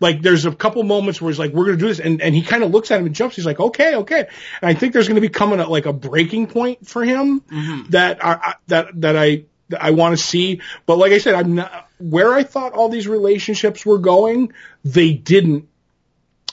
[0.00, 2.34] Like there's a couple moments where he's like, "We're going to do this," and and
[2.34, 3.36] he kind of looks at him and jumps.
[3.36, 4.28] He's like, "Okay, okay."
[4.60, 7.42] And I think there's going to be coming a, like a breaking point for him
[7.90, 10.60] that I, that that I that I want to see.
[10.86, 14.52] But like I said, I'm not where I thought all these relationships were going.
[14.84, 15.68] They didn't,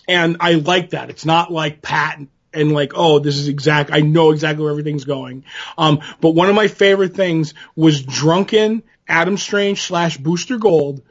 [0.07, 1.11] and I like that.
[1.11, 2.19] It's not like Pat
[2.55, 3.91] and like, oh, this is exact.
[3.91, 5.43] I know exactly where everything's going.
[5.77, 11.03] Um, but one of my favorite things was drunken Adam Strange slash Booster Gold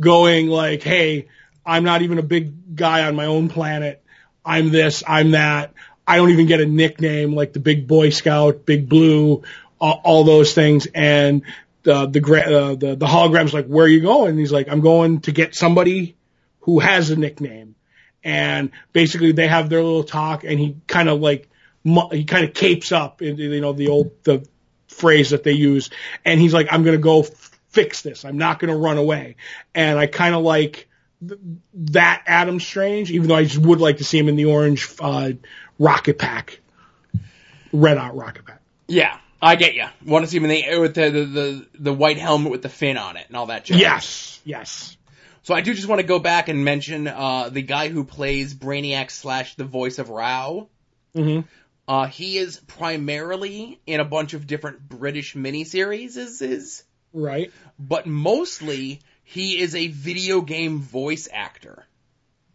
[0.00, 1.28] going like, hey,
[1.68, 4.02] I'm not even a big guy on my own planet.
[4.42, 5.74] I'm this, I'm that.
[6.06, 9.42] I don't even get a nickname like the big Boy Scout, Big Blue,
[9.78, 10.86] all, all those things.
[10.94, 11.42] And
[11.82, 14.30] the the uh, the the hologram's like, where are you going?
[14.30, 16.16] And he's like, I'm going to get somebody
[16.60, 17.74] who has a nickname.
[18.24, 21.50] And basically, they have their little talk, and he kind of like
[22.10, 24.46] he kind of capes up, you know, the old the
[24.86, 25.90] phrase that they use,
[26.24, 27.26] and he's like, I'm gonna go
[27.68, 28.24] fix this.
[28.24, 29.36] I'm not gonna run away.
[29.74, 30.87] And I kind of like
[31.20, 34.88] that Adam Strange, even though I just would like to see him in the orange
[35.00, 35.32] uh,
[35.78, 36.60] rocket pack,
[37.72, 38.60] red out rocket pack.
[38.86, 39.86] Yeah, I get you.
[40.06, 42.68] Want to see him in the with the, the the the white helmet with the
[42.68, 43.80] fin on it and all that jazz.
[43.80, 44.96] Yes, yes.
[45.42, 48.54] So I do just want to go back and mention uh, the guy who plays
[48.54, 50.68] Brainiac slash the voice of Rao.
[51.14, 51.40] hmm
[51.88, 56.16] Uh, he is primarily in a bunch of different British miniseries.
[56.18, 56.84] Is is
[57.14, 57.50] Right.
[57.78, 61.86] but mostly he is a video game voice actor.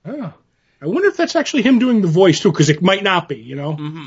[0.05, 0.33] Oh.
[0.81, 3.35] I wonder if that's actually him doing the voice too, because it might not be,
[3.37, 3.73] you know?
[3.73, 4.05] hmm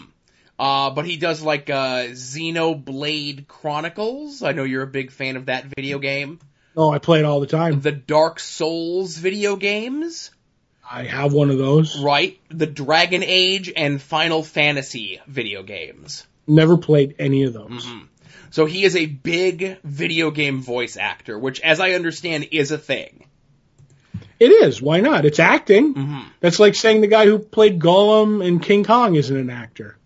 [0.59, 4.43] Uh, but he does like uh, Xenoblade Chronicles.
[4.43, 6.39] I know you're a big fan of that video game.
[6.77, 7.81] Oh, I play it all the time.
[7.81, 10.31] The Dark Souls video games,
[10.89, 11.99] I have one of those.
[12.03, 12.39] right?
[12.49, 16.27] The Dragon Age and Final Fantasy video games.
[16.47, 17.85] Never played any of those.
[17.87, 18.09] Mhm.
[18.51, 22.79] So he is a big video game voice actor, which, as I understand, is a
[22.79, 23.27] thing.
[24.39, 24.83] It is.
[24.83, 25.25] Why not?
[25.25, 25.95] It's acting.
[25.95, 29.97] hmm That's like saying the guy who played Gollum in King Kong isn't an actor.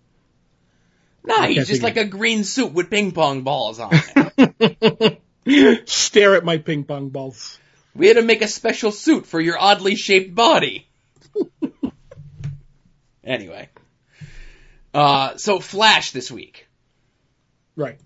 [1.24, 5.88] No, he's just like a green suit with ping pong balls on it.
[5.88, 7.58] Stare at my ping pong balls.
[7.94, 10.86] we had to make a special suit for your oddly shaped body.
[13.24, 13.68] anyway.
[14.94, 16.66] Uh, so Flash this week.
[17.76, 17.98] Right.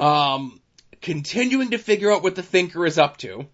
[0.00, 0.60] Um,
[1.02, 3.46] continuing to figure out what the Thinker is up to.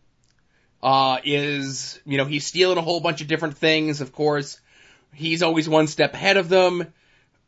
[0.82, 4.60] Uh, is, you know, he's stealing a whole bunch of different things, of course.
[5.12, 6.92] He's always one step ahead of them.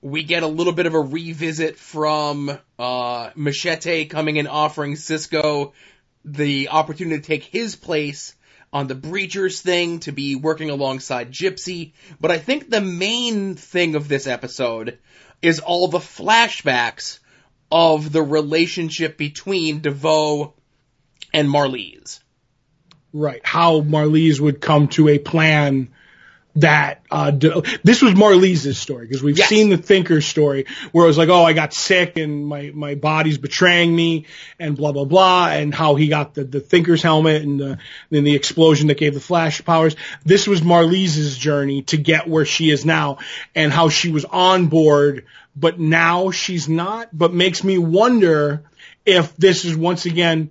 [0.00, 5.72] We get a little bit of a revisit from, uh, Machete coming in offering Cisco
[6.24, 8.34] the opportunity to take his place
[8.72, 11.92] on the Breachers thing to be working alongside Gypsy.
[12.20, 14.98] But I think the main thing of this episode
[15.42, 17.18] is all the flashbacks
[17.70, 20.54] of the relationship between DeVoe
[21.32, 22.20] and Marlize.
[23.12, 23.40] Right.
[23.44, 25.90] How Marlize would come to a plan
[26.60, 27.30] that uh
[27.84, 29.48] this was Marlize' story because we've Yes.
[29.48, 32.94] seen the Thinker's story where it was like, oh, I got sick and my my
[32.94, 34.26] body's betraying me
[34.58, 37.78] and blah blah blah, and how he got the the Thinker's helmet and the,
[38.10, 39.94] then the explosion that gave the Flash powers.
[40.24, 43.18] This was Marlize' journey to get where she is now,
[43.54, 47.08] and how she was on board, but now she's not.
[47.16, 48.64] But makes me wonder
[49.06, 50.50] if this is once again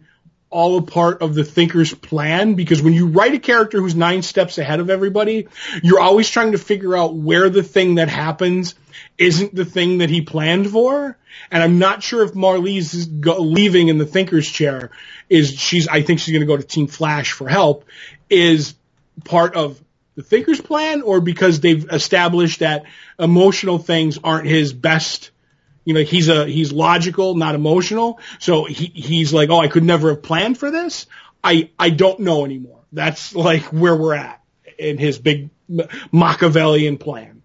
[0.50, 4.22] all a part of the thinker's plan because when you write a character who's nine
[4.22, 5.48] steps ahead of everybody,
[5.84, 8.76] you're always trying to figure out where the thing that happens
[9.18, 11.18] isn't the thing that he planned for.
[11.52, 14.92] And I'm not sure if Marlize is go- leaving in the thinker's chair
[15.30, 17.86] is she's, I think she's going to go to Team Flash for help
[18.30, 18.74] is
[19.26, 19.82] part of
[20.16, 22.86] the thinker's plan or because they've established that
[23.20, 25.32] emotional things aren't his best
[25.88, 28.20] you know, he's a he's logical, not emotional.
[28.40, 31.06] So he he's like, oh, I could never have planned for this.
[31.42, 32.82] I I don't know anymore.
[32.92, 34.44] That's like where we're at
[34.78, 35.50] in his big
[36.12, 37.42] Machiavellian plan.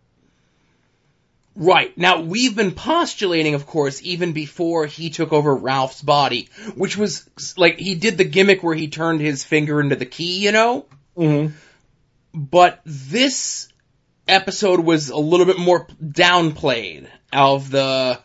[1.55, 1.97] Right.
[1.97, 7.29] Now, we've been postulating, of course, even before he took over Ralph's body, which was
[7.57, 10.87] like he did the gimmick where he turned his finger into the key, you know?
[11.17, 11.55] Mm-hmm.
[12.35, 13.69] But this
[14.27, 18.19] episode was a little bit more downplayed of the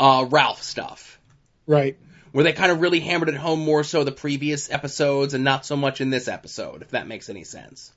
[0.00, 1.20] uh, Ralph stuff.
[1.66, 1.96] Right.
[2.32, 5.66] Where they kind of really hammered it home more so the previous episodes and not
[5.66, 7.92] so much in this episode, if that makes any sense.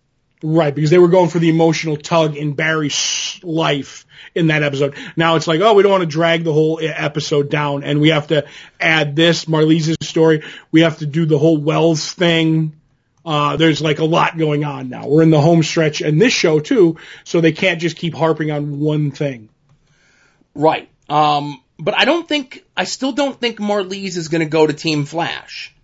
[0.46, 4.06] Right, because they were going for the emotional tug in Barry's life
[4.36, 4.96] in that episode.
[5.16, 8.10] Now it's like, oh, we don't want to drag the whole episode down, and we
[8.10, 8.46] have to
[8.78, 10.44] add this Marlize's story.
[10.70, 12.76] We have to do the whole Wells thing.
[13.26, 15.08] Uh, there's like a lot going on now.
[15.08, 18.52] We're in the home stretch, and this show too, so they can't just keep harping
[18.52, 19.48] on one thing.
[20.54, 20.90] Right.
[21.08, 24.72] Um, but I don't think, I still don't think Marlize is going to go to
[24.72, 25.76] Team Flash.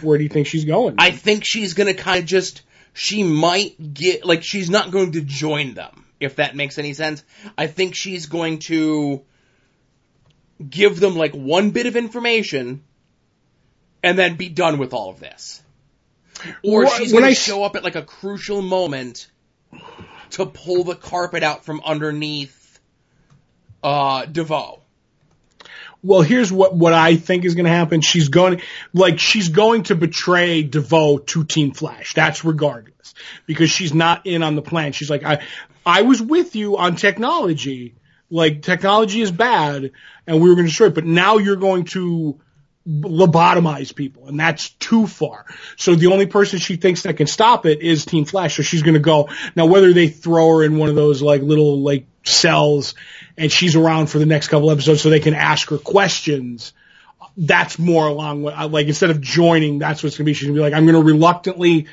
[0.00, 0.94] Where do you think she's going?
[0.98, 2.62] I think she's going to kind of just,
[2.94, 7.22] she might get, like, she's not going to join them, if that makes any sense.
[7.58, 9.22] I think she's going to
[10.66, 12.82] give them, like, one bit of information
[14.02, 15.62] and then be done with all of this.
[16.62, 19.26] Or she's going to show up at, like, a crucial moment
[20.30, 22.80] to pull the carpet out from underneath,
[23.82, 24.80] uh, DeVoe.
[26.02, 28.00] Well, here's what what I think is going to happen.
[28.00, 28.62] She's going
[28.92, 32.14] like she's going to betray DeVoe to Team Flash.
[32.14, 33.14] That's regardless
[33.46, 34.92] because she's not in on the plan.
[34.92, 35.44] She's like, I
[35.84, 37.94] I was with you on technology.
[38.30, 39.90] Like technology is bad,
[40.26, 40.94] and we were going to destroy it.
[40.94, 42.38] But now you're going to
[42.86, 45.46] lobotomize people, and that's too far.
[45.76, 48.56] So the only person she thinks that can stop it is Team Flash.
[48.56, 49.66] So she's going to go now.
[49.66, 52.94] Whether they throw her in one of those like little like cells,
[53.36, 56.72] and she's around for the next couple episodes, so they can ask her questions.
[57.36, 60.34] That's more along what like instead of joining, that's what's going to be.
[60.34, 61.86] She's going to be like, I'm going to reluctantly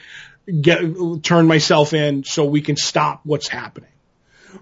[0.61, 0.79] get
[1.23, 3.89] turn myself in so we can stop what's happening.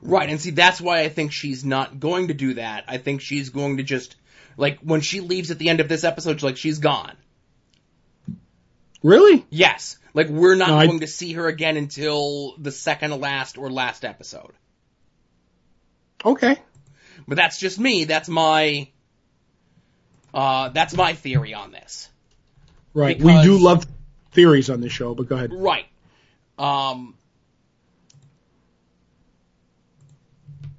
[0.01, 2.85] Right, and see, that's why I think she's not going to do that.
[2.87, 4.15] I think she's going to just,
[4.57, 7.15] like, when she leaves at the end of this episode, she's like, she's gone.
[9.03, 9.45] Really?
[9.49, 9.97] Yes.
[10.13, 13.57] Like, we're not No, I- going to see her again until the second to last
[13.57, 14.51] or last episode.
[16.25, 16.57] Okay.
[17.27, 18.05] But that's just me.
[18.05, 18.89] That's my
[20.33, 22.09] Uh, that's my theory on this.
[22.93, 23.17] Right.
[23.17, 23.85] Because- We do love
[24.31, 25.51] theories on this show, but go ahead.
[25.53, 25.85] Right.
[26.57, 27.15] Um,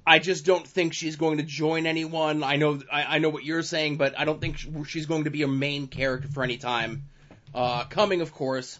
[0.05, 2.43] I just don't think she's going to join anyone.
[2.43, 4.57] I know, I, I know what you're saying, but I don't think
[4.87, 7.05] she's going to be a main character for any time.
[7.53, 8.77] Uh, coming, of course.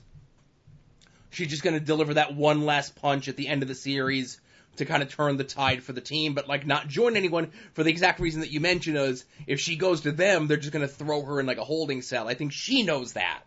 [1.31, 4.39] She's just going to deliver that one last punch at the end of the series
[4.77, 7.84] to kind of turn the tide for the team, but like not join anyone for
[7.84, 10.88] the exact reason that you mentioned is if she goes to them, they're just going
[10.88, 12.27] to throw her in like a holding cell.
[12.27, 13.41] I think she knows that.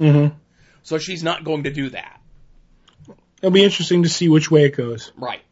[0.00, 0.34] Mm-hmm.
[0.82, 2.20] So she's not going to do that.
[3.38, 5.12] It'll be interesting to see which way it goes.
[5.16, 5.42] Right.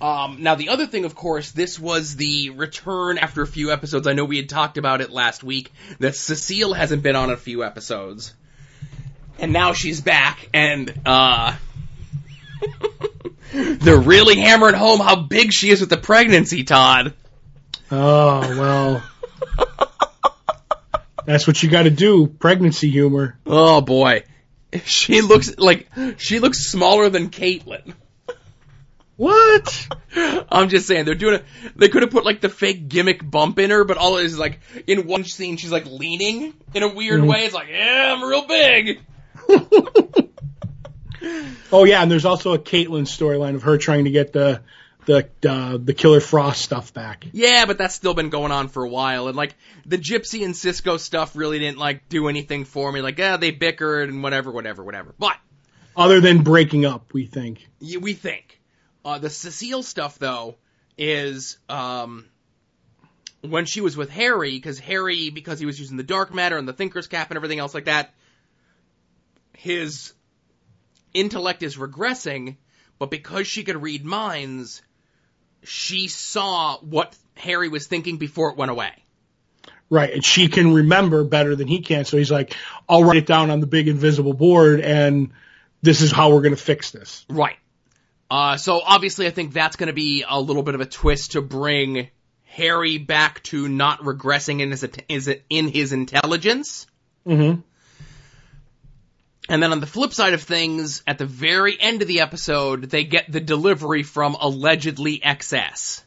[0.00, 4.06] Um, now the other thing, of course, this was the return after a few episodes.
[4.06, 7.36] I know we had talked about it last week that Cecile hasn't been on a
[7.36, 8.34] few episodes,
[9.38, 11.56] and now she's back, and uh,
[13.52, 17.14] they're really hammering home how big she is with the pregnancy, Todd.
[17.90, 19.02] Oh well.
[21.26, 22.26] That's what you got to do.
[22.26, 23.38] Pregnancy humor.
[23.46, 24.24] Oh boy,
[24.84, 25.88] she looks like
[26.18, 27.94] she looks smaller than Caitlin.
[29.16, 29.88] What?
[30.50, 31.44] I'm just saying they're doing it.
[31.76, 34.38] They could have put like the fake gimmick bump in her, but all it is
[34.38, 37.28] like in one scene she's like leaning in a weird Mhm.
[37.28, 37.44] way.
[37.44, 39.00] It's like, yeah, I'm real big.
[41.72, 44.62] oh yeah, and there's also a Caitlin storyline of her trying to get the
[45.06, 47.26] the uh, the Killer Frost stuff back.
[47.32, 50.56] Yeah, but that's still been going on for a while, and like the Gypsy and
[50.56, 53.00] Cisco stuff really didn't like do anything for me.
[53.02, 55.14] Like, yeah, they bickered and whatever, whatever, whatever.
[55.18, 55.36] But
[55.96, 57.66] Other than breaking up, we think.
[57.80, 58.60] y- we think
[59.04, 60.56] uh, the Cecile stuff though
[60.96, 62.24] is um
[63.42, 66.66] when she was with Harry, because Harry, because he was using the dark matter and
[66.66, 68.14] the Thinker's Cap and everything else like that,
[69.52, 70.13] his
[71.14, 72.56] intellect is regressing,
[72.98, 74.82] but because she could read minds,
[75.62, 78.92] she saw what Harry was thinking before it went away.
[79.90, 82.04] Right, and she can remember better than he can.
[82.04, 82.56] So he's like,
[82.88, 85.32] "I'll write it down on the big invisible board, and
[85.82, 87.56] this is how we're going to fix this." Right.
[88.30, 91.32] Uh, so obviously, I think that's going to be a little bit of a twist
[91.32, 92.08] to bring
[92.44, 96.86] Harry back to not regressing in his in his intelligence.
[97.26, 97.60] Mm-hmm.
[99.48, 102.84] And then on the flip side of things, at the very end of the episode,
[102.84, 106.02] they get the delivery from allegedly XS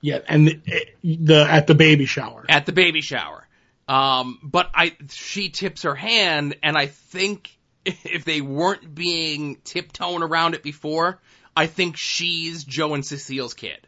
[0.00, 2.44] Yeah, and the, the at the baby shower.
[2.48, 3.46] at the baby shower.
[3.88, 7.50] Um, but I, she tips her hand, and I think
[7.84, 11.20] if they weren't being tiptoeing around it before,
[11.56, 13.86] I think she's Joe and Cecile's kid.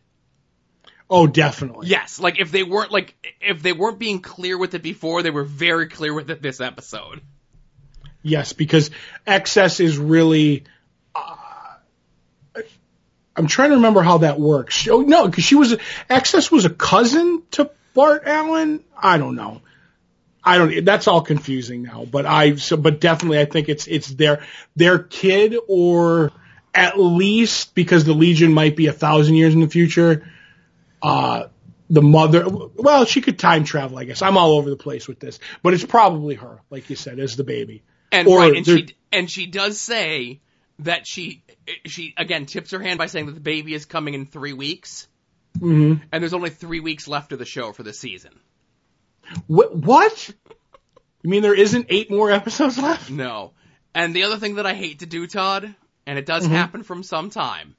[1.08, 1.86] Oh, definitely.
[1.88, 5.30] Yes, like if they weren't like if they weren't being clear with it before, they
[5.30, 7.20] were very clear with it this episode.
[8.24, 8.90] Yes, because
[9.26, 10.64] XS is really.
[11.14, 11.36] Uh,
[13.36, 14.88] I'm trying to remember how that works.
[14.88, 15.74] Oh, no, because she was
[16.08, 18.82] XS was a cousin to Bart Allen.
[18.96, 19.60] I don't know.
[20.42, 20.84] I don't.
[20.86, 22.06] That's all confusing now.
[22.10, 24.42] But I so but definitely I think it's it's their
[24.74, 26.32] their kid or
[26.74, 30.26] at least because the Legion might be a thousand years in the future.
[31.02, 31.48] Uh,
[31.90, 32.46] the mother.
[32.48, 33.98] Well, she could time travel.
[33.98, 36.96] I guess I'm all over the place with this, but it's probably her, like you
[36.96, 37.82] said, as the baby.
[38.14, 40.40] And Or right, and she and she does say
[40.80, 41.42] that she
[41.86, 45.08] she again tips her hand by saying that the baby is coming in three weeks,
[45.58, 48.32] hmm and there's only three weeks left of the show for the season.
[49.46, 49.74] What?
[49.76, 50.30] What?
[51.22, 53.10] You mean there isn't eight more episodes left?
[53.10, 53.52] No.
[53.94, 55.74] And the other thing that I hate to do, Todd,
[56.06, 56.50] and it does Mhm.
[56.50, 57.74] happen from some time.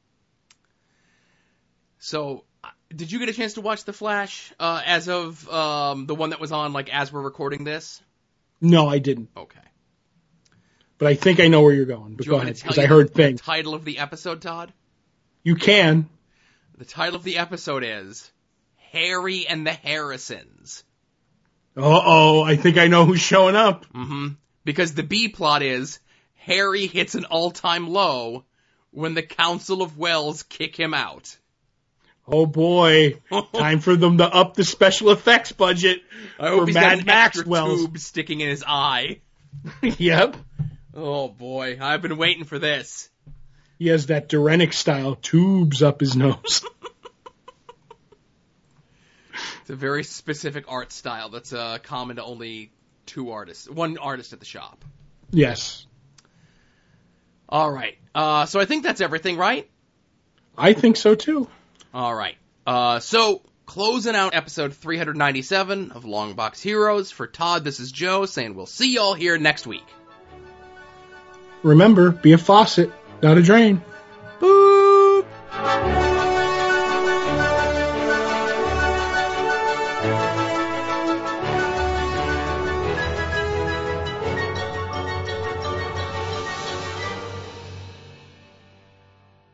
[1.99, 6.07] So, uh, did you get a chance to watch The Flash uh, as of um,
[6.07, 8.02] the one that was on like as we're recording this?
[8.62, 9.30] No, I didn't.
[9.38, 9.60] Okay.
[10.97, 12.15] But I think I know where you're going.
[12.15, 13.41] But you go ahead, because I heard the things.
[13.41, 14.72] title of the episode, Todd?
[15.43, 16.09] You can.
[16.77, 18.31] The title of the episode is
[18.91, 20.84] Harry and the Harrisons.
[21.77, 23.85] Uh oh, I think I know who's showing up.
[23.93, 24.27] Mm-hmm.
[24.63, 25.99] Because the B plot is
[26.35, 28.45] Harry hits an all-time low
[28.91, 31.35] when the Council of Wells kick him out.
[32.27, 33.19] Oh boy,
[33.53, 36.01] time for them to up the special effects budget.
[36.39, 37.81] I hope For he's Mad got an Max Wells.
[37.81, 39.19] tube sticking in his eye.
[39.81, 40.35] yep.
[40.95, 43.09] Oh boy, I've been waiting for this.
[43.77, 46.65] He has that Durenic style tubes up his nose.
[49.61, 52.72] It's a very specific art style that's uh, common to only
[53.07, 54.85] two artists, one artist at the shop.
[55.31, 55.88] yes.
[57.49, 59.67] All right, uh, so I think that's everything, right?
[60.55, 61.47] I think so too.
[61.95, 62.35] All right.
[62.67, 67.63] Uh, so closing out episode 397 of Longbox Heroes for Todd.
[67.63, 69.85] This is Joe saying we'll see y'all here next week.
[71.66, 72.92] Remember, be a faucet,
[73.24, 73.82] not a drain.
[74.40, 75.94] Boop.